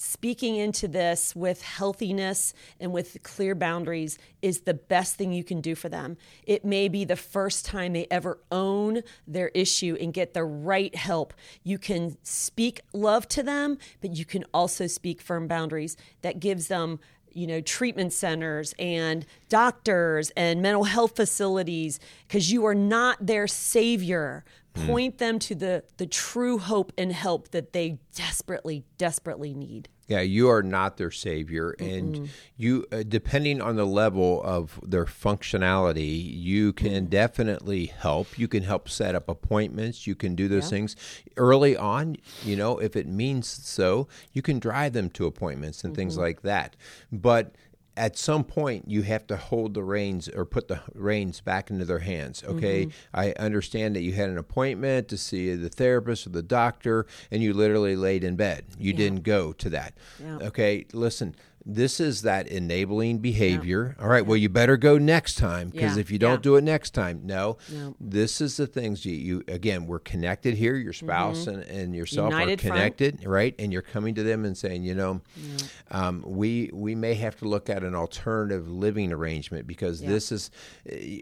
speaking 0.04 0.58
into 0.58 0.88
this 0.88 1.34
with 1.36 1.62
healthiness 1.62 2.54
and 2.80 2.92
with 2.92 3.24
clear 3.24 3.56
boundaries 3.56 4.18
is 4.42 4.62
the 4.62 4.74
best 4.74 5.16
thing 5.16 5.32
you 5.32 5.44
can 5.44 5.62
do 5.62 5.76
for 5.76 5.88
them. 5.88 6.18
It 6.46 6.66
may 6.66 6.90
be 6.90 7.06
the 7.06 7.16
first 7.16 7.66
time 7.66 7.94
they 7.94 8.08
ever 8.12 8.40
own 8.52 9.02
their 9.26 9.48
issue 9.50 9.98
and 10.00 10.14
get 10.14 10.34
the 10.34 10.44
right 10.44 10.94
help. 10.94 11.34
You 11.64 11.78
can 11.78 12.18
speak 12.22 12.82
love 12.92 13.28
to 13.30 13.44
them, 13.44 13.78
but 14.02 14.16
you 14.18 14.26
can 14.26 14.44
also 14.54 14.88
speak 14.88 15.22
firm 15.22 15.48
boundaries 15.48 15.96
that 16.22 16.40
gives 16.42 16.68
them 16.68 17.00
you 17.32 17.48
know 17.48 17.62
treatment 17.62 18.14
centers 18.14 18.76
and 18.78 19.26
doctors 19.50 20.32
and 20.38 20.62
mental 20.62 20.84
health 20.84 21.16
facilities 21.16 22.00
because 22.28 22.52
you 22.52 22.64
are 22.66 22.76
not 22.76 23.18
their 23.26 23.48
savior 23.48 24.46
hmm. 24.76 24.86
point 24.86 25.18
them 25.18 25.40
to 25.40 25.56
the 25.56 25.84
the 25.98 26.06
true 26.06 26.60
hope 26.60 26.94
and 26.96 27.12
help 27.12 27.50
that 27.50 27.74
they 27.74 27.98
desperately 28.14 28.84
desperately 29.00 29.56
need 29.56 29.90
Yeah, 30.08 30.20
you 30.20 30.50
are 30.50 30.62
not 30.62 30.98
their 30.98 31.12
savior, 31.12 31.76
and 31.80 32.30
you, 32.58 32.86
uh, 32.92 33.04
depending 33.08 33.62
on 33.62 33.78
the 33.78 33.86
level 33.86 34.42
of 34.44 34.80
their 34.84 35.06
functionality, 35.06 36.22
you 36.42 36.74
can 36.74 37.06
definitely 37.06 37.86
help. 37.86 38.38
You 38.38 38.48
can 38.48 38.64
help 38.64 38.90
set 38.90 39.16
up 39.16 39.30
appointments. 39.30 40.06
You 40.06 40.16
can 40.16 40.36
do 40.36 40.48
those 40.48 40.70
things 40.70 40.96
early 41.38 41.78
on. 41.78 42.18
You 42.44 42.56
know, 42.58 42.80
if 42.80 42.96
it 42.96 43.08
means 43.08 43.48
so, 43.48 44.08
you 44.34 44.42
can 44.42 44.60
drive 44.60 44.94
them 44.94 45.10
to 45.12 45.26
appointments 45.26 45.84
and 45.84 45.96
things 45.96 46.18
like 46.18 46.42
that. 46.42 46.76
But 47.12 47.56
at 47.96 48.18
some 48.18 48.44
point 48.44 48.86
you 48.88 49.04
have 49.04 49.26
to 49.28 49.38
hold 49.38 49.74
the 49.74 49.84
reins 49.84 50.28
or 50.28 50.46
put 50.46 50.68
the 50.68 50.80
reins 50.96 51.42
back 51.42 51.70
into 51.70 51.86
their 51.86 52.00
hands 52.00 52.44
okay 52.44 52.86
mm-hmm. 52.86 53.20
i 53.20 53.34
understand 53.34 53.96
that 53.96 54.02
you 54.02 54.14
had 54.14 54.30
an 54.30 54.38
appointment 54.38 55.08
to 55.08 55.18
see 55.18 55.54
the 55.56 55.70
therapist 55.70 56.26
or 56.26 56.32
the 56.32 56.42
doctor 56.42 57.06
and 57.32 57.44
you 57.44 57.54
literally 57.54 57.96
laid 57.96 58.24
in 58.24 58.36
bed 58.36 58.66
you 58.80 58.92
yeah. 58.92 58.98
didn't 58.98 59.24
go 59.24 59.54
to 59.54 59.70
that 59.70 59.94
yeah. 60.20 60.38
okay 60.42 60.86
listen 60.94 61.36
this 61.66 62.00
is 62.00 62.24
that 62.24 62.48
enabling 62.48 63.20
behavior. 63.20 63.96
Yeah. 63.98 64.04
All 64.04 64.10
right, 64.10 64.26
well, 64.26 64.36
you 64.36 64.50
better 64.50 64.76
go 64.76 64.98
next 64.98 65.36
time 65.36 65.70
because 65.70 65.96
yeah. 65.96 66.02
if 66.02 66.12
you 66.12 66.20
don't 66.20 66.40
yeah. 66.40 66.42
do 66.42 66.56
it 66.58 66.64
next 66.64 66.92
time, 66.92 67.22
no. 67.24 67.58
This 68.00 68.42
is 68.42 68.58
the 68.58 68.68
things 68.68 69.06
you, 69.06 69.14
you, 69.14 69.44
again, 69.48 69.88
we're 69.88 70.00
connected 70.00 70.56
here. 70.56 70.76
Your 70.76 70.92
spouse 70.92 71.46
mm-hmm. 71.46 71.62
and, 71.62 71.64
and 71.64 71.96
yourself 71.96 72.32
United 72.32 72.60
are 72.60 72.62
connected, 72.62 73.16
front. 73.16 73.30
right? 73.30 73.56
And 73.60 73.72
you're 73.72 73.82
coming 73.82 74.16
to 74.16 74.24
them 74.24 74.44
and 74.44 74.58
saying, 74.58 74.84
you 74.84 74.94
know, 74.94 75.22
um, 75.92 76.24
we 76.26 76.70
we 76.74 76.96
may 76.96 77.14
have 77.14 77.38
to 77.38 77.48
look 77.48 77.70
at 77.70 77.84
an 77.84 77.96
alternative 77.96 78.68
living 78.68 79.14
arrangement 79.14 79.66
because 79.66 80.02
this 80.02 80.32
is 80.32 80.52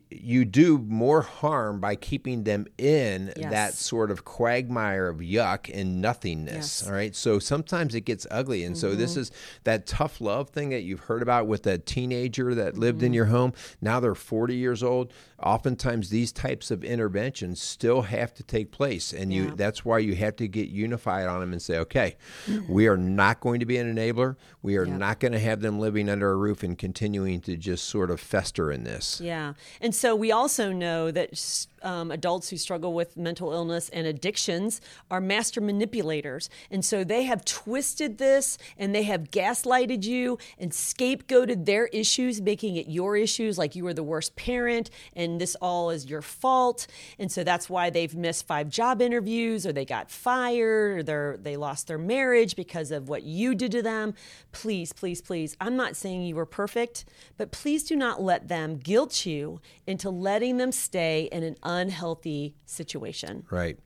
you 0.09 0.45
do 0.45 0.79
more 0.79 1.21
harm 1.21 1.79
by 1.79 1.95
keeping 1.95 2.43
them 2.43 2.65
in 2.77 3.31
yes. 3.37 3.51
that 3.51 3.73
sort 3.75 4.09
of 4.09 4.25
quagmire 4.25 5.07
of 5.07 5.17
yuck 5.17 5.69
and 5.71 6.01
nothingness. 6.01 6.81
Yes. 6.81 6.87
All 6.87 6.93
right, 6.93 7.15
so 7.15 7.37
sometimes 7.37 7.93
it 7.93 8.01
gets 8.01 8.25
ugly, 8.31 8.63
and 8.63 8.75
mm-hmm. 8.75 8.81
so 8.81 8.95
this 8.95 9.11
mm-hmm. 9.11 9.21
is 9.21 9.31
that 9.65 9.85
tough 9.85 10.19
love 10.19 10.30
love 10.31 10.49
thing 10.49 10.69
that 10.69 10.81
you've 10.81 11.01
heard 11.01 11.21
about 11.21 11.47
with 11.47 11.63
that 11.63 11.85
teenager 11.85 12.55
that 12.55 12.77
lived 12.77 12.99
mm-hmm. 12.99 13.07
in 13.07 13.13
your 13.13 13.25
home. 13.25 13.53
Now 13.81 13.99
they're 13.99 14.15
40 14.15 14.55
years 14.55 14.81
old. 14.81 15.13
Oftentimes 15.41 16.09
these 16.09 16.31
types 16.31 16.71
of 16.71 16.83
interventions 16.83 17.61
still 17.61 18.03
have 18.03 18.33
to 18.35 18.43
take 18.43 18.71
place. 18.71 19.11
And 19.11 19.31
yeah. 19.31 19.41
you 19.41 19.55
that's 19.55 19.83
why 19.83 19.99
you 19.99 20.15
have 20.15 20.35
to 20.37 20.47
get 20.47 20.69
unified 20.69 21.27
on 21.27 21.39
them 21.41 21.51
and 21.51 21.61
say, 21.61 21.77
okay, 21.79 22.15
mm-hmm. 22.45 22.71
we 22.71 22.87
are 22.87 22.97
not 22.97 23.39
going 23.41 23.59
to 23.59 23.65
be 23.65 23.77
an 23.77 23.93
enabler. 23.93 24.35
We 24.61 24.77
are 24.77 24.85
yeah. 24.85 24.97
not 24.97 25.19
going 25.19 25.33
to 25.33 25.39
have 25.39 25.61
them 25.61 25.79
living 25.79 26.09
under 26.09 26.31
a 26.31 26.35
roof 26.35 26.63
and 26.63 26.77
continuing 26.77 27.41
to 27.41 27.57
just 27.57 27.85
sort 27.85 28.11
of 28.11 28.19
fester 28.19 28.71
in 28.71 28.83
this. 28.83 29.19
Yeah. 29.21 29.53
And 29.81 29.93
so 29.93 30.15
we 30.15 30.31
also 30.31 30.71
know 30.71 31.11
that 31.11 31.67
um, 31.83 32.11
adults 32.11 32.49
who 32.49 32.57
struggle 32.57 32.93
with 32.93 33.17
mental 33.17 33.51
illness 33.51 33.89
and 33.89 34.05
addictions 34.07 34.81
are 35.09 35.19
master 35.19 35.61
manipulators. 35.61 36.49
And 36.69 36.85
so 36.85 37.03
they 37.03 37.23
have 37.23 37.43
twisted 37.43 38.17
this 38.17 38.57
and 38.77 38.93
they 38.93 39.03
have 39.03 39.31
gaslighted 39.31 40.03
you 40.03 40.20
and 40.59 40.71
scapegoated 40.71 41.65
their 41.65 41.87
issues, 41.87 42.41
making 42.41 42.75
it 42.75 42.87
your 42.87 43.15
issues, 43.15 43.57
like 43.57 43.75
you 43.75 43.83
were 43.83 43.93
the 43.93 44.03
worst 44.03 44.35
parent 44.35 44.89
and 45.15 45.39
this 45.39 45.55
all 45.61 45.89
is 45.89 46.05
your 46.05 46.21
fault. 46.21 46.87
And 47.19 47.31
so 47.31 47.43
that's 47.43 47.69
why 47.69 47.89
they've 47.89 48.15
missed 48.15 48.47
five 48.47 48.69
job 48.69 49.01
interviews 49.01 49.65
or 49.65 49.73
they 49.73 49.85
got 49.85 50.09
fired 50.11 51.09
or 51.09 51.37
they 51.41 51.57
lost 51.57 51.87
their 51.87 51.97
marriage 51.97 52.55
because 52.55 52.91
of 52.91 53.09
what 53.09 53.23
you 53.23 53.55
did 53.55 53.71
to 53.71 53.81
them. 53.81 54.13
Please, 54.51 54.93
please, 54.93 55.21
please. 55.21 55.55
I'm 55.59 55.75
not 55.75 55.95
saying 55.95 56.23
you 56.23 56.35
were 56.35 56.45
perfect, 56.45 57.05
but 57.37 57.51
please 57.51 57.83
do 57.83 57.95
not 57.95 58.21
let 58.21 58.47
them 58.47 58.77
guilt 58.77 59.25
you 59.25 59.61
into 59.87 60.09
letting 60.09 60.57
them 60.57 60.71
stay 60.71 61.29
in 61.31 61.43
an 61.43 61.55
unhealthy 61.63 62.55
situation. 62.65 63.45
Right. 63.49 63.77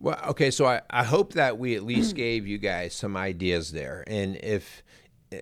Well, 0.00 0.18
okay, 0.28 0.50
so 0.50 0.64
I, 0.64 0.80
I 0.88 1.04
hope 1.04 1.34
that 1.34 1.58
we 1.58 1.76
at 1.76 1.82
least 1.82 2.16
gave 2.16 2.46
you 2.46 2.56
guys 2.56 2.94
some 2.94 3.18
ideas 3.18 3.72
there. 3.72 4.02
And 4.06 4.36
if 4.36 4.82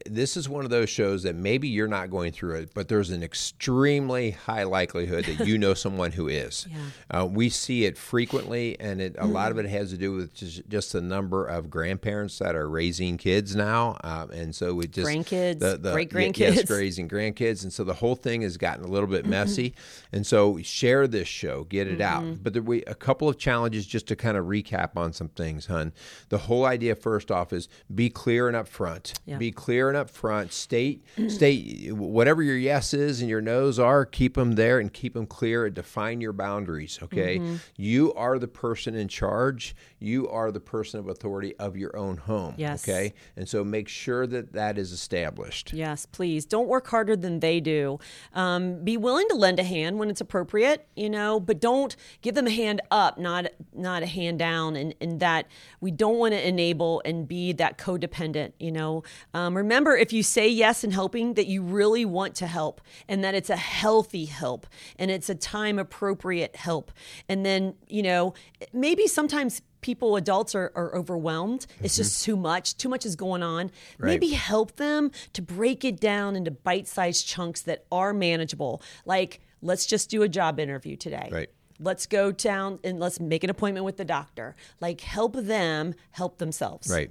this 0.05 0.37
is 0.37 0.51
one 0.51 0.65
of 0.65 0.71
those 0.71 0.91
shows 0.91 1.23
that 1.23 1.35
maybe 1.35 1.67
you're 1.67 1.89
not 1.89 2.11
going 2.11 2.31
through 2.31 2.57
it, 2.57 2.75
but 2.75 2.89
there's 2.89 3.09
an 3.09 3.23
extremely 3.23 4.33
high 4.33 4.65
likelihood 4.65 5.25
that 5.25 5.47
you 5.47 5.57
know 5.57 5.73
someone 5.75 6.13
who 6.13 6.29
is. 6.29 6.67
Yeah. 6.71 7.21
Uh, 7.21 7.27
we 7.27 7.49
see 7.49 7.87
it 7.87 7.97
frequently, 7.97 8.79
and 8.79 9.01
it, 9.01 9.17
a 9.17 9.25
mm. 9.25 9.33
lot 9.33 9.51
of 9.51 9.57
it 9.57 9.65
has 9.67 9.91
to 9.91 9.97
do 9.97 10.13
with 10.13 10.35
just, 10.35 10.69
just, 10.69 10.93
the 10.93 11.01
number 11.01 11.47
of 11.47 11.71
grandparents 11.71 12.39
that 12.39 12.55
are 12.55 12.69
raising 12.69 13.17
kids 13.17 13.57
now, 13.57 13.97
uh, 14.05 14.27
and 14.31 14.55
so 14.55 14.75
we 14.75 14.87
just 14.87 15.09
grandkids, 15.09 15.59
the, 15.61 15.79
the 15.79 15.93
great 15.93 16.11
grandkids, 16.11 16.57
yes, 16.57 16.71
raising 16.71 17.09
grandkids, 17.09 17.63
and 17.63 17.73
so 17.73 17.83
the 17.83 17.95
whole 17.95 18.15
thing 18.15 18.43
has 18.43 18.59
gotten 18.59 18.85
a 18.85 18.89
little 18.89 19.09
bit 19.09 19.23
mm-hmm. 19.23 19.31
messy. 19.31 19.75
and 20.13 20.27
so 20.27 20.59
share 20.59 21.07
this 21.07 21.29
show, 21.29 21.65
get 21.65 21.87
it 21.87 21.99
mm-hmm. 21.99 22.33
out. 22.33 22.43
But 22.43 22.53
there 22.53 22.63
we 22.63 22.83
a 22.83 22.95
couple 22.95 23.27
of 23.29 23.39
challenges 23.39 23.87
just 23.87 24.07
to 24.09 24.17
kind 24.17 24.37
of 24.37 24.45
recap 24.45 24.97
on 24.97 25.15
some 25.15 25.29
things, 25.29 25.65
hun. 25.65 25.93
The 26.29 26.39
whole 26.39 26.67
idea, 26.67 26.95
first 26.95 27.31
off, 27.31 27.55
is 27.55 27.69
be 27.95 28.11
clear 28.11 28.49
and 28.49 28.57
upfront. 28.57 29.15
Yeah. 29.25 29.39
Be 29.39 29.51
clear 29.51 29.78
clear 29.79 29.91
and 29.91 30.09
upfront. 30.09 30.51
State, 30.51 31.05
state 31.29 31.93
whatever 31.93 32.43
your 32.43 32.57
yeses 32.57 33.21
and 33.21 33.31
your 33.31 33.41
no's 33.41 33.79
are. 33.79 34.05
Keep 34.05 34.35
them 34.35 34.53
there 34.53 34.81
and 34.81 34.93
keep 34.93 35.15
them 35.15 35.27
clear 35.27 35.67
and 35.67 35.75
define 35.75 36.21
your 36.21 36.33
boundaries. 36.33 36.99
Okay, 37.03 37.39
mm-hmm. 37.39 37.57
you 37.77 38.13
are 38.15 38.39
the 38.39 38.49
person 38.49 38.97
in 38.97 39.07
charge. 39.07 39.77
You 40.01 40.29
are 40.29 40.51
the 40.51 40.61
person 40.61 40.99
of 40.99 41.09
authority 41.09 41.55
of 41.57 41.77
your 41.77 41.97
own 41.97 42.17
home. 42.17 42.55
Yes. 42.57 42.89
Okay, 42.89 43.15
and 43.37 43.49
so 43.49 43.63
make 43.63 43.89
sure 43.89 44.27
that 44.27 44.53
that 44.53 44.79
is 44.79 44.91
established. 44.91 45.73
Yes, 45.73 46.07
please 46.07 46.45
don't 46.45 46.67
work 46.67 46.89
harder 46.89 47.15
than 47.15 47.39
they 47.39 47.61
do. 47.61 48.01
Um, 48.35 48.83
be 48.83 48.97
willing 48.97 49.29
to 49.29 49.37
lend 49.37 49.61
a 49.61 49.65
hand 49.65 49.99
when 49.99 50.11
it's 50.11 50.21
appropriate. 50.21 50.89
You 50.97 51.11
know, 51.11 51.39
but 51.39 51.61
don't 51.61 51.95
give 52.23 52.35
them 52.35 52.49
a 52.49 52.53
hand 52.53 52.81
up, 52.91 53.19
not 53.19 53.47
not 53.73 54.03
a 54.03 54.07
hand 54.07 54.41
down. 54.41 54.75
And 54.75 54.95
and 55.01 55.21
that 55.21 55.47
we 55.81 55.93
don't 55.93 56.19
want 56.19 56.35
to 56.35 56.49
enable 56.49 57.01
and 57.05 57.29
be 57.29 57.53
that 57.53 57.79
codependent. 57.79 58.55
You 58.59 58.73
know, 58.73 59.05
um, 59.35 59.57
remember 59.69 59.95
if 59.95 60.15
you 60.15 60.23
say 60.23 60.49
yes 60.49 60.83
in 60.83 60.91
helping 60.91 61.35
that 61.35 61.47
you 61.47 61.63
really 61.63 62.07
want 62.07 62.35
to 62.37 62.47
help 62.47 62.81
and 63.07 63.23
that 63.23 63.35
it's 63.35 63.51
a 63.51 63.57
healthy 63.57 64.25
help 64.25 64.67
and 64.99 65.11
it's 65.11 65.29
a 65.29 65.35
time 65.35 65.79
appropriate 65.79 66.57
help. 66.57 66.91
And 67.29 67.45
then, 67.45 67.75
you 67.87 68.03
know, 68.03 68.33
maybe 68.73 69.07
sometimes 69.07 69.61
people 69.83 70.17
adults 70.17 70.55
are, 70.55 70.73
are 70.75 70.97
overwhelmed. 70.97 71.67
It's 71.83 71.95
mm-hmm. 71.95 72.03
just 72.03 72.25
too 72.25 72.35
much 72.35 72.79
too 72.79 72.89
much 72.89 73.05
is 73.05 73.15
going 73.15 73.43
on. 73.43 73.71
Right. 73.99 74.13
maybe 74.13 74.31
help 74.31 74.77
them 74.77 75.11
to 75.35 75.43
break 75.43 75.85
it 75.85 76.01
down 76.01 76.35
into 76.35 76.51
bite-sized 76.51 77.27
chunks 77.27 77.61
that 77.63 77.85
are 77.93 78.15
manageable. 78.15 78.81
Like 79.05 79.41
let's 79.61 79.85
just 79.85 80.09
do 80.09 80.23
a 80.23 80.29
job 80.29 80.59
interview 80.59 80.97
today. 80.97 81.29
Right. 81.31 81.51
Let's 81.79 82.07
go 82.07 82.33
down 82.33 82.81
and 82.83 82.99
let's 82.99 83.21
make 83.21 83.45
an 83.45 83.51
appointment 83.51 83.85
with 83.85 83.99
the 83.99 84.05
doctor. 84.07 84.57
Like 84.81 85.03
help 85.03 85.37
them 85.37 85.95
help 86.13 86.39
themselves. 86.39 86.91
Right 86.91 87.11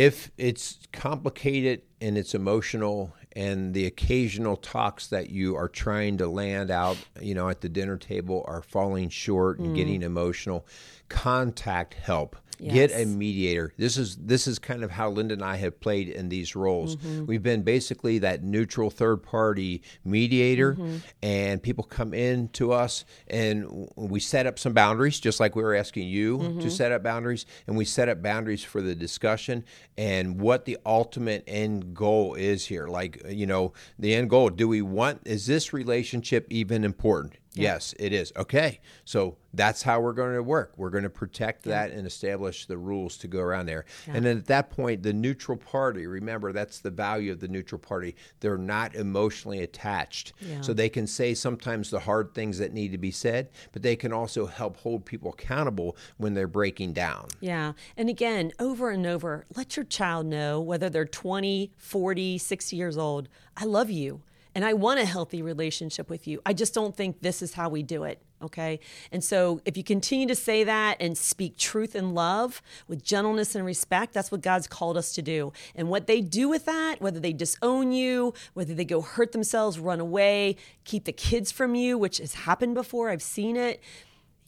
if 0.00 0.30
it's 0.38 0.78
complicated 0.92 1.82
and 2.00 2.16
it's 2.16 2.34
emotional 2.34 3.14
and 3.36 3.74
the 3.74 3.84
occasional 3.84 4.56
talks 4.56 5.08
that 5.08 5.28
you 5.28 5.54
are 5.54 5.68
trying 5.68 6.16
to 6.16 6.26
land 6.26 6.70
out 6.70 6.96
you 7.20 7.34
know 7.34 7.50
at 7.50 7.60
the 7.60 7.68
dinner 7.68 7.98
table 7.98 8.42
are 8.48 8.62
falling 8.62 9.10
short 9.10 9.58
and 9.58 9.68
mm. 9.68 9.76
getting 9.76 10.02
emotional 10.02 10.66
contact 11.10 11.92
help 11.92 12.34
Yes. 12.60 12.74
Get 12.74 12.90
a 12.92 13.06
mediator. 13.06 13.72
This 13.76 13.96
is 13.96 14.16
this 14.16 14.46
is 14.46 14.58
kind 14.58 14.84
of 14.84 14.90
how 14.90 15.10
Linda 15.10 15.34
and 15.34 15.42
I 15.42 15.56
have 15.56 15.80
played 15.80 16.08
in 16.08 16.28
these 16.28 16.54
roles. 16.54 16.96
Mm-hmm. 16.96 17.26
We've 17.26 17.42
been 17.42 17.62
basically 17.62 18.18
that 18.18 18.42
neutral 18.42 18.90
third 18.90 19.22
party 19.22 19.82
mediator, 20.04 20.74
mm-hmm. 20.74 20.96
and 21.22 21.62
people 21.62 21.84
come 21.84 22.12
in 22.12 22.48
to 22.50 22.72
us 22.72 23.04
and 23.28 23.88
we 23.96 24.20
set 24.20 24.46
up 24.46 24.58
some 24.58 24.72
boundaries, 24.72 25.20
just 25.20 25.40
like 25.40 25.56
we 25.56 25.62
were 25.62 25.74
asking 25.74 26.08
you 26.08 26.38
mm-hmm. 26.38 26.60
to 26.60 26.70
set 26.70 26.92
up 26.92 27.02
boundaries, 27.02 27.46
and 27.66 27.76
we 27.76 27.84
set 27.84 28.08
up 28.08 28.22
boundaries 28.22 28.62
for 28.62 28.82
the 28.82 28.94
discussion 28.94 29.64
and 29.96 30.40
what 30.40 30.64
the 30.64 30.76
ultimate 30.84 31.44
end 31.46 31.94
goal 31.94 32.34
is 32.34 32.66
here. 32.66 32.88
Like 32.88 33.22
you 33.28 33.46
know, 33.46 33.72
the 33.98 34.14
end 34.14 34.30
goal. 34.30 34.50
Do 34.50 34.68
we 34.68 34.82
want? 34.82 35.22
Is 35.24 35.46
this 35.46 35.72
relationship 35.72 36.46
even 36.50 36.84
important? 36.84 37.34
Yeah. 37.54 37.74
Yes, 37.74 37.94
it 37.98 38.12
is. 38.12 38.32
Okay. 38.36 38.80
So 39.04 39.36
that's 39.52 39.82
how 39.82 40.00
we're 40.00 40.12
going 40.12 40.34
to 40.34 40.42
work. 40.42 40.72
We're 40.76 40.90
going 40.90 41.02
to 41.02 41.10
protect 41.10 41.66
yeah. 41.66 41.88
that 41.88 41.96
and 41.96 42.06
establish 42.06 42.66
the 42.66 42.78
rules 42.78 43.16
to 43.18 43.28
go 43.28 43.40
around 43.40 43.66
there. 43.66 43.86
Yeah. 44.06 44.14
And 44.14 44.24
then 44.24 44.38
at 44.38 44.46
that 44.46 44.70
point, 44.70 45.02
the 45.02 45.12
neutral 45.12 45.58
party, 45.58 46.06
remember, 46.06 46.52
that's 46.52 46.78
the 46.78 46.90
value 46.90 47.32
of 47.32 47.40
the 47.40 47.48
neutral 47.48 47.80
party. 47.80 48.14
They're 48.38 48.56
not 48.56 48.94
emotionally 48.94 49.62
attached. 49.62 50.32
So 50.60 50.72
they 50.72 50.88
can 50.88 51.06
say 51.06 51.34
sometimes 51.34 51.90
the 51.90 52.00
hard 52.00 52.34
things 52.34 52.58
that 52.58 52.72
need 52.72 52.92
to 52.92 52.98
be 52.98 53.10
said, 53.10 53.50
but 53.72 53.82
they 53.82 53.96
can 53.96 54.12
also 54.12 54.46
help 54.46 54.76
hold 54.76 55.04
people 55.04 55.32
accountable 55.32 55.96
when 56.18 56.34
they're 56.34 56.48
breaking 56.48 56.92
down. 56.92 57.28
Yeah. 57.40 57.72
And 57.96 58.08
again, 58.08 58.52
over 58.58 58.90
and 58.90 59.06
over, 59.06 59.46
let 59.56 59.76
your 59.76 59.84
child 59.84 60.26
know 60.26 60.60
whether 60.60 60.88
they're 60.88 61.04
20, 61.04 61.72
40, 61.76 62.38
60 62.38 62.76
years 62.76 62.96
old, 62.96 63.28
I 63.56 63.64
love 63.64 63.90
you 63.90 64.22
and 64.54 64.64
I 64.64 64.72
want 64.72 65.00
a 65.00 65.04
healthy 65.04 65.42
relationship 65.42 66.10
with 66.10 66.26
you. 66.26 66.40
I 66.44 66.52
just 66.52 66.74
don't 66.74 66.96
think 66.96 67.20
this 67.20 67.42
is 67.42 67.54
how 67.54 67.68
we 67.68 67.82
do 67.82 68.04
it. 68.04 68.20
Okay. 68.42 68.80
And 69.12 69.22
so 69.22 69.60
if 69.64 69.76
you 69.76 69.84
continue 69.84 70.26
to 70.26 70.34
say 70.34 70.64
that 70.64 70.96
and 70.98 71.16
speak 71.16 71.58
truth 71.58 71.94
and 71.94 72.14
love 72.14 72.62
with 72.88 73.04
gentleness 73.04 73.54
and 73.54 73.66
respect, 73.66 74.14
that's 74.14 74.32
what 74.32 74.40
God's 74.40 74.66
called 74.66 74.96
us 74.96 75.12
to 75.12 75.22
do. 75.22 75.52
And 75.74 75.88
what 75.88 76.06
they 76.06 76.22
do 76.22 76.48
with 76.48 76.64
that, 76.64 76.96
whether 77.00 77.20
they 77.20 77.34
disown 77.34 77.92
you, 77.92 78.32
whether 78.54 78.74
they 78.74 78.86
go 78.86 79.02
hurt 79.02 79.32
themselves, 79.32 79.78
run 79.78 80.00
away, 80.00 80.56
keep 80.84 81.04
the 81.04 81.12
kids 81.12 81.52
from 81.52 81.74
you, 81.74 81.98
which 81.98 82.16
has 82.16 82.34
happened 82.34 82.74
before, 82.74 83.10
I've 83.10 83.22
seen 83.22 83.56
it. 83.56 83.82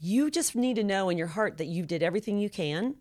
You 0.00 0.30
just 0.30 0.56
need 0.56 0.76
to 0.76 0.84
know 0.84 1.10
in 1.10 1.18
your 1.18 1.28
heart 1.28 1.58
that 1.58 1.66
you 1.66 1.84
did 1.84 2.02
everything 2.02 2.38
you 2.38 2.48
can 2.50 2.96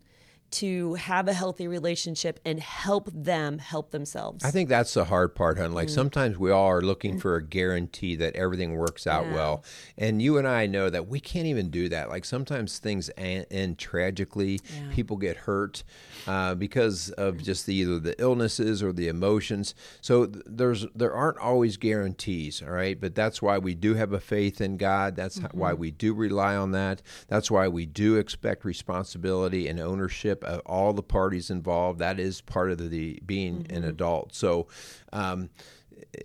to 0.52 0.94
have 0.94 1.28
a 1.28 1.32
healthy 1.32 1.66
relationship 1.66 2.38
and 2.44 2.60
help 2.60 3.08
them 3.12 3.58
help 3.58 3.90
themselves. 3.90 4.44
I 4.44 4.50
think 4.50 4.68
that's 4.68 4.94
the 4.94 5.04
hard 5.06 5.34
part, 5.34 5.58
hon. 5.58 5.72
Like 5.72 5.88
sometimes 5.88 6.38
we 6.38 6.50
all 6.50 6.66
are 6.68 6.82
looking 6.82 7.18
for 7.18 7.36
a 7.36 7.42
guarantee 7.42 8.16
that 8.16 8.36
everything 8.36 8.76
works 8.76 9.06
out 9.06 9.26
Yeah. 9.26 9.34
well, 9.34 9.64
and 9.98 10.20
you 10.22 10.38
and 10.38 10.46
I 10.46 10.66
know 10.66 10.90
that 10.90 11.08
we 11.08 11.20
can't 11.20 11.46
even 11.46 11.70
do 11.70 11.88
that. 11.88 12.08
Like 12.08 12.24
sometimes 12.24 12.78
things 12.78 13.10
en- 13.16 13.46
end 13.50 13.78
tragically. 13.78 14.60
Yeah. 14.64 14.92
People 14.92 15.16
get 15.16 15.36
hurt 15.38 15.82
uh, 16.26 16.54
because 16.54 17.10
of 17.10 17.42
just 17.42 17.66
the, 17.66 17.74
either 17.74 17.98
the 17.98 18.20
illnesses 18.20 18.82
or 18.82 18.92
the 18.92 19.08
emotions. 19.08 19.74
So 20.00 20.26
th- 20.26 20.44
there's 20.46 20.86
there 20.94 21.12
aren't 21.12 21.38
always 21.38 21.76
guarantees, 21.76 22.62
all 22.62 22.70
right. 22.70 23.00
But 23.00 23.14
that's 23.14 23.40
why 23.40 23.58
we 23.58 23.74
do 23.74 23.94
have 23.94 24.12
a 24.12 24.20
faith 24.20 24.60
in 24.60 24.76
God. 24.76 25.16
That's 25.16 25.38
h- 25.38 25.46
why 25.52 25.72
we 25.72 25.90
do 25.90 26.14
rely 26.14 26.54
on 26.56 26.72
that. 26.72 27.02
That's 27.28 27.50
why 27.50 27.68
we 27.68 27.86
do 27.86 28.16
expect 28.16 28.64
responsibility 28.64 29.68
and 29.68 29.80
ownership 29.80 30.41
of 30.44 30.60
all 30.66 30.92
the 30.92 31.02
parties 31.02 31.50
involved. 31.50 31.98
That 31.98 32.18
is 32.20 32.40
part 32.40 32.70
of 32.70 32.90
the 32.90 33.20
being 33.24 33.66
an 33.70 33.84
adult. 33.84 34.34
So. 34.34 34.66
Um, 35.12 35.50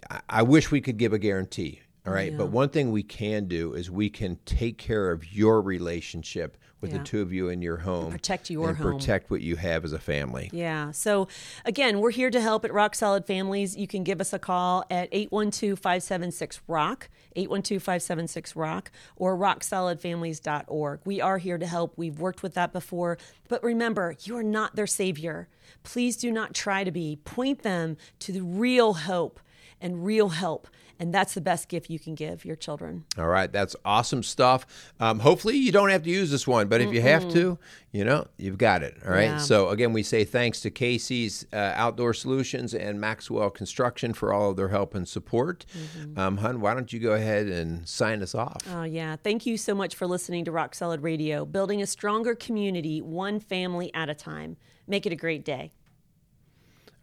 I- 0.10 0.22
I 0.30 0.42
wish 0.42 0.72
we 0.72 0.82
could 0.82 0.98
give 0.98 1.14
a 1.14 1.20
guarantee. 1.20 1.82
All 2.08 2.14
right. 2.14 2.36
But 2.38 2.48
one 2.48 2.70
thing 2.70 2.92
we 2.92 3.04
can 3.04 3.46
do 3.46 3.74
is 3.74 3.92
we 3.92 4.10
can 4.10 4.38
take 4.46 4.78
care 4.78 5.12
of 5.12 5.34
your 5.34 5.62
relationship 5.62 6.58
with 6.80 6.92
Yeah. 6.92 7.00
the 7.00 7.04
two 7.04 7.22
of 7.22 7.34
you 7.34 7.50
in 7.50 7.62
your 7.64 7.78
home. 7.78 8.12
protect 8.12 8.50
your 8.52 8.70
and 8.70 8.78
home. 8.78 8.94
protect 9.00 9.32
what 9.32 9.42
you 9.42 9.56
have 9.56 9.84
as 9.84 9.94
a 9.94 10.00
family. 10.00 10.50
Yeah. 10.54 10.92
So, 10.92 11.28
again, 11.66 12.00
we're 12.00 12.12
here 12.12 12.30
to 12.30 12.40
help 12.40 12.64
at 12.66 12.72
Rock 12.72 12.94
Solid 12.94 13.26
Families. 13.26 13.76
You 13.76 13.88
can 13.88 14.04
give 14.04 14.22
us 14.22 14.32
a 14.32 14.38
call 14.40 14.86
at 14.92 15.10
812 15.12 15.80
576 15.80 16.62
ROCK, 16.68 17.10
812 17.36 17.82
576 17.82 18.56
ROCK, 18.56 18.92
or 19.16 19.36
rocksolidfamilies.org. 19.36 21.00
We 21.04 21.20
are 21.20 21.38
here 21.40 21.58
to 21.58 21.66
help. 21.66 21.94
We've 21.98 22.20
worked 22.20 22.44
with 22.44 22.54
that 22.54 22.72
before. 22.74 23.18
But 23.48 23.64
remember, 23.64 24.16
you 24.24 24.38
are 24.38 24.44
not 24.44 24.76
their 24.76 24.88
savior. 24.88 25.48
Please 25.84 26.16
do 26.16 26.32
not 26.32 26.54
try 26.54 26.84
to 26.84 26.92
be. 26.92 27.18
Point 27.26 27.64
them 27.64 27.98
to 28.20 28.32
the 28.32 28.42
real 28.44 28.94
hope 28.94 29.40
and 29.82 30.06
real 30.06 30.30
help. 30.30 30.68
And 31.00 31.14
that's 31.14 31.36
the 31.36 31.42
best 31.42 31.70
gift 31.70 31.92
you 31.92 32.00
can 32.00 32.16
give 32.16 32.44
your 32.44 32.56
children. 32.56 33.06
All 33.20 33.28
right. 33.28 33.52
That's 33.52 33.76
awesome 33.86 34.24
stuff. 34.24 34.66
Um, 35.00 35.20
hopefully, 35.20 35.56
you 35.56 35.72
don't 35.72 35.90
have 35.90 36.02
to 36.04 36.10
use 36.10 36.32
this 36.32 36.48
one, 36.48 36.68
but 36.68 36.82
if 36.82 36.92
you 36.92 37.02
have 37.02 37.32
to, 37.34 37.60
you 37.92 38.04
know, 38.04 38.28
you've 38.38 38.58
got 38.58 38.82
it. 38.82 38.98
All 39.06 39.12
right. 39.12 39.26
Yeah. 39.26 39.38
So, 39.38 39.70
again, 39.70 39.94
we 39.94 40.02
say 40.02 40.24
thanks 40.24 40.60
to 40.62 40.72
Casey's 40.72 41.46
uh, 41.54 41.74
Outdoor 41.76 42.16
Solutions 42.16 42.74
and 42.74 43.00
Maxwell 43.00 43.52
Construction 43.52 44.14
for 44.14 44.34
all 44.34 44.50
of 44.50 44.58
their 44.58 44.70
help 44.70 44.96
and 44.96 45.08
support. 45.08 45.68
Mm-hmm. 45.78 46.20
Um, 46.20 46.38
hun, 46.38 46.62
why 46.62 46.74
don't 46.74 46.92
you 46.92 47.00
go 47.00 47.12
ahead 47.12 47.46
and 47.46 47.88
sign 47.88 48.24
us 48.24 48.34
off? 48.34 48.58
Oh, 48.74 48.84
yeah. 48.84 49.18
Thank 49.18 49.46
you 49.46 49.56
so 49.58 49.76
much 49.76 49.94
for 49.94 50.08
listening 50.08 50.46
to 50.46 50.52
Rock 50.52 50.74
Solid 50.74 51.04
Radio, 51.04 51.46
building 51.46 51.80
a 51.80 51.86
stronger 51.86 52.34
community, 52.34 53.04
one 53.04 53.40
family 53.40 53.94
at 53.94 54.10
a 54.10 54.16
time. 54.16 54.58
Make 54.88 55.06
it 55.06 55.12
a 55.12 55.18
great 55.18 55.46
day. 55.46 55.74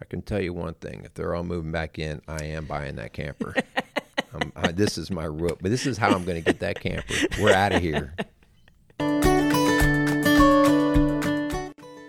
I 0.05 0.07
can 0.07 0.20
tell 0.20 0.40
you 0.40 0.52
one 0.52 0.74
thing: 0.74 1.00
if 1.02 1.14
they're 1.14 1.34
all 1.34 1.44
moving 1.44 1.72
back 1.72 1.98
in, 1.98 2.20
I 2.28 2.44
am 2.44 2.66
buying 2.66 2.96
that 2.96 3.14
camper. 3.14 3.55
I, 4.55 4.70
this 4.70 4.98
is 4.98 5.11
my 5.11 5.26
rope, 5.26 5.61
but 5.62 5.70
this 5.70 5.86
is 5.86 5.96
how 5.96 6.11
I'm 6.11 6.24
going 6.24 6.36
to 6.36 6.44
get 6.44 6.61
that 6.61 6.78
camper. 6.78 7.14
We're 7.40 7.55
out 7.55 7.72
of 7.72 7.80
here. 7.80 8.14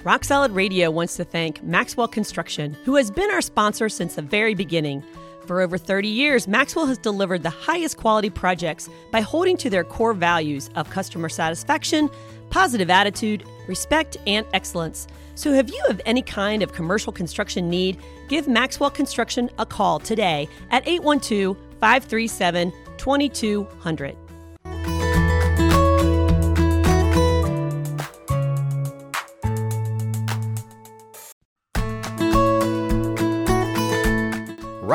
Rock 0.05 0.23
Solid 0.23 0.51
Radio 0.51 0.91
wants 0.91 1.15
to 1.15 1.23
thank 1.23 1.63
Maxwell 1.63 2.07
Construction, 2.07 2.77
who 2.85 2.95
has 2.95 3.09
been 3.09 3.31
our 3.31 3.41
sponsor 3.41 3.89
since 3.89 4.13
the 4.13 4.21
very 4.21 4.53
beginning. 4.53 5.03
For 5.47 5.61
over 5.61 5.79
30 5.79 6.07
years, 6.07 6.47
Maxwell 6.47 6.85
has 6.85 6.99
delivered 6.99 7.41
the 7.41 7.49
highest 7.49 7.97
quality 7.97 8.29
projects 8.29 8.87
by 9.09 9.21
holding 9.21 9.57
to 9.57 9.67
their 9.67 9.83
core 9.83 10.13
values 10.13 10.69
of 10.75 10.91
customer 10.91 11.27
satisfaction, 11.27 12.11
positive 12.51 12.91
attitude, 12.91 13.45
respect, 13.67 14.15
and 14.27 14.45
excellence. 14.53 15.07
So, 15.33 15.53
if 15.53 15.71
you 15.71 15.83
have 15.87 15.99
any 16.05 16.21
kind 16.21 16.61
of 16.61 16.71
commercial 16.71 17.11
construction 17.11 17.67
need, 17.67 17.97
give 18.27 18.47
Maxwell 18.47 18.91
Construction 18.91 19.49
a 19.57 19.65
call 19.65 19.97
today 19.97 20.47
at 20.69 20.87
812 20.87 21.57
537 21.79 22.71
2200. 22.97 24.24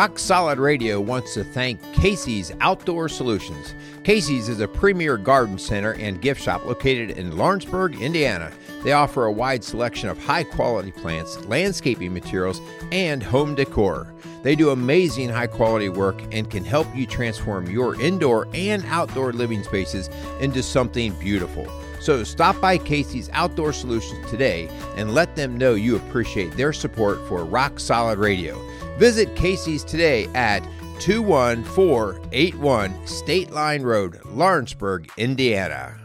Rock 0.01 0.18
Solid 0.18 0.59
Radio 0.59 0.98
wants 0.98 1.34
to 1.34 1.44
thank 1.44 1.78
Casey's 1.92 2.55
Outdoor 2.62 3.07
Solutions. 3.07 3.74
Casey's 4.03 4.48
is 4.48 4.61
a 4.61 4.66
premier 4.66 5.18
garden 5.18 5.59
center 5.59 5.92
and 5.92 6.22
gift 6.22 6.40
shop 6.40 6.64
located 6.64 7.18
in 7.18 7.36
Lawrenceburg, 7.36 8.01
Indiana. 8.01 8.51
They 8.82 8.92
offer 8.92 9.26
a 9.26 9.30
wide 9.30 9.62
selection 9.62 10.09
of 10.09 10.16
high 10.16 10.44
quality 10.44 10.90
plants, 10.90 11.44
landscaping 11.44 12.14
materials, 12.14 12.62
and 12.90 13.22
home 13.22 13.55
decor. 13.55 14.11
They 14.42 14.57
do 14.57 14.70
amazing 14.70 15.28
high 15.28 15.48
quality 15.48 15.90
work 15.90 16.18
and 16.32 16.51
can 16.51 16.64
help 16.64 16.86
you 16.96 17.05
transform 17.05 17.68
your 17.68 18.01
indoor 18.01 18.48
and 18.55 18.82
outdoor 18.86 19.34
living 19.34 19.62
spaces 19.62 20.09
into 20.40 20.62
something 20.62 21.12
beautiful. 21.20 21.70
So 22.01 22.24
stop 22.24 22.59
by 22.59 22.78
Casey's 22.78 23.28
Outdoor 23.34 23.74
Solutions 23.74 24.30
today 24.30 24.70
and 24.96 25.12
let 25.12 25.36
them 25.36 25.59
know 25.59 25.74
you 25.74 25.96
appreciate 25.96 26.57
their 26.57 26.72
support 26.72 27.18
for 27.28 27.44
Rock 27.44 27.78
Solid 27.78 28.18
Radio. 28.18 28.59
Visit 29.01 29.34
Casey's 29.34 29.82
today 29.82 30.28
at 30.34 30.62
21481 31.01 33.07
State 33.07 33.51
Line 33.51 33.82
Road, 33.82 34.20
Lawrenceburg, 34.26 35.11
Indiana. 35.16 35.98